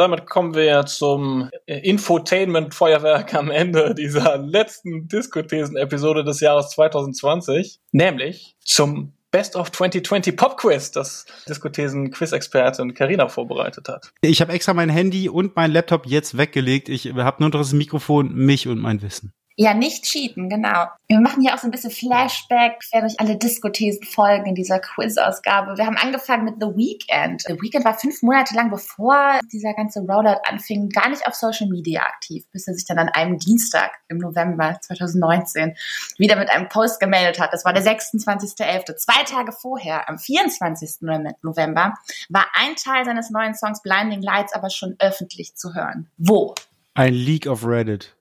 Damit 0.00 0.26
kommen 0.26 0.54
wir 0.54 0.86
zum 0.86 1.50
Infotainment-Feuerwerk 1.66 3.34
am 3.34 3.50
Ende 3.50 3.94
dieser 3.94 4.38
letzten 4.38 5.08
Diskothesen-Episode 5.08 6.24
des 6.24 6.40
Jahres 6.40 6.70
2020, 6.70 7.80
nämlich 7.92 8.56
zum 8.64 9.12
Best 9.30 9.54
of 9.54 9.70
2020 9.70 10.36
Pop 10.36 10.56
Quiz, 10.56 10.90
das 10.90 11.26
Diskothesen-Quiz-Expertin 11.48 12.94
Carina 12.94 13.28
vorbereitet 13.28 13.88
hat. 13.88 14.10
Ich 14.22 14.40
habe 14.40 14.52
extra 14.52 14.74
mein 14.74 14.88
Handy 14.90 15.28
und 15.28 15.54
mein 15.54 15.70
Laptop 15.70 16.06
jetzt 16.06 16.36
weggelegt. 16.36 16.88
Ich 16.88 17.12
habe 17.14 17.42
nur 17.42 17.50
noch 17.50 17.60
das 17.60 17.72
Mikrofon, 17.72 18.34
mich 18.34 18.66
und 18.66 18.80
mein 18.80 19.02
Wissen. 19.02 19.32
Ja, 19.62 19.74
nicht 19.74 20.04
cheaten, 20.04 20.48
genau. 20.48 20.86
Wir 21.06 21.20
machen 21.20 21.42
hier 21.42 21.52
auch 21.52 21.58
so 21.58 21.66
ein 21.66 21.70
bisschen 21.70 21.90
Flashback 21.90 22.80
quer 22.80 23.02
durch 23.02 23.20
alle 23.20 23.36
Diskothesen-Folgen 23.36 24.46
in 24.46 24.54
dieser 24.54 24.78
Quiz-Ausgabe. 24.78 25.76
Wir 25.76 25.84
haben 25.84 25.98
angefangen 25.98 26.46
mit 26.46 26.54
The 26.58 26.68
Weeknd. 26.68 27.42
The 27.42 27.60
Weeknd 27.60 27.84
war 27.84 27.92
fünf 27.92 28.22
Monate 28.22 28.54
lang, 28.54 28.70
bevor 28.70 29.38
dieser 29.52 29.74
ganze 29.74 30.00
Rollout 30.00 30.40
anfing, 30.48 30.88
gar 30.88 31.10
nicht 31.10 31.26
auf 31.26 31.34
Social 31.34 31.68
Media 31.68 32.00
aktiv, 32.04 32.46
bis 32.52 32.68
er 32.68 32.72
sich 32.72 32.86
dann 32.86 32.98
an 32.98 33.10
einem 33.10 33.36
Dienstag 33.36 33.90
im 34.08 34.16
November 34.16 34.78
2019 34.80 35.76
wieder 36.16 36.36
mit 36.36 36.48
einem 36.48 36.70
Post 36.70 36.98
gemeldet 36.98 37.38
hat. 37.38 37.52
Das 37.52 37.66
war 37.66 37.74
der 37.74 37.84
26.11. 37.84 38.96
Zwei 38.96 39.24
Tage 39.24 39.52
vorher, 39.52 40.08
am 40.08 40.16
24. 40.18 41.02
November, 41.42 41.98
war 42.30 42.46
ein 42.54 42.76
Teil 42.76 43.04
seines 43.04 43.28
neuen 43.28 43.54
Songs 43.54 43.82
Blinding 43.82 44.22
Lights 44.22 44.54
aber 44.54 44.70
schon 44.70 44.96
öffentlich 45.00 45.54
zu 45.54 45.74
hören. 45.74 46.08
Wo? 46.16 46.54
Ein 46.94 47.12
Leak 47.12 47.46
of 47.46 47.66
Reddit. 47.66 48.16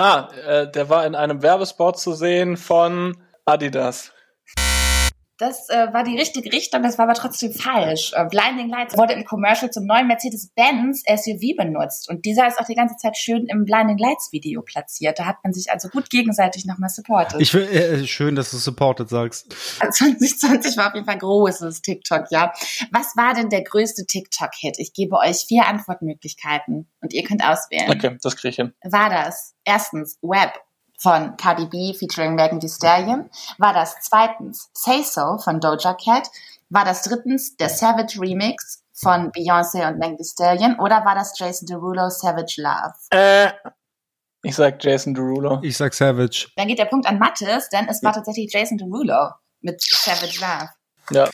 Ah, 0.00 0.30
äh, 0.46 0.70
der 0.70 0.88
war 0.88 1.04
in 1.04 1.14
einem 1.14 1.42
Werbespot 1.42 1.98
zu 1.98 2.14
sehen 2.14 2.56
von 2.56 3.22
Adidas. 3.44 4.12
Das 5.40 5.70
äh, 5.70 5.90
war 5.94 6.04
die 6.04 6.18
richtige 6.18 6.52
Richtung, 6.52 6.82
das 6.82 6.98
war 6.98 7.06
aber 7.06 7.14
trotzdem 7.14 7.54
falsch. 7.54 8.12
Äh, 8.14 8.26
Blinding 8.26 8.68
Lights 8.68 8.94
wurde 8.98 9.14
im 9.14 9.24
Commercial 9.24 9.70
zum 9.70 9.86
neuen 9.86 10.06
Mercedes-Benz 10.06 11.02
SUV 11.06 11.56
benutzt 11.56 12.10
und 12.10 12.26
dieser 12.26 12.46
ist 12.46 12.60
auch 12.60 12.66
die 12.66 12.74
ganze 12.74 12.96
Zeit 12.96 13.16
schön 13.16 13.46
im 13.46 13.64
Blinding 13.64 13.96
Lights 13.96 14.32
Video 14.32 14.60
platziert. 14.60 15.18
Da 15.18 15.24
hat 15.24 15.36
man 15.42 15.54
sich 15.54 15.72
also 15.72 15.88
gut 15.88 16.10
gegenseitig 16.10 16.66
nochmal 16.66 16.90
supportet. 16.90 17.40
Ich 17.40 17.54
will, 17.54 17.62
äh, 17.62 18.06
schön, 18.06 18.34
dass 18.34 18.50
du 18.50 18.58
supported 18.58 19.08
sagst. 19.08 19.50
2020 19.80 20.76
war 20.76 20.88
auf 20.88 20.94
jeden 20.94 21.06
Fall 21.06 21.16
großes 21.16 21.80
TikTok, 21.80 22.26
ja. 22.30 22.52
Was 22.92 23.16
war 23.16 23.32
denn 23.32 23.48
der 23.48 23.62
größte 23.62 24.04
TikTok-Hit? 24.04 24.78
Ich 24.78 24.92
gebe 24.92 25.16
euch 25.16 25.46
vier 25.48 25.66
Antwortmöglichkeiten 25.66 26.86
und 27.00 27.14
ihr 27.14 27.24
könnt 27.24 27.42
auswählen. 27.42 27.90
Okay, 27.90 28.18
das 28.22 28.36
kriege 28.36 28.50
ich 28.50 28.56
hin. 28.56 28.74
War 28.84 29.08
das 29.08 29.54
erstens 29.64 30.18
Web 30.20 30.52
von 31.00 31.36
Cardi 31.36 31.66
B 31.66 31.94
featuring 31.94 32.34
Megan 32.34 32.60
Thee 32.60 32.68
Stallion? 32.68 33.30
War 33.58 33.72
das 33.72 33.96
zweitens 34.02 34.70
Say 34.74 35.02
So 35.02 35.38
von 35.38 35.60
Doja 35.60 35.94
Cat? 35.94 36.28
War 36.68 36.84
das 36.84 37.02
drittens 37.02 37.56
der 37.56 37.68
Savage 37.68 38.20
Remix 38.20 38.84
von 38.94 39.32
Beyoncé 39.32 39.88
und 39.88 39.98
Megan 39.98 40.16
Thee 40.16 40.24
Stallion? 40.24 40.78
Oder 40.78 41.04
war 41.04 41.14
das 41.14 41.32
Jason 41.38 41.66
Derulo 41.66 42.10
Savage 42.10 42.62
Love? 42.62 42.94
Äh, 43.10 43.50
ich 44.42 44.54
sag 44.54 44.82
Jason 44.82 45.14
Derulo. 45.14 45.58
Ich 45.62 45.76
sag 45.76 45.92
Savage. 45.92 46.48
Dann 46.56 46.68
geht 46.68 46.78
der 46.78 46.86
Punkt 46.86 47.06
an 47.06 47.18
Mattes, 47.18 47.68
denn 47.70 47.88
es 47.88 48.02
war 48.02 48.12
tatsächlich 48.12 48.52
Jason 48.52 48.78
Derulo 48.78 49.30
mit 49.60 49.82
Savage 49.82 50.40
Love. 50.40 50.70
Ja. 51.10 51.28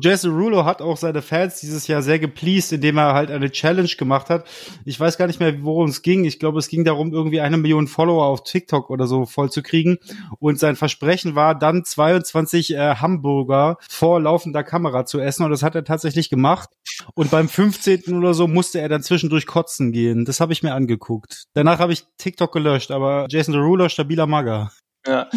Jason 0.00 0.34
Rulo 0.34 0.64
hat 0.64 0.82
auch 0.82 0.96
seine 0.96 1.22
Fans 1.22 1.60
dieses 1.60 1.86
Jahr 1.86 2.02
sehr 2.02 2.18
gepleased, 2.18 2.72
indem 2.72 2.98
er 2.98 3.14
halt 3.14 3.30
eine 3.30 3.50
Challenge 3.50 3.90
gemacht 3.98 4.30
hat. 4.30 4.46
Ich 4.84 4.98
weiß 4.98 5.16
gar 5.16 5.26
nicht 5.26 5.40
mehr, 5.40 5.62
worum 5.62 5.88
es 5.88 6.02
ging. 6.02 6.24
Ich 6.24 6.38
glaube, 6.38 6.58
es 6.58 6.68
ging 6.68 6.84
darum, 6.84 7.12
irgendwie 7.12 7.40
eine 7.40 7.56
Million 7.56 7.88
Follower 7.88 8.26
auf 8.26 8.44
TikTok 8.44 8.90
oder 8.90 9.06
so 9.06 9.26
voll 9.26 9.50
zu 9.50 9.62
kriegen. 9.62 9.98
Und 10.38 10.58
sein 10.58 10.76
Versprechen 10.76 11.34
war, 11.34 11.54
dann 11.54 11.84
22 11.84 12.74
äh, 12.74 12.96
Hamburger 12.96 13.78
vor 13.88 14.20
laufender 14.20 14.64
Kamera 14.64 15.06
zu 15.06 15.20
essen. 15.20 15.44
Und 15.44 15.50
das 15.50 15.62
hat 15.62 15.74
er 15.74 15.84
tatsächlich 15.84 16.28
gemacht. 16.28 16.70
Und 17.14 17.30
beim 17.30 17.48
15. 17.48 18.14
oder 18.14 18.34
so 18.34 18.46
musste 18.46 18.80
er 18.80 18.88
dann 18.88 19.02
zwischendurch 19.02 19.46
kotzen 19.46 19.92
gehen. 19.92 20.24
Das 20.24 20.40
habe 20.40 20.52
ich 20.52 20.62
mir 20.62 20.74
angeguckt. 20.74 21.44
Danach 21.54 21.78
habe 21.78 21.92
ich 21.92 22.04
TikTok 22.18 22.52
gelöscht, 22.52 22.90
aber 22.90 23.26
Jason 23.28 23.54
Derulo, 23.54 23.88
stabiler 23.88 24.26
Mager. 24.26 24.70
Ja, 25.06 25.28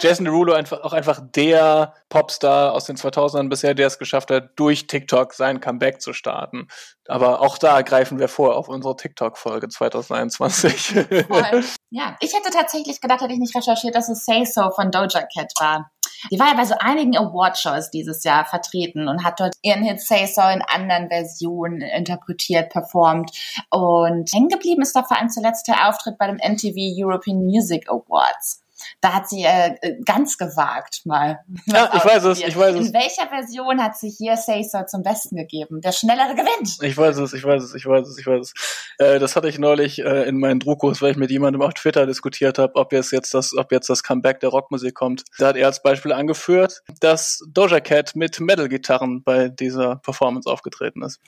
Jason 0.00 0.24
Derulo 0.24 0.52
einfach 0.52 0.82
auch 0.82 0.92
einfach 0.92 1.20
der 1.22 1.94
Popstar 2.08 2.72
aus 2.72 2.84
den 2.84 2.96
2000ern 2.96 3.48
bisher, 3.48 3.74
der 3.74 3.86
es 3.86 3.98
geschafft 3.98 4.30
hat, 4.30 4.50
durch 4.56 4.86
TikTok 4.86 5.32
sein 5.32 5.60
Comeback 5.60 6.00
zu 6.00 6.12
starten. 6.12 6.68
Aber 7.08 7.40
auch 7.40 7.58
da 7.58 7.82
greifen 7.82 8.18
wir 8.18 8.28
vor 8.28 8.56
auf 8.56 8.68
unsere 8.68 8.96
TikTok-Folge 8.96 9.68
2021. 9.68 10.88
Voll. 11.28 11.64
ja, 11.90 12.16
ich 12.20 12.34
hätte 12.34 12.50
tatsächlich 12.50 13.00
gedacht, 13.00 13.20
hätte 13.20 13.32
ich 13.32 13.38
nicht 13.38 13.56
recherchiert, 13.56 13.94
dass 13.94 14.08
es 14.08 14.24
Say 14.24 14.44
So 14.44 14.70
von 14.70 14.90
Doja 14.90 15.22
Cat 15.34 15.52
war. 15.58 15.90
Die 16.30 16.38
war 16.38 16.48
ja 16.48 16.54
bei 16.54 16.64
so 16.64 16.74
einigen 16.78 17.16
Award-Shows 17.16 17.90
dieses 17.90 18.24
Jahr 18.24 18.44
vertreten 18.44 19.08
und 19.08 19.24
hat 19.24 19.38
dort 19.38 19.54
ihren 19.62 19.82
Hit 19.82 20.00
Say 20.00 20.26
So 20.26 20.42
in 20.42 20.62
anderen 20.62 21.08
Versionen 21.08 21.80
interpretiert, 21.80 22.70
performt. 22.70 23.30
Und 23.70 24.32
hängen 24.32 24.48
geblieben 24.48 24.82
ist 24.82 24.96
da 24.96 25.02
vor 25.02 25.18
allem 25.18 25.28
zuletzt 25.28 25.68
der 25.68 25.88
Auftritt 25.88 26.18
bei 26.18 26.26
dem 26.26 26.36
MTV 26.36 26.74
European 26.76 27.44
Music 27.44 27.88
Awards. 27.88 28.62
Da 29.00 29.14
hat 29.14 29.28
sie 29.28 29.44
äh, 29.44 29.74
ganz 30.04 30.38
gewagt 30.38 31.04
mal. 31.04 31.40
Ja, 31.66 31.90
ich 31.94 32.04
weiß 32.04 32.24
es, 32.24 32.40
ich 32.40 32.56
weiß 32.56 32.76
es. 32.76 32.88
In 32.88 32.94
welcher 32.94 33.28
Version 33.28 33.82
hat 33.82 33.96
sie 33.96 34.08
hier 34.08 34.36
So 34.36 34.82
zum 34.86 35.02
Besten 35.02 35.36
gegeben? 35.36 35.80
Der 35.80 35.92
Schnellere 35.92 36.34
gewinnt. 36.34 36.78
Ich 36.80 36.96
weiß 36.96 37.18
es, 37.18 37.32
ich 37.32 37.44
weiß 37.44 37.62
es, 37.62 37.74
ich 37.74 37.86
weiß 37.86 38.06
es, 38.06 38.18
ich 38.18 38.26
weiß 38.26 38.40
es. 38.40 38.54
Äh, 38.98 39.18
das 39.18 39.36
hatte 39.36 39.48
ich 39.48 39.58
neulich 39.58 39.98
äh, 39.98 40.28
in 40.28 40.38
meinen 40.38 40.60
Druckos, 40.60 41.02
weil 41.02 41.10
ich 41.10 41.16
mit 41.16 41.30
jemandem 41.30 41.62
auf 41.62 41.74
Twitter 41.74 42.06
diskutiert 42.06 42.58
habe, 42.58 42.76
ob 42.76 42.92
jetzt, 42.92 43.10
jetzt 43.10 43.34
das, 43.34 43.56
ob 43.56 43.72
jetzt 43.72 43.90
das 43.90 44.02
Comeback 44.02 44.40
der 44.40 44.50
Rockmusik 44.50 44.94
kommt. 44.94 45.24
Da 45.38 45.48
hat 45.48 45.56
er 45.56 45.66
als 45.66 45.82
Beispiel 45.82 46.12
angeführt, 46.12 46.82
dass 47.00 47.42
Doja 47.48 47.80
Cat 47.80 48.14
mit 48.14 48.40
Metal-Gitarren 48.40 49.22
bei 49.22 49.48
dieser 49.48 49.96
Performance 49.96 50.50
aufgetreten 50.50 51.02
ist. 51.02 51.20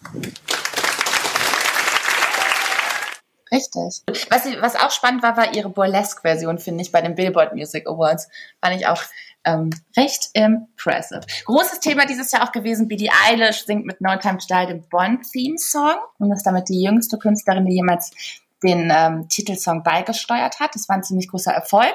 Richtig. 3.50 4.02
Was, 4.30 4.44
was 4.60 4.76
auch 4.76 4.90
spannend 4.90 5.22
war, 5.22 5.36
war 5.36 5.54
ihre 5.54 5.70
Burlesque-Version, 5.70 6.58
finde 6.58 6.82
ich, 6.82 6.92
bei 6.92 7.00
den 7.00 7.14
Billboard 7.14 7.54
Music 7.54 7.86
Awards. 7.86 8.28
Fand 8.60 8.76
ich 8.76 8.86
auch 8.86 9.02
ähm, 9.44 9.70
recht 9.96 10.30
impressive. 10.34 11.20
Großes 11.44 11.80
Thema 11.80 12.06
dieses 12.06 12.30
Jahr 12.32 12.46
auch 12.46 12.52
gewesen, 12.52 12.88
Billie 12.88 13.10
Eilish 13.26 13.64
singt 13.64 13.86
mit 13.86 14.00
No 14.00 14.16
Time 14.16 14.38
Die 14.38 14.66
den 14.66 14.82
Bond-Theme-Song 14.88 15.96
und 16.18 16.32
ist 16.32 16.44
damit 16.44 16.68
die 16.68 16.82
jüngste 16.82 17.18
Künstlerin, 17.18 17.64
die 17.64 17.74
jemals 17.74 18.10
den 18.62 18.92
ähm, 18.92 19.28
Titelsong 19.28 19.82
beigesteuert 19.82 20.60
hat. 20.60 20.74
Das 20.74 20.88
war 20.88 20.96
ein 20.96 21.04
ziemlich 21.04 21.28
großer 21.28 21.52
Erfolg. 21.52 21.94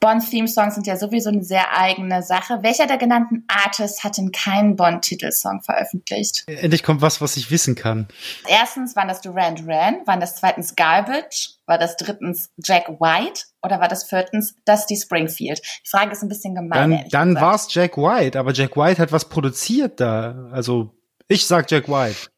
Bond-Theme-Songs 0.00 0.74
sind 0.74 0.86
ja 0.86 0.96
sowieso 0.96 1.30
eine 1.30 1.42
sehr 1.42 1.76
eigene 1.76 2.22
Sache. 2.22 2.62
Welcher 2.62 2.86
der 2.86 2.98
genannten 2.98 3.44
Artists 3.48 4.04
hat 4.04 4.16
denn 4.16 4.30
keinen 4.30 4.76
Bond-Titelsong 4.76 5.62
veröffentlicht? 5.62 6.44
Endlich 6.46 6.84
kommt 6.84 7.02
was, 7.02 7.20
was 7.20 7.36
ich 7.36 7.50
wissen 7.50 7.74
kann. 7.74 8.06
Erstens 8.46 8.94
waren 8.94 9.08
das 9.08 9.20
Duran 9.20 9.56
Duran, 9.56 10.06
waren 10.06 10.20
das 10.20 10.36
zweitens 10.36 10.76
Garbage, 10.76 11.54
war 11.66 11.78
das 11.78 11.96
drittens 11.96 12.50
Jack 12.58 12.88
White 13.00 13.42
oder 13.62 13.80
war 13.80 13.88
das 13.88 14.04
viertens 14.04 14.54
Dusty 14.64 14.96
Springfield? 14.96 15.60
Die 15.84 15.88
Frage 15.88 16.12
ist 16.12 16.22
ein 16.22 16.28
bisschen 16.28 16.54
gemein. 16.54 16.90
Dann, 17.10 17.34
dann 17.34 17.34
war 17.34 17.56
es 17.56 17.66
Jack 17.74 17.96
White, 17.96 18.38
aber 18.38 18.52
Jack 18.52 18.76
White 18.76 19.02
hat 19.02 19.10
was 19.10 19.28
produziert 19.28 19.98
da. 19.98 20.48
Also 20.52 20.94
ich 21.26 21.46
sag 21.46 21.68
Jack 21.70 21.88
White. 21.88 22.28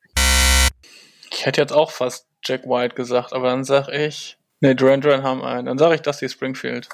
Ich 1.30 1.44
hätte 1.44 1.60
jetzt 1.60 1.72
auch 1.72 1.90
fast 1.90 2.26
Jack 2.42 2.64
White 2.64 2.94
gesagt, 2.94 3.34
aber 3.34 3.50
dann 3.50 3.64
sag 3.64 3.88
ich, 3.88 4.38
nee, 4.60 4.74
Duran 4.74 5.02
Duran 5.02 5.22
haben 5.22 5.44
einen. 5.44 5.66
Dann 5.66 5.78
sage 5.78 5.94
ich 5.96 6.00
Dusty 6.00 6.28
Springfield. 6.28 6.88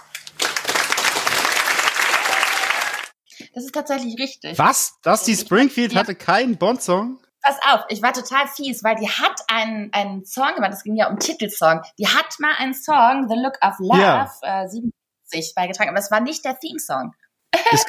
Das 3.56 3.64
ist 3.64 3.74
tatsächlich 3.74 4.18
richtig. 4.18 4.58
Was? 4.58 5.00
Dusty 5.00 5.34
Springfield 5.34 5.94
Ja. 5.94 6.00
hatte 6.00 6.14
keinen 6.14 6.58
Bond-Song? 6.58 7.18
Pass 7.40 7.56
auf, 7.70 7.86
ich 7.88 8.02
war 8.02 8.12
total 8.12 8.46
fies, 8.48 8.84
weil 8.84 8.96
die 8.96 9.08
hat 9.08 9.40
einen, 9.48 9.90
einen 9.94 10.26
Song 10.26 10.54
gemacht, 10.56 10.72
das 10.72 10.82
ging 10.82 10.94
ja 10.94 11.08
um 11.08 11.18
Titelsong. 11.18 11.80
Die 11.98 12.06
hat 12.06 12.26
mal 12.38 12.52
einen 12.58 12.74
Song, 12.74 13.28
The 13.30 13.34
Look 13.36 13.54
of 13.62 13.76
Love, 13.78 13.98
Ja. 13.98 14.30
äh, 14.42 14.68
77 14.68 15.54
beigetragen, 15.54 15.88
aber 15.88 15.98
es 16.00 16.10
war 16.10 16.20
nicht 16.20 16.44
der 16.44 16.58
Theme-Song. 16.58 17.14
Ist, 17.72 17.88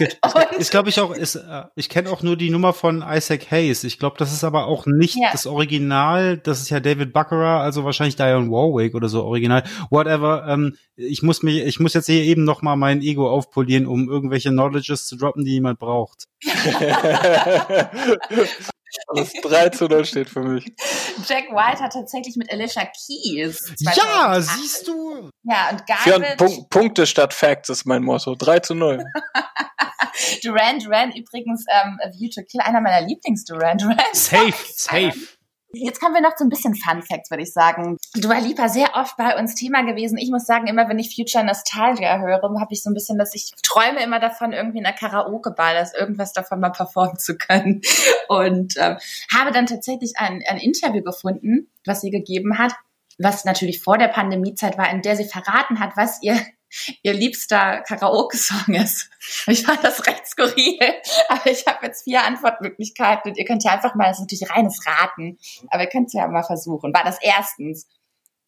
ist 0.57 0.72
glaube 0.72 0.89
ich 0.89 0.99
auch, 0.99 1.13
ist, 1.13 1.36
äh, 1.36 1.63
ich 1.76 1.89
kenne 1.89 2.09
auch 2.09 2.24
nur 2.24 2.36
die 2.36 2.49
Nummer 2.49 2.74
von 2.74 3.03
Isaac 3.07 3.51
Hayes. 3.51 3.84
Ich 3.84 3.99
glaube, 3.99 4.15
das 4.18 4.34
ist 4.34 4.43
aber 4.43 4.68
auch 4.68 4.86
nicht 4.86 5.15
Ja. 5.15 5.30
das 5.32 5.45
Original. 5.45 6.38
Das 6.38 6.61
ist 6.61 6.70
ja 6.70 6.80
David 6.80 7.13
Baccarat, 7.13 7.61
also 7.61 7.84
wahrscheinlich 7.84 8.15
Diane 8.15 8.49
Warwick 8.49 8.95
oder 8.95 9.09
so 9.09 9.24
Original. 9.24 9.63
Whatever. 9.89 10.45
Ähm, 10.47 10.76
ich 10.95 11.24
muss 11.24 11.43
mich, 11.43 11.63
ich 11.63 11.80
muss 11.80 11.93
jetzt 11.93 12.07
hier 12.07 12.24
eben 12.24 12.43
noch 12.43 12.61
mal 12.61 12.76
mein 12.76 13.01
Ego 13.01 13.30
aufpolieren, 13.30 13.88
um 13.88 14.09
irgendwelche 14.09 14.49
Knowledges 14.49 15.07
zu 15.07 15.15
droppen, 15.15 15.45
die 15.45 15.51
jemand 15.51 15.80
braucht. 15.80 16.26
Das 19.16 19.34
3 19.34 19.70
zu 19.70 19.88
0 19.88 20.06
steht 20.06 20.30
für 20.30 20.41
mich. 20.41 20.66
Jack 21.28 21.50
White 21.52 21.82
hat 21.82 21.93
tatsächlich 21.93 22.36
mit 22.36 22.52
Alicia 22.52 22.84
Keys. 22.84 23.74
Ja, 23.80 23.91
2008 23.93 24.60
siehst 24.60 24.88
du? 24.88 25.30
Ja, 25.43 25.70
und 25.72 25.82
Für 26.04 26.12
Garbage, 26.12 26.38
Punk 26.38 26.70
Punkte 26.70 27.08
statt 27.08 27.34
Facts 27.34 27.70
ist 27.70 27.86
mein 27.86 28.04
Motto. 28.04 28.36
3 28.36 28.60
zu 28.60 28.76
0. 28.76 29.04
Duran 30.43 30.80
Duran 30.80 31.12
übrigens, 31.12 31.66
ähm, 31.70 32.00
A 32.04 32.10
View 32.10 32.30
to 32.34 32.41
Kill, 32.43 32.62
einer 32.62 32.82
meiner 32.82 33.06
Lieblings-Duran 33.06 33.78
Duran. 33.78 33.98
Safe, 34.14 34.54
safe. 34.76 35.37
Jetzt 35.84 36.00
kommen 36.00 36.16
wir 36.16 36.22
noch 36.22 36.36
zu 36.36 36.44
ein 36.44 36.50
bisschen 36.50 36.76
Fun 36.76 37.02
Facts, 37.02 37.30
würde 37.30 37.44
ich 37.44 37.54
sagen. 37.54 37.98
Dua 38.16 38.38
Lipa 38.40 38.70
sehr 38.70 38.96
oft 38.96 39.18
bei 39.18 39.38
uns 39.40 39.56
Thema 39.56 39.84
gewesen. 39.84 40.18
Ich 40.18 40.30
muss 40.30 40.46
sagen, 40.46 40.68
immer 40.68 40.88
wenn 40.90 41.00
ich 41.00 41.16
Future 41.16 41.44
Nostalgia 41.44 42.20
höre, 42.20 42.42
habe 42.42 42.74
ich 42.74 42.84
so 42.84 42.90
ein 42.90 42.94
bisschen, 42.94 43.18
dass 43.18 43.34
ich 43.36 43.52
träume 43.64 44.04
immer 44.04 44.20
davon, 44.20 44.54
irgendwie 44.54 44.80
in 44.80 44.86
einer 44.86 44.96
Karaoke-Bar, 44.96 45.74
dass 45.74 45.94
irgendwas 45.94 46.34
davon 46.34 46.60
mal 46.60 46.72
performen 46.72 47.18
zu 47.18 47.38
können. 47.38 47.82
Und 48.28 48.74
ähm, 48.78 48.98
habe 49.34 49.52
dann 49.52 49.66
tatsächlich 49.66 50.14
ein, 50.18 50.42
ein 50.48 50.58
Interview 50.58 51.02
gefunden, 51.02 51.70
was 51.86 52.02
sie 52.02 52.12
gegeben 52.12 52.58
hat, 52.58 52.74
was 53.18 53.46
natürlich 53.46 53.82
vor 53.82 53.98
der 53.98 54.10
Pandemiezeit 54.10 54.78
war, 54.78 54.90
in 54.90 55.02
der 55.02 55.16
sie 55.16 55.26
verraten 55.26 55.80
hat, 55.80 55.96
was 55.96 56.22
ihr 56.22 56.40
ihr 57.01 57.13
liebster 57.13 57.82
Karaoke-Song 57.88 58.76
ist. 58.76 59.09
Ich 59.47 59.63
fand 59.63 59.84
das 59.84 60.05
recht 60.05 60.28
skurril, 60.28 60.80
aber 61.30 61.47
ich 61.47 61.65
habe 61.65 61.86
jetzt 61.86 62.03
vier 62.03 62.24
Antwortmöglichkeiten 62.24 63.32
und 63.32 63.38
ihr 63.38 63.45
könnt 63.45 63.63
ja 63.63 63.72
einfach 63.72 63.95
mal, 63.95 64.07
das 64.07 64.18
ist 64.18 64.22
natürlich 64.22 64.49
reines 64.49 64.86
Raten, 64.86 65.38
aber 65.70 65.84
ihr 65.84 65.89
könnt 65.89 66.07
es 66.07 66.13
ja 66.13 66.28
mal 66.28 66.43
versuchen. 66.43 66.93
War 66.93 67.03
das 67.03 67.18
erstens 67.22 67.88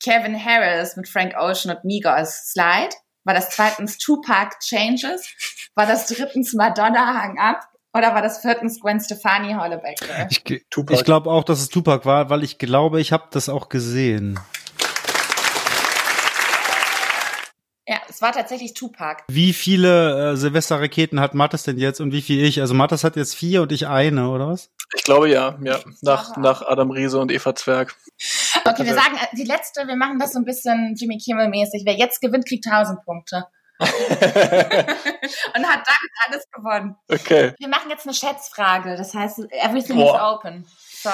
Kevin 0.01 0.43
Harris 0.43 0.95
mit 0.95 1.07
Frank 1.07 1.36
Ocean 1.38 1.76
und 1.76 1.84
Migos 1.84 2.51
Slide? 2.51 2.95
War 3.24 3.34
das 3.34 3.49
zweitens 3.49 3.97
Tupac 3.97 4.57
Changes? 4.59 5.28
War 5.76 5.86
das 5.86 6.07
drittens 6.07 6.53
Madonna 6.53 7.22
Hang 7.22 7.38
Up? 7.38 7.67
Oder 7.93 8.13
war 8.13 8.22
das 8.22 8.39
viertens 8.39 8.80
Gwen 8.80 8.99
Stefani 8.99 9.53
Hollaback? 9.53 9.97
Ich, 10.30 10.43
ich 10.47 11.03
glaube 11.03 11.30
auch, 11.30 11.43
dass 11.43 11.59
es 11.59 11.70
Tupac 11.70 12.05
war, 12.05 12.30
weil 12.30 12.43
ich 12.43 12.59
glaube, 12.59 13.01
ich 13.01 13.11
habe 13.11 13.28
das 13.32 13.49
auch 13.49 13.67
gesehen. 13.67 14.39
Ja, 17.90 17.98
es 18.08 18.22
war 18.22 18.32
tatsächlich 18.32 18.76
Tupac. 18.76 19.24
Wie 19.30 19.52
viele 19.52 20.34
äh, 20.34 20.38
Silvesterraketen 20.38 21.20
hat 21.20 21.34
Mattes 21.34 21.64
denn 21.64 21.80
jetzt 21.80 22.00
und 22.00 22.12
wie 22.12 22.22
viel 22.22 22.46
ich? 22.46 22.62
Also 22.62 22.76
Mattes 22.76 23.04
hat 23.04 23.16
jetzt 23.16 23.34
vier 23.34 23.64
und 23.64 23.72
ich 23.72 23.88
eine, 23.88 24.30
oder 24.30 24.48
was? 24.48 24.70
Ich 24.96 25.02
glaube 25.02 25.28
ja, 25.28 25.58
ja. 25.64 25.80
Nach, 26.02 26.38
nach 26.38 26.62
Adam 26.62 26.92
Riese 26.92 27.18
und 27.18 27.32
Eva 27.32 27.56
Zwerg. 27.56 27.96
Okay, 28.64 28.86
wir 28.86 28.94
sagen 28.94 29.16
äh, 29.16 29.36
die 29.36 29.44
letzte, 29.44 29.88
wir 29.88 29.96
machen 29.96 30.20
das 30.20 30.34
so 30.34 30.40
ein 30.40 30.46
bisschen 30.46 30.94
Jimmy 31.00 31.18
Kimmel-mäßig. 31.18 31.82
Wer 31.84 31.96
jetzt 31.98 32.22
gewinnt, 32.22 32.48
kriegt 32.48 32.68
1000 32.68 33.04
Punkte. 33.04 33.48
und 33.80 33.88
hat 33.88 34.86
damit 35.56 36.12
alles 36.28 36.46
gewonnen. 36.52 36.96
Okay. 37.12 37.56
Wir 37.58 37.70
machen 37.70 37.90
jetzt 37.90 38.06
eine 38.06 38.14
Schätzfrage. 38.14 38.98
Das 38.98 39.16
heißt, 39.16 39.40
everything 39.52 39.96
Boah. 39.96 40.16
is 40.16 40.22
open. 40.22 40.66
So, 41.02 41.10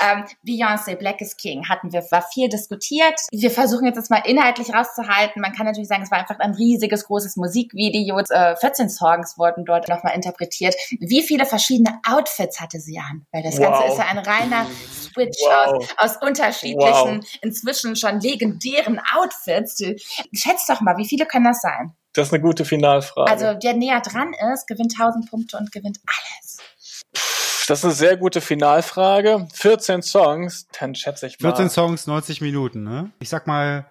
ähm, 0.00 0.24
Beyoncé, 0.46 0.94
Black 0.94 1.20
is 1.20 1.36
King 1.36 1.68
hatten 1.68 1.92
wir, 1.92 2.02
war 2.12 2.22
viel 2.22 2.48
diskutiert. 2.48 3.18
Wir 3.32 3.50
versuchen 3.50 3.84
jetzt 3.86 3.96
das 3.96 4.08
mal 4.08 4.22
inhaltlich 4.24 4.72
rauszuhalten. 4.72 5.42
Man 5.42 5.52
kann 5.52 5.66
natürlich 5.66 5.88
sagen, 5.88 6.04
es 6.04 6.10
war 6.12 6.18
einfach 6.18 6.38
ein 6.38 6.52
riesiges, 6.54 7.06
großes 7.06 7.34
Musikvideo. 7.36 8.20
Äh, 8.30 8.54
14 8.56 8.88
Songs 8.88 9.36
wurden 9.36 9.64
dort 9.64 9.88
nochmal 9.88 10.14
interpretiert. 10.14 10.76
Wie 11.00 11.22
viele 11.22 11.46
verschiedene 11.46 11.98
Outfits 12.08 12.60
hatte 12.60 12.78
sie 12.78 12.98
an? 12.98 13.26
Weil 13.32 13.42
das 13.42 13.58
Wow. 13.58 13.70
Ganze 13.70 13.92
ist 13.92 13.98
ja 13.98 14.04
ein 14.06 14.18
reiner 14.18 14.66
Switch 14.92 15.38
Wow. 15.42 15.88
aus, 15.98 16.14
aus 16.14 16.16
unterschiedlichen, 16.22 17.24
inzwischen 17.42 17.96
schon 17.96 18.20
legendären 18.20 19.00
Outfits. 19.16 19.78
Schätzt 20.32 20.68
doch 20.68 20.80
mal, 20.80 20.96
wie 20.96 21.08
viele 21.08 21.26
können 21.26 21.46
das 21.46 21.60
sein? 21.60 21.92
Das 22.12 22.28
ist 22.28 22.32
eine 22.32 22.42
gute 22.42 22.64
Finalfrage. 22.64 23.28
Also, 23.28 23.54
der 23.54 23.74
näher 23.74 24.00
dran 24.00 24.32
ist, 24.52 24.68
gewinnt 24.68 24.94
1000 24.96 25.28
Punkte 25.28 25.56
und 25.56 25.72
gewinnt 25.72 25.98
alles. 26.06 26.58
Das 27.66 27.78
ist 27.80 27.84
eine 27.84 27.94
sehr 27.94 28.16
gute 28.16 28.40
Finalfrage. 28.40 29.46
14 29.52 30.02
Songs, 30.02 30.66
dann 30.78 30.94
schätze 30.94 31.26
ich 31.26 31.40
mal. 31.40 31.50
14 31.50 31.70
Songs, 31.70 32.06
90 32.06 32.40
Minuten, 32.40 32.82
ne? 32.82 33.10
Ich 33.20 33.28
sag 33.28 33.46
mal 33.46 33.86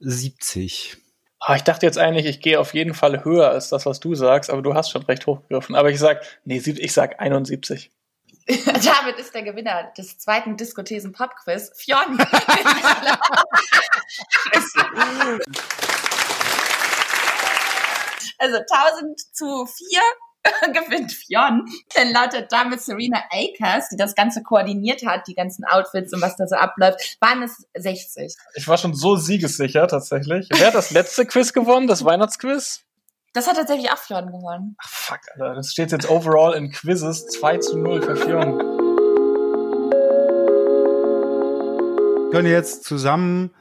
70. 0.00 0.98
Ah, 1.40 1.56
ich 1.56 1.62
dachte 1.62 1.84
jetzt 1.86 1.98
eigentlich, 1.98 2.26
ich 2.26 2.40
gehe 2.40 2.58
auf 2.58 2.74
jeden 2.74 2.94
Fall 2.94 3.24
höher 3.24 3.50
als 3.50 3.68
das, 3.68 3.86
was 3.86 4.00
du 4.00 4.14
sagst, 4.14 4.50
aber 4.50 4.62
du 4.62 4.74
hast 4.74 4.90
schon 4.90 5.02
recht 5.02 5.26
hochgegriffen. 5.26 5.74
Aber 5.74 5.90
ich 5.90 5.98
sag, 5.98 6.22
nee, 6.44 6.56
ich 6.64 6.92
sag 6.92 7.20
71. 7.20 7.90
Damit 8.46 9.18
ist 9.18 9.34
der 9.34 9.42
Gewinner 9.42 9.92
des 9.96 10.18
zweiten 10.18 10.56
Diskothesen 10.56 11.12
Pop 11.12 11.34
Quiz 11.42 11.72
Fionn. 11.74 12.18
also 18.38 18.56
1000 18.58 19.20
zu 19.34 19.66
4 19.66 20.00
gewinnt 20.72 21.12
Fionn. 21.12 21.64
Dann 21.94 22.12
lautet 22.12 22.52
damit 22.52 22.80
Serena 22.80 23.22
Akers, 23.30 23.88
die 23.88 23.96
das 23.96 24.14
Ganze 24.14 24.42
koordiniert 24.42 25.04
hat, 25.06 25.26
die 25.26 25.34
ganzen 25.34 25.64
Outfits 25.64 26.12
und 26.12 26.22
was 26.22 26.36
da 26.36 26.46
so 26.46 26.56
abläuft, 26.56 27.16
waren 27.20 27.42
es 27.42 27.66
60. 27.74 28.34
Ich 28.54 28.68
war 28.68 28.78
schon 28.78 28.94
so 28.94 29.16
siegessicher 29.16 29.88
tatsächlich. 29.88 30.48
Wer 30.52 30.68
hat 30.68 30.74
das 30.74 30.90
letzte 30.90 31.26
Quiz 31.26 31.52
gewonnen? 31.52 31.86
Das 31.86 32.04
Weihnachtsquiz? 32.04 32.82
Das 33.32 33.48
hat 33.48 33.56
tatsächlich 33.56 33.90
auch 33.90 33.98
Fionn 33.98 34.26
gewonnen. 34.26 34.76
Ach, 34.78 34.88
fuck, 34.88 35.18
Alter. 35.32 35.54
Das 35.56 35.72
steht 35.72 35.90
jetzt 35.90 36.08
overall 36.08 36.54
in 36.54 36.70
Quizzes 36.70 37.26
2 37.26 37.58
zu 37.58 37.78
0 37.78 38.02
für 38.02 38.16
Fionn. 38.16 38.58
Können 42.30 42.48
jetzt 42.48 42.84
zusammen 42.84 43.52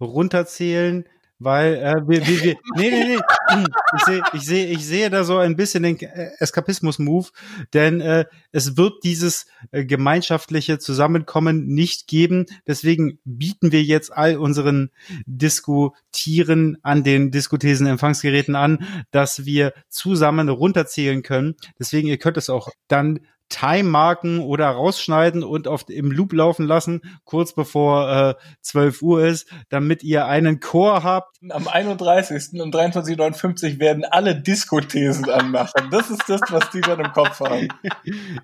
runterzählen, 0.00 1.06
weil 1.44 1.74
äh, 1.74 2.08
wir, 2.08 2.26
wir, 2.26 2.42
wir 2.42 2.56
nee, 2.76 2.90
nee, 2.90 3.16
nee. 3.16 3.64
Ich 3.96 4.04
sehe, 4.04 4.22
ich 4.32 4.42
sehe, 4.42 4.66
ich 4.66 4.86
sehe 4.86 5.10
da 5.10 5.24
so 5.24 5.38
ein 5.38 5.56
bisschen 5.56 5.82
den 5.82 6.00
äh, 6.00 6.30
Eskapismus-Move, 6.38 7.28
denn 7.74 8.00
äh, 8.00 8.24
es 8.52 8.76
wird 8.76 9.04
dieses 9.04 9.46
äh, 9.70 9.84
gemeinschaftliche 9.84 10.78
Zusammenkommen 10.78 11.66
nicht 11.66 12.06
geben. 12.06 12.46
Deswegen 12.66 13.18
bieten 13.24 13.72
wir 13.72 13.82
jetzt 13.82 14.12
all 14.12 14.36
unseren 14.36 14.90
Diskutieren 15.26 16.78
an 16.82 17.04
den 17.04 17.30
Diskuthesen-Empfangsgeräten 17.30 18.56
an, 18.56 18.86
dass 19.10 19.44
wir 19.44 19.74
zusammen 19.88 20.48
runterzählen 20.48 21.22
können. 21.22 21.56
Deswegen, 21.78 22.08
ihr 22.08 22.18
könnt 22.18 22.36
es 22.36 22.48
auch 22.48 22.70
dann 22.88 23.20
Time-Marken 23.52 24.40
oder 24.40 24.68
rausschneiden 24.68 25.44
und 25.44 25.68
auf, 25.68 25.84
im 25.88 26.10
Loop 26.10 26.32
laufen 26.32 26.66
lassen, 26.66 27.02
kurz 27.24 27.54
bevor 27.54 28.10
äh, 28.10 28.34
12 28.62 29.02
Uhr 29.02 29.24
ist, 29.26 29.48
damit 29.68 30.02
ihr 30.02 30.26
einen 30.26 30.60
Chor 30.60 31.04
habt. 31.04 31.36
Am 31.50 31.68
31. 31.68 32.60
um 32.60 32.70
23.59 32.70 33.78
werden 33.78 34.04
alle 34.04 34.34
Diskothesen 34.34 35.28
anmachen. 35.28 35.88
Das 35.90 36.10
ist 36.10 36.28
das, 36.28 36.40
was 36.48 36.70
die 36.70 36.80
dann 36.80 37.00
im 37.00 37.12
Kopf 37.12 37.40
haben. 37.40 37.68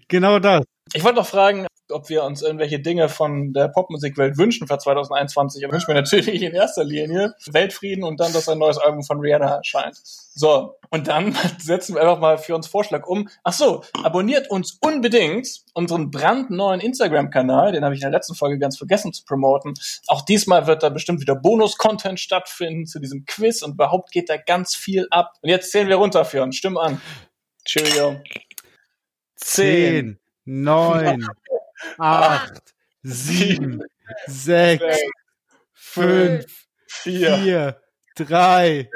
Genau 0.09 0.38
das. 0.38 0.64
Ich 0.92 1.04
wollte 1.04 1.16
noch 1.16 1.26
fragen, 1.26 1.66
ob 1.93 2.09
wir 2.09 2.24
uns 2.24 2.43
irgendwelche 2.43 2.80
Dinge 2.80 3.09
von 3.09 3.53
der 3.53 3.68
Popmusikwelt 3.68 4.39
wünschen 4.39 4.66
für 4.66 4.78
2021. 4.78 5.62
Ich 5.62 5.72
wünsche 5.72 5.91
mir 5.91 5.95
natürlich 5.95 6.43
in 6.43 6.55
erster 6.55 6.84
Linie 6.84 7.34
Weltfrieden 7.51 8.05
und 8.05 8.20
dann, 8.20 8.32
dass 8.32 8.49
ein 8.49 8.59
neues 8.59 8.78
Album 8.78 9.03
von 9.03 9.20
Rihanna 9.20 9.57
erscheint. 9.57 9.97
So, 10.05 10.76
und 10.91 11.09
dann 11.09 11.36
setzen 11.59 11.95
wir 11.95 12.03
einfach 12.03 12.20
mal 12.20 12.39
für 12.39 12.55
uns 12.55 12.66
Vorschlag 12.66 13.07
um. 13.07 13.28
Ach 13.43 13.53
so, 13.53 13.82
abonniert 14.03 14.51
uns 14.51 14.78
unbedingt 14.80 15.49
unseren 15.74 16.11
brandneuen 16.11 16.80
Instagram-Kanal. 16.80 17.72
Den 17.72 17.84
habe 17.84 17.95
ich 17.95 18.01
in 18.01 18.11
der 18.11 18.16
letzten 18.16 18.34
Folge 18.34 18.59
ganz 18.59 18.78
vergessen 18.78 19.12
zu 19.12 19.24
promoten. 19.24 19.74
Auch 20.07 20.22
diesmal 20.22 20.66
wird 20.66 20.82
da 20.82 20.89
bestimmt 20.89 21.20
wieder 21.20 21.34
Bonus-Content 21.34 22.20
stattfinden 22.20 22.86
zu 22.86 23.01
diesem 23.01 23.24
Quiz 23.24 23.62
und 23.62 23.72
überhaupt 23.72 24.12
geht 24.12 24.30
da 24.30 24.36
ganz 24.36 24.74
viel 24.74 25.07
ab. 25.11 25.34
Und 25.43 25.49
jetzt 25.49 25.72
zählen 25.72 25.89
wir 25.89 25.97
runter 25.97 26.24
für 26.24 26.43
uns. 26.43 26.57
Stimm 26.57 26.76
an. 26.76 27.01
Cheerio. 27.64 28.20
Zehn, 29.36 30.18
neun, 30.45 31.24
acht, 31.99 32.74
sieben, 33.03 33.83
sechs, 34.26 34.99
fünf, 35.72 36.45
vier, 36.87 37.81
drei, 38.16 38.91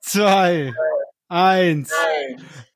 zwei, 0.00 0.72
eins. 1.28 1.92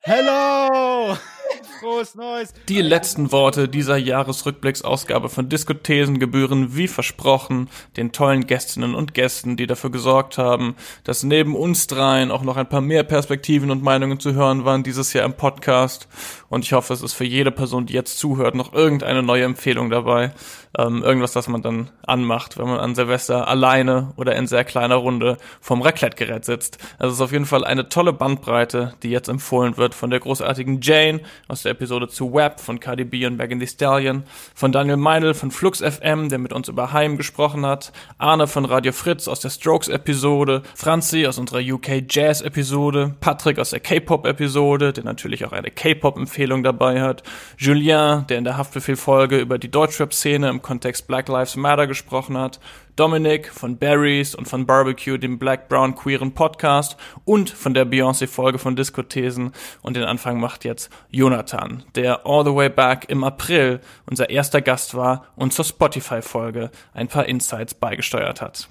Hello! 0.01 1.17
Frohes 1.81 2.15
Neues! 2.15 2.55
Die 2.69 2.81
letzten 2.81 3.33
Worte 3.33 3.69
dieser 3.69 3.97
Jahresrückblicksausgabe 3.97 5.29
von 5.29 5.49
Diskothesen 5.49 6.19
gebühren 6.19 6.77
wie 6.77 6.89
versprochen 6.89 7.69
den 7.97 8.13
tollen 8.13 8.47
Gästinnen 8.47 8.95
und 8.95 9.15
Gästen, 9.15 9.57
die 9.57 9.67
dafür 9.67 9.91
gesorgt 9.91 10.39
haben, 10.39 10.77
dass 11.05 11.23
neben 11.23 11.57
uns 11.57 11.87
dreien 11.87 12.31
auch 12.31 12.43
noch 12.43 12.57
ein 12.57 12.69
paar 12.69 12.81
mehr 12.81 13.03
Perspektiven 13.03 13.71
und 13.71 13.83
Meinungen 13.83 14.21
zu 14.21 14.35
hören 14.35 14.65
waren 14.65 14.83
dieses 14.83 15.13
Jahr 15.13 15.25
im 15.25 15.35
Podcast. 15.35 16.09
Und 16.55 16.65
ich 16.65 16.73
hoffe, 16.73 16.95
es 16.95 17.03
ist 17.03 17.15
für 17.15 17.25
jede 17.25 17.51
Person, 17.51 17.87
die 17.87 17.95
jetzt 17.95 18.17
zuhört, 18.17 18.55
noch 18.55 18.73
irgendeine 18.73 19.25
neue 19.25 19.43
Empfehlung 19.43 19.91
dabei. 19.91 20.31
Ähm, 20.79 21.03
irgendwas, 21.03 21.33
das 21.33 21.49
man 21.49 21.63
dann 21.63 21.91
anmacht, 22.07 22.59
wenn 22.59 22.67
man 22.67 22.79
an 22.79 22.95
Silvester 22.95 23.49
alleine 23.49 24.13
oder 24.17 24.37
in 24.37 24.47
sehr 24.47 24.65
kleiner 24.65 24.97
Runde 24.97 25.37
vom 25.61 25.83
Raclette-Gerät 25.83 26.45
sitzt. 26.45 26.79
Also 26.99 27.11
es 27.11 27.19
ist 27.19 27.23
auf 27.23 27.33
jeden 27.33 27.45
Fall 27.45 27.65
eine 27.65 27.89
tolle 27.89 28.13
Bandbreite, 28.13 28.95
die 29.03 29.11
jetzt 29.11 29.29
empfohlen 29.29 29.77
wird 29.77 29.95
von 29.95 30.11
der 30.11 30.21
großartigen 30.21 30.81
Jane 30.81 31.21
aus 31.49 31.63
der 31.63 31.73
Episode 31.73 32.07
zu 32.09 32.33
Web 32.33 32.61
von 32.61 32.79
Cardi 32.79 33.05
B 33.05 33.27
und 33.27 33.37
Megan 33.37 33.59
Thee 33.59 33.67
Stallion, 33.67 34.23
von 34.55 34.71
Daniel 34.71 34.97
Meinl 34.97 35.35
von 35.35 35.51
Flux 35.51 35.81
FM, 35.81 36.29
der 36.29 36.39
mit 36.39 36.53
uns 36.53 36.69
über 36.69 36.93
Heim 36.93 37.17
gesprochen 37.17 37.67
hat, 37.67 37.93
Arne 38.19 38.47
von 38.47 38.65
Radio 38.65 38.93
Fritz 38.93 39.27
aus 39.27 39.41
der 39.41 39.51
Strokes-Episode, 39.51 40.63
Franzi 40.77 41.27
aus 41.27 41.39
unserer 41.39 41.61
UK 41.61 42.05
Jazz-Episode, 42.09 43.15
Patrick 43.21 43.59
aus 43.59 43.71
der 43.71 43.81
K-Pop-Episode, 43.81 44.93
der 44.93 45.05
natürlich 45.05 45.45
auch 45.45 45.53
eine 45.53 45.73
K-Pop-Empfehlung 45.73 46.44
dabei 46.47 47.01
hat, 47.01 47.23
Julien, 47.57 48.27
der 48.29 48.39
in 48.39 48.45
der 48.45 48.57
Haftbefehl-Folge 48.57 49.39
über 49.39 49.59
die 49.59 49.71
Deutschrap-Szene 49.71 50.49
im 50.49 50.63
Kontext 50.63 51.07
Black 51.07 51.29
Lives 51.29 51.57
Matter 51.57 51.87
gesprochen 51.87 52.37
hat, 52.39 52.61
Dominik 52.97 53.49
von 53.49 53.77
Barry's 53.77 54.35
und 54.35 54.47
von 54.47 54.67
Barbecue, 54.67 55.19
dem 55.19 55.39
Black 55.39 55.69
Brown 55.69 55.95
Queeren 55.97 56.33
Podcast 56.33 56.97
und 57.25 57.51
von 57.51 57.75
der 57.75 57.85
Beyoncé-Folge 57.85 58.59
von 58.59 58.77
Diskothesen. 58.77 59.53
Und 59.83 59.97
den 59.97 60.05
Anfang 60.05 60.39
macht 60.39 60.65
jetzt 60.65 60.91
Jonathan, 61.11 61.83
der 61.97 62.25
all 62.25 62.45
the 62.45 62.55
way 62.55 62.69
back 62.69 63.07
im 63.09 63.25
April 63.25 63.81
unser 64.07 64.31
erster 64.31 64.61
Gast 64.61 64.95
war 64.95 65.27
und 65.35 65.53
zur 65.53 65.65
Spotify-Folge 65.65 66.71
ein 66.93 67.09
paar 67.09 67.27
Insights 67.27 67.75
beigesteuert 67.75 68.41
hat. 68.41 68.69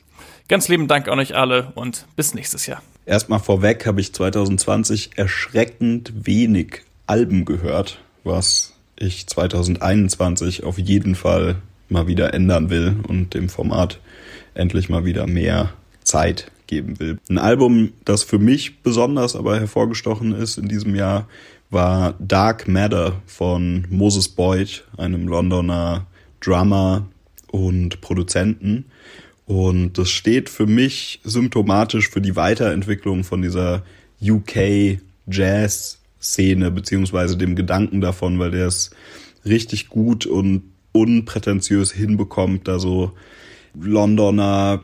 Ganz 0.47 0.67
lieben 0.69 0.87
Dank 0.87 1.07
an 1.07 1.19
euch 1.19 1.35
alle 1.35 1.71
und 1.75 2.05
bis 2.15 2.33
nächstes 2.33 2.65
Jahr. 2.65 2.81
Erstmal 3.05 3.39
vorweg 3.39 3.85
habe 3.85 3.99
ich 3.99 4.13
2020 4.13 5.17
erschreckend 5.17 6.25
wenig 6.25 6.83
Alben 7.07 7.45
gehört, 7.45 7.99
was 8.23 8.73
ich 8.95 9.27
2021 9.27 10.63
auf 10.63 10.77
jeden 10.77 11.15
Fall 11.15 11.57
mal 11.89 12.07
wieder 12.07 12.33
ändern 12.33 12.69
will 12.69 12.95
und 13.07 13.33
dem 13.33 13.49
Format 13.49 13.99
endlich 14.53 14.89
mal 14.89 15.05
wieder 15.05 15.27
mehr 15.27 15.73
Zeit 16.03 16.51
geben 16.67 16.99
will. 16.99 17.19
Ein 17.29 17.37
Album, 17.37 17.93
das 18.05 18.23
für 18.23 18.39
mich 18.39 18.81
besonders 18.81 19.35
aber 19.35 19.59
hervorgestochen 19.59 20.33
ist 20.33 20.57
in 20.57 20.67
diesem 20.67 20.95
Jahr, 20.95 21.27
war 21.69 22.13
Dark 22.19 22.67
Matter 22.67 23.21
von 23.25 23.87
Moses 23.89 24.29
Boyd, 24.29 24.85
einem 24.97 25.27
Londoner 25.27 26.05
Drummer 26.39 27.05
und 27.51 28.01
Produzenten. 28.01 28.85
Und 29.45 29.97
das 29.97 30.09
steht 30.09 30.49
für 30.49 30.67
mich 30.67 31.19
symptomatisch 31.23 32.09
für 32.09 32.21
die 32.21 32.35
Weiterentwicklung 32.35 33.23
von 33.23 33.41
dieser 33.41 33.83
UK 34.21 34.99
Jazz 35.27 35.99
Szene, 36.23 36.71
beziehungsweise 36.71 37.37
dem 37.37 37.55
Gedanken 37.55 38.01
davon, 38.01 38.39
weil 38.39 38.51
der 38.51 38.67
es 38.67 38.91
richtig 39.45 39.89
gut 39.89 40.25
und 40.25 40.63
unprätentiös 40.93 41.91
hinbekommt, 41.91 42.67
da 42.67 42.79
so 42.79 43.11
Londoner 43.75 44.83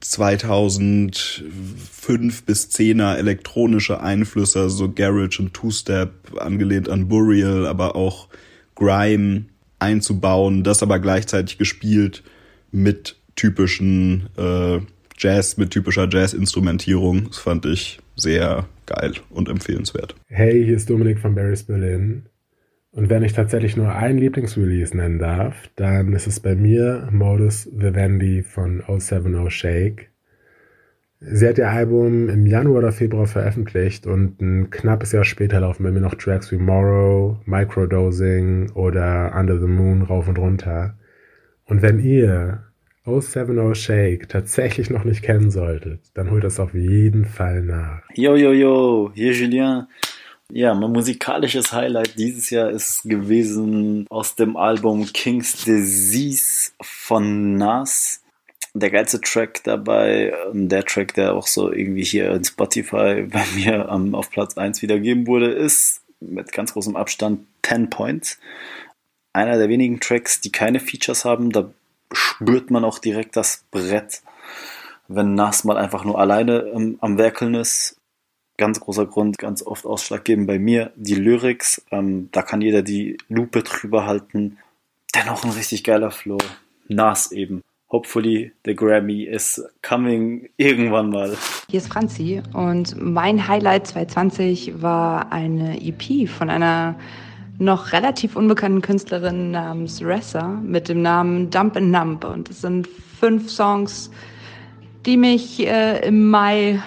2005 0.00 2.44
bis 2.44 2.70
10er 2.70 3.16
elektronische 3.16 4.00
Einflüsse, 4.00 4.70
so 4.70 4.92
Garage 4.92 5.42
und 5.42 5.54
Two-Step, 5.54 6.38
angelehnt 6.38 6.88
an 6.88 7.08
Burial, 7.08 7.66
aber 7.66 7.96
auch 7.96 8.28
Grime 8.74 9.46
einzubauen, 9.78 10.62
das 10.62 10.82
aber 10.82 10.98
gleichzeitig 10.98 11.58
gespielt 11.58 12.22
mit 12.70 13.16
typischen 13.34 14.28
äh, 14.36 14.80
Jazz, 15.18 15.56
mit 15.56 15.70
typischer 15.70 16.08
Jazz-Instrumentierung. 16.10 17.28
Das 17.28 17.38
fand 17.38 17.66
ich 17.66 17.98
sehr 18.16 18.66
geil 18.86 19.12
und 19.30 19.48
empfehlenswert. 19.48 20.16
Hey, 20.26 20.64
hier 20.64 20.76
ist 20.76 20.90
Dominik 20.90 21.18
von 21.18 21.34
Barry's 21.34 21.62
Berlin. 21.62 22.26
Und 22.90 23.10
wenn 23.10 23.22
ich 23.22 23.34
tatsächlich 23.34 23.76
nur 23.76 23.94
ein 23.94 24.16
Lieblingsrelease 24.16 24.96
nennen 24.96 25.18
darf, 25.18 25.68
dann 25.76 26.14
ist 26.14 26.26
es 26.26 26.40
bei 26.40 26.54
mir 26.54 27.08
Modus 27.12 27.68
Vivendi 27.70 28.42
von 28.42 28.82
070 28.88 29.50
Shake. 29.50 30.10
Sie 31.20 31.46
hat 31.46 31.58
ihr 31.58 31.70
Album 31.70 32.28
im 32.28 32.46
Januar 32.46 32.78
oder 32.78 32.92
Februar 32.92 33.26
veröffentlicht 33.26 34.06
und 34.06 34.40
ein 34.40 34.70
knappes 34.70 35.12
Jahr 35.12 35.24
später 35.24 35.60
laufen 35.60 35.82
bei 35.82 35.90
mir 35.90 36.00
noch 36.00 36.14
Tracks 36.14 36.50
wie 36.52 36.56
Morrow, 36.56 37.38
Microdosing 37.44 38.70
oder 38.72 39.34
Under 39.34 39.58
the 39.58 39.66
Moon 39.66 40.02
rauf 40.02 40.28
und 40.28 40.38
runter. 40.38 40.98
Und 41.64 41.82
wenn 41.82 41.98
ihr 41.98 42.62
070 43.06 43.74
Shake 43.74 44.28
tatsächlich 44.28 44.90
noch 44.90 45.04
nicht 45.04 45.22
kennen 45.22 45.50
solltet, 45.50 46.00
dann 46.14 46.30
holt 46.30 46.44
das 46.44 46.60
auf 46.60 46.74
jeden 46.74 47.24
Fall 47.24 47.62
nach. 47.62 48.02
Yo, 48.14 48.34
yo, 48.34 48.52
yo, 48.52 49.12
hier 49.14 49.32
Julien. 49.32 49.86
Ja, 50.52 50.74
mein 50.74 50.92
musikalisches 50.92 51.72
Highlight 51.72 52.18
dieses 52.18 52.50
Jahr 52.50 52.70
ist 52.70 53.02
gewesen 53.02 54.06
aus 54.10 54.36
dem 54.36 54.56
Album 54.56 55.06
King's 55.12 55.64
Disease 55.64 56.70
von 56.80 57.56
Nas 57.56 58.22
der 58.80 58.90
geilste 58.90 59.20
Track 59.20 59.62
dabei, 59.64 60.34
der 60.52 60.84
Track, 60.84 61.14
der 61.14 61.34
auch 61.34 61.46
so 61.46 61.72
irgendwie 61.72 62.04
hier 62.04 62.30
in 62.32 62.44
Spotify 62.44 63.22
bei 63.30 63.44
mir 63.54 63.88
um, 63.90 64.14
auf 64.14 64.30
Platz 64.30 64.56
1 64.56 64.82
wiedergeben 64.82 65.26
wurde, 65.26 65.50
ist 65.50 66.02
mit 66.20 66.52
ganz 66.52 66.72
großem 66.72 66.96
Abstand 66.96 67.46
10 67.64 67.90
Points. 67.90 68.38
Einer 69.32 69.58
der 69.58 69.68
wenigen 69.68 70.00
Tracks, 70.00 70.40
die 70.40 70.52
keine 70.52 70.80
Features 70.80 71.24
haben, 71.24 71.50
da 71.50 71.70
spürt 72.12 72.70
man 72.70 72.84
auch 72.84 72.98
direkt 72.98 73.36
das 73.36 73.64
Brett, 73.70 74.22
wenn 75.08 75.34
Nas 75.34 75.64
mal 75.64 75.76
einfach 75.76 76.04
nur 76.04 76.18
alleine 76.18 76.66
ähm, 76.74 76.98
am 77.00 77.18
Werkeln 77.18 77.54
ist. 77.54 78.00
Ganz 78.58 78.80
großer 78.80 79.06
Grund, 79.06 79.38
ganz 79.38 79.62
oft 79.62 79.84
ausschlaggebend 79.84 80.46
bei 80.46 80.58
mir, 80.58 80.92
die 80.96 81.14
Lyrics, 81.14 81.84
ähm, 81.90 82.30
da 82.32 82.42
kann 82.42 82.62
jeder 82.62 82.82
die 82.82 83.18
Lupe 83.28 83.62
drüber 83.62 84.06
halten. 84.06 84.58
Dennoch 85.14 85.44
ein 85.44 85.50
richtig 85.50 85.84
geiler 85.84 86.10
Flow. 86.10 86.38
Nas 86.88 87.32
eben 87.32 87.62
hopefully 87.90 88.52
the 88.64 88.74
Grammy 88.74 89.24
is 89.24 89.62
coming 89.82 90.48
irgendwann 90.56 91.10
mal. 91.10 91.36
Hier 91.70 91.78
ist 91.78 91.88
Franzi 91.88 92.42
und 92.52 92.96
mein 93.00 93.46
Highlight 93.46 93.86
2020 93.88 94.82
war 94.82 95.32
eine 95.32 95.80
EP 95.80 96.28
von 96.28 96.50
einer 96.50 96.96
noch 97.58 97.92
relativ 97.92 98.36
unbekannten 98.36 98.82
Künstlerin 98.82 99.50
namens 99.50 100.02
Ressa 100.02 100.48
mit 100.62 100.88
dem 100.88 101.02
Namen 101.02 101.50
Dump 101.50 101.76
and 101.76 101.90
Nump 101.90 102.24
und 102.24 102.50
es 102.50 102.60
sind 102.60 102.86
fünf 102.86 103.50
Songs, 103.50 104.10
die 105.06 105.16
mich 105.16 105.66
äh, 105.66 106.06
im 106.06 106.28
Mai 106.30 106.80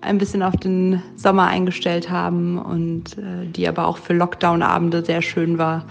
ein 0.00 0.18
bisschen 0.18 0.42
auf 0.42 0.56
den 0.56 1.02
Sommer 1.16 1.46
eingestellt 1.48 2.10
haben 2.10 2.58
und 2.58 3.18
äh, 3.18 3.46
die 3.46 3.66
aber 3.68 3.86
auch 3.86 3.98
für 3.98 4.14
Lockdown-Abende 4.14 5.04
sehr 5.04 5.20
schön 5.20 5.58
war 5.58 5.84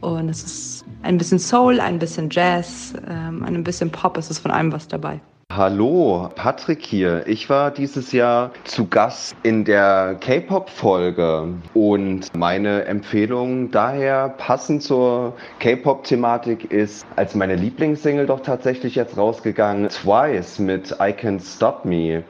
und 0.00 0.28
es 0.28 0.42
ist 0.42 0.84
ein 1.02 1.18
bisschen 1.18 1.38
Soul, 1.38 1.80
ein 1.80 1.98
bisschen 1.98 2.28
Jazz, 2.30 2.94
ähm, 3.08 3.42
ein 3.44 3.62
bisschen 3.64 3.90
Pop, 3.90 4.16
es 4.16 4.30
ist 4.30 4.40
von 4.40 4.50
allem 4.50 4.72
was 4.72 4.88
dabei. 4.88 5.20
Hallo, 5.52 6.30
Patrick 6.36 6.80
hier. 6.86 7.26
Ich 7.26 7.50
war 7.50 7.72
dieses 7.72 8.12
Jahr 8.12 8.52
zu 8.62 8.86
Gast 8.86 9.34
in 9.42 9.64
der 9.64 10.16
K-Pop-Folge 10.20 11.48
und 11.74 12.32
meine 12.36 12.84
Empfehlung 12.84 13.72
daher 13.72 14.28
passend 14.28 14.84
zur 14.84 15.32
K-Pop-Thematik 15.58 16.70
ist 16.70 17.04
als 17.16 17.34
meine 17.34 17.56
Lieblingssingle 17.56 18.26
doch 18.26 18.42
tatsächlich 18.42 18.94
jetzt 18.94 19.16
rausgegangen, 19.16 19.88
Twice 19.88 20.60
mit 20.60 20.92
I 20.92 21.12
Can't 21.12 21.42
Stop 21.42 21.84
Me 21.84 22.22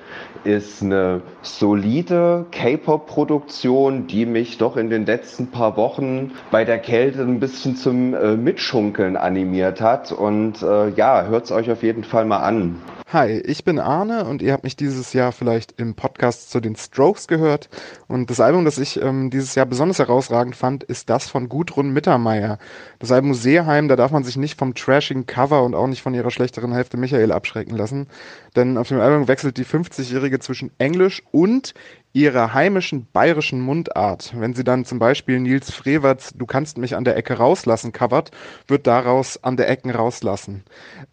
ist 0.44 0.82
eine 0.82 1.20
solide 1.42 2.46
K-Pop-Produktion, 2.50 4.06
die 4.06 4.24
mich 4.24 4.56
doch 4.56 4.78
in 4.78 4.88
den 4.88 5.04
letzten 5.04 5.48
paar 5.48 5.76
Wochen 5.76 6.32
bei 6.50 6.64
der 6.64 6.78
Kälte 6.78 7.20
ein 7.20 7.38
bisschen 7.38 7.76
zum 7.76 8.14
äh, 8.14 8.36
Mitschunkeln 8.36 9.18
animiert 9.18 9.82
hat. 9.82 10.10
Und 10.10 10.62
äh, 10.62 10.88
ja, 10.90 11.26
hört's 11.26 11.52
euch 11.52 11.70
auf 11.70 11.82
jeden 11.82 12.04
Fall 12.04 12.24
mal 12.24 12.38
an. 12.38 12.80
Hi, 13.12 13.40
ich 13.40 13.64
bin 13.64 13.80
Arne 13.80 14.24
und 14.24 14.40
ihr 14.40 14.52
habt 14.52 14.62
mich 14.62 14.76
dieses 14.76 15.12
Jahr 15.14 15.32
vielleicht 15.32 15.80
im 15.80 15.96
Podcast 15.96 16.48
zu 16.48 16.61
den 16.61 16.76
Strokes 16.76 17.26
gehört. 17.26 17.68
Und 18.06 18.30
das 18.30 18.38
Album, 18.38 18.64
das 18.64 18.78
ich 18.78 19.02
ähm, 19.02 19.30
dieses 19.30 19.56
Jahr 19.56 19.66
besonders 19.66 19.98
herausragend 19.98 20.54
fand, 20.54 20.84
ist 20.84 21.11
das 21.11 21.28
von 21.28 21.48
Gudrun 21.48 21.92
Mittermeier. 21.92 22.61
Das 23.00 23.11
Album 23.11 23.34
Seeheim, 23.34 23.88
da 23.88 23.96
darf 23.96 24.12
man 24.12 24.22
sich 24.22 24.36
nicht 24.36 24.56
vom 24.56 24.76
trashigen 24.76 25.26
Cover 25.26 25.64
und 25.64 25.74
auch 25.74 25.88
nicht 25.88 26.02
von 26.02 26.14
ihrer 26.14 26.30
schlechteren 26.30 26.72
Hälfte 26.72 26.98
Michael 26.98 27.32
abschrecken 27.32 27.76
lassen. 27.76 28.06
Denn 28.54 28.78
auf 28.78 28.86
dem 28.86 29.00
Album 29.00 29.26
wechselt 29.26 29.56
die 29.56 29.64
50-Jährige 29.64 30.38
zwischen 30.38 30.70
Englisch 30.78 31.24
und 31.32 31.74
ihrer 32.12 32.54
heimischen 32.54 33.06
bayerischen 33.12 33.61
Mundart. 33.61 34.32
Wenn 34.36 34.54
sie 34.54 34.64
dann 34.64 34.84
zum 34.84 34.98
Beispiel 34.98 35.38
Nils 35.38 35.70
Frewerts 35.70 36.32
Du 36.34 36.46
kannst 36.46 36.78
mich 36.78 36.96
an 36.96 37.04
der 37.04 37.16
Ecke 37.16 37.34
rauslassen 37.34 37.92
covert, 37.92 38.30
wird 38.66 38.86
daraus 38.86 39.42
an 39.44 39.56
der 39.56 39.68
Ecken 39.68 39.90
rauslassen. 39.90 40.64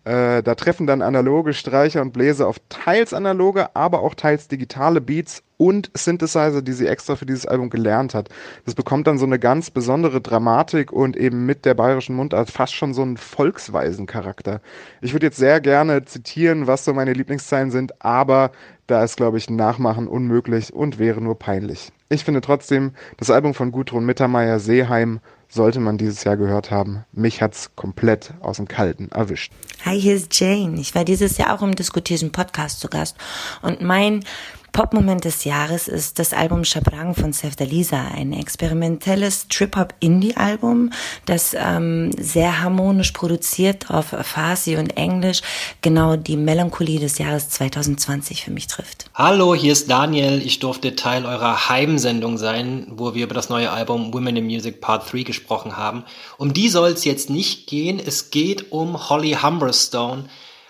Äh, 0.05 0.41
da 0.41 0.55
treffen 0.55 0.87
dann 0.87 1.01
analoge 1.01 1.53
Streicher 1.53 2.01
und 2.01 2.13
Bläser 2.13 2.47
auf 2.47 2.57
teils 2.69 3.13
analoge, 3.13 3.75
aber 3.75 4.01
auch 4.01 4.15
teils 4.15 4.47
digitale 4.47 5.01
Beats 5.01 5.43
und 5.57 5.91
Synthesizer, 5.95 6.61
die 6.61 6.73
sie 6.73 6.87
extra 6.87 7.15
für 7.15 7.25
dieses 7.25 7.45
Album 7.45 7.69
gelernt 7.69 8.13
hat. 8.13 8.29
Das 8.65 8.75
bekommt 8.75 9.07
dann 9.07 9.17
so 9.17 9.25
eine 9.25 9.39
ganz 9.39 9.71
besondere 9.71 10.21
Dramatik 10.21 10.91
und 10.91 11.17
eben 11.17 11.45
mit 11.45 11.65
der 11.65 11.73
bayerischen 11.73 12.15
Mundart 12.15 12.51
fast 12.51 12.75
schon 12.75 12.93
so 12.93 13.01
einen 13.01 13.17
Volksweisen-Charakter. 13.17 14.61
Ich 15.01 15.13
würde 15.13 15.25
jetzt 15.25 15.37
sehr 15.37 15.59
gerne 15.59 16.05
zitieren, 16.05 16.67
was 16.67 16.85
so 16.85 16.93
meine 16.93 17.13
Lieblingszeilen 17.13 17.71
sind, 17.71 18.03
aber 18.03 18.51
da 18.87 19.03
ist, 19.03 19.17
glaube 19.17 19.37
ich, 19.37 19.49
Nachmachen 19.49 20.07
unmöglich 20.07 20.73
und 20.73 20.97
wäre 20.97 21.21
nur 21.21 21.37
peinlich. 21.37 21.91
Ich 22.09 22.23
finde 22.23 22.41
trotzdem, 22.41 22.93
das 23.17 23.29
Album 23.29 23.53
von 23.53 23.71
Gudrun 23.71 24.05
Mittermeier 24.05 24.59
Seeheim 24.59 25.19
sollte 25.49 25.79
man 25.79 25.97
dieses 25.97 26.23
Jahr 26.23 26.37
gehört 26.37 26.71
haben. 26.71 27.05
Mich 27.11 27.41
hat's 27.41 27.71
komplett 27.75 28.33
aus 28.41 28.57
dem 28.57 28.67
Kalten 28.67 29.09
erwischt. 29.11 29.51
Hi, 29.85 29.99
hier 29.99 30.15
ist 30.15 30.37
Jane. 30.37 30.79
Ich 30.79 30.95
war 30.95 31.05
dieses 31.05 31.37
Jahr 31.37 31.53
auch 31.53 31.61
im 31.61 31.75
Diskutierten 31.75 32.31
Podcast 32.31 32.79
zu 32.79 32.87
Gast 32.89 33.15
und 33.61 33.81
mein 33.81 34.23
Popmoment 34.71 35.25
des 35.25 35.43
Jahres 35.43 35.87
ist 35.87 36.19
das 36.19 36.33
Album 36.33 36.63
Chabrang 36.63 37.15
von 37.15 37.33
Sef 37.33 37.53
Lisa, 37.59 38.09
ein 38.15 38.33
experimentelles 38.33 39.47
Trip-Hop-Indie-Album, 39.47 40.91
das 41.25 41.55
ähm, 41.57 42.11
sehr 42.19 42.61
harmonisch 42.61 43.11
produziert 43.11 43.89
auf 43.89 44.07
Farsi 44.21 44.77
und 44.77 44.95
Englisch 44.95 45.41
genau 45.81 46.15
die 46.15 46.37
Melancholie 46.37 46.99
des 46.99 47.17
Jahres 47.17 47.49
2020 47.49 48.43
für 48.43 48.51
mich 48.51 48.67
trifft. 48.67 49.09
Hallo, 49.15 49.55
hier 49.55 49.73
ist 49.73 49.89
Daniel. 49.89 50.41
Ich 50.45 50.59
durfte 50.59 50.95
Teil 50.95 51.25
eurer 51.25 51.69
Heimsendung 51.69 52.37
sein, 52.37 52.87
wo 52.91 53.15
wir 53.15 53.23
über 53.23 53.33
das 53.33 53.49
neue 53.49 53.71
Album 53.71 54.13
Women 54.13 54.37
in 54.37 54.45
Music 54.45 54.81
Part 54.81 55.11
3 55.11 55.23
gesprochen 55.23 55.77
haben. 55.77 56.03
Um 56.37 56.53
die 56.53 56.69
soll 56.69 56.91
es 56.91 57.03
jetzt 57.05 57.29
nicht 57.29 57.67
gehen. 57.67 57.99
Es 58.03 58.29
geht 58.29 58.71
um 58.71 59.09
Holly 59.09 59.37
Humberstone, 59.41 60.25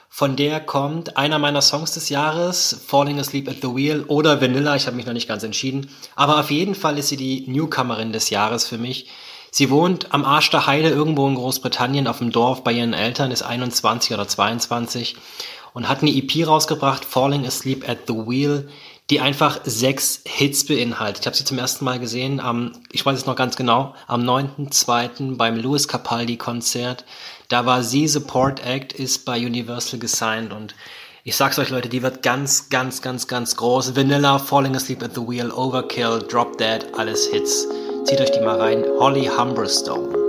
von 0.10 0.36
der 0.36 0.60
kommt 0.60 1.18
einer 1.18 1.38
meiner 1.38 1.62
Songs 1.62 1.94
des 1.94 2.10
Jahres, 2.10 2.82
Falling 2.88 3.20
Asleep 3.20 3.50
at 3.50 3.58
the 3.62 3.76
Wheel 3.76 4.04
oder 4.08 4.42
Vanilla, 4.42 4.76
ich 4.76 4.88
habe 4.88 4.96
mich 4.96 5.06
noch 5.06 5.14
nicht 5.14 5.28
ganz 5.28 5.44
entschieden. 5.44 5.90
Aber 6.16 6.40
auf 6.40 6.50
jeden 6.50 6.76
Fall 6.76 6.98
ist 6.98 7.10
sie 7.10 7.18
die 7.18 7.46
Newcomerin 7.48 8.14
des 8.14 8.30
Jahres 8.30 8.68
für 8.68 8.78
mich. 8.78 9.08
Sie 9.52 9.70
wohnt 9.70 10.14
am 10.14 10.26
Arsch 10.26 10.50
der 10.50 10.68
Heide 10.68 10.90
irgendwo 10.90 11.28
in 11.28 11.36
Großbritannien 11.36 12.08
auf 12.08 12.20
dem 12.20 12.32
Dorf 12.32 12.64
bei 12.64 12.74
ihren 12.74 12.94
Eltern, 12.94 13.32
ist 13.32 13.44
21 13.44 14.14
oder 14.14 14.28
22 14.28 15.16
und 15.74 15.88
hat 15.88 16.02
eine 16.02 16.12
EP 16.12 16.48
rausgebracht, 16.48 17.06
Falling 17.06 17.46
Asleep 17.46 17.88
at 17.88 18.00
the 18.08 18.14
Wheel, 18.14 18.70
die 19.10 19.22
einfach 19.22 19.60
sechs 19.64 20.22
Hits 20.26 20.66
beinhaltet. 20.66 21.22
Ich 21.22 21.28
habe 21.28 21.38
sie 21.38 21.46
zum 21.46 21.58
ersten 21.58 21.86
Mal 21.86 22.00
gesehen, 22.00 22.40
am, 22.40 22.74
ich 22.92 23.06
weiß 23.06 23.18
es 23.18 23.26
noch 23.26 23.36
ganz 23.36 23.56
genau, 23.56 23.94
am 24.08 24.22
9.2. 24.22 25.38
beim 25.38 25.56
Louis 25.56 25.88
Capaldi 25.88 26.38
Konzert. 26.38 27.06
Da 27.48 27.66
war 27.66 27.82
sie 27.82 28.08
Support 28.08 28.66
Act, 28.66 28.92
ist 28.92 29.24
bei 29.24 29.38
Universal 29.38 30.00
gesigned 30.00 30.52
und 30.52 30.76
ich 31.24 31.36
sag's 31.36 31.58
euch 31.60 31.70
Leute, 31.70 31.88
die 31.88 32.04
wird 32.04 32.22
ganz, 32.22 32.70
ganz, 32.70 33.02
ganz, 33.02 33.28
ganz 33.28 33.56
groß. 33.56 33.96
Vanilla, 33.96 34.38
Falling 34.38 34.76
Asleep 34.76 35.04
at 35.04 35.16
the 35.16 35.22
Wheel, 35.22 35.52
Overkill, 35.52 36.20
Drop 36.30 36.58
Dead, 36.58 36.86
alles 36.98 37.28
Hits. 37.28 37.68
Zieht 38.06 38.20
euch 38.22 38.32
die 38.32 38.42
mal 38.42 38.60
rein. 38.60 38.86
Holly 39.00 39.28
Humberstone. 39.28 40.27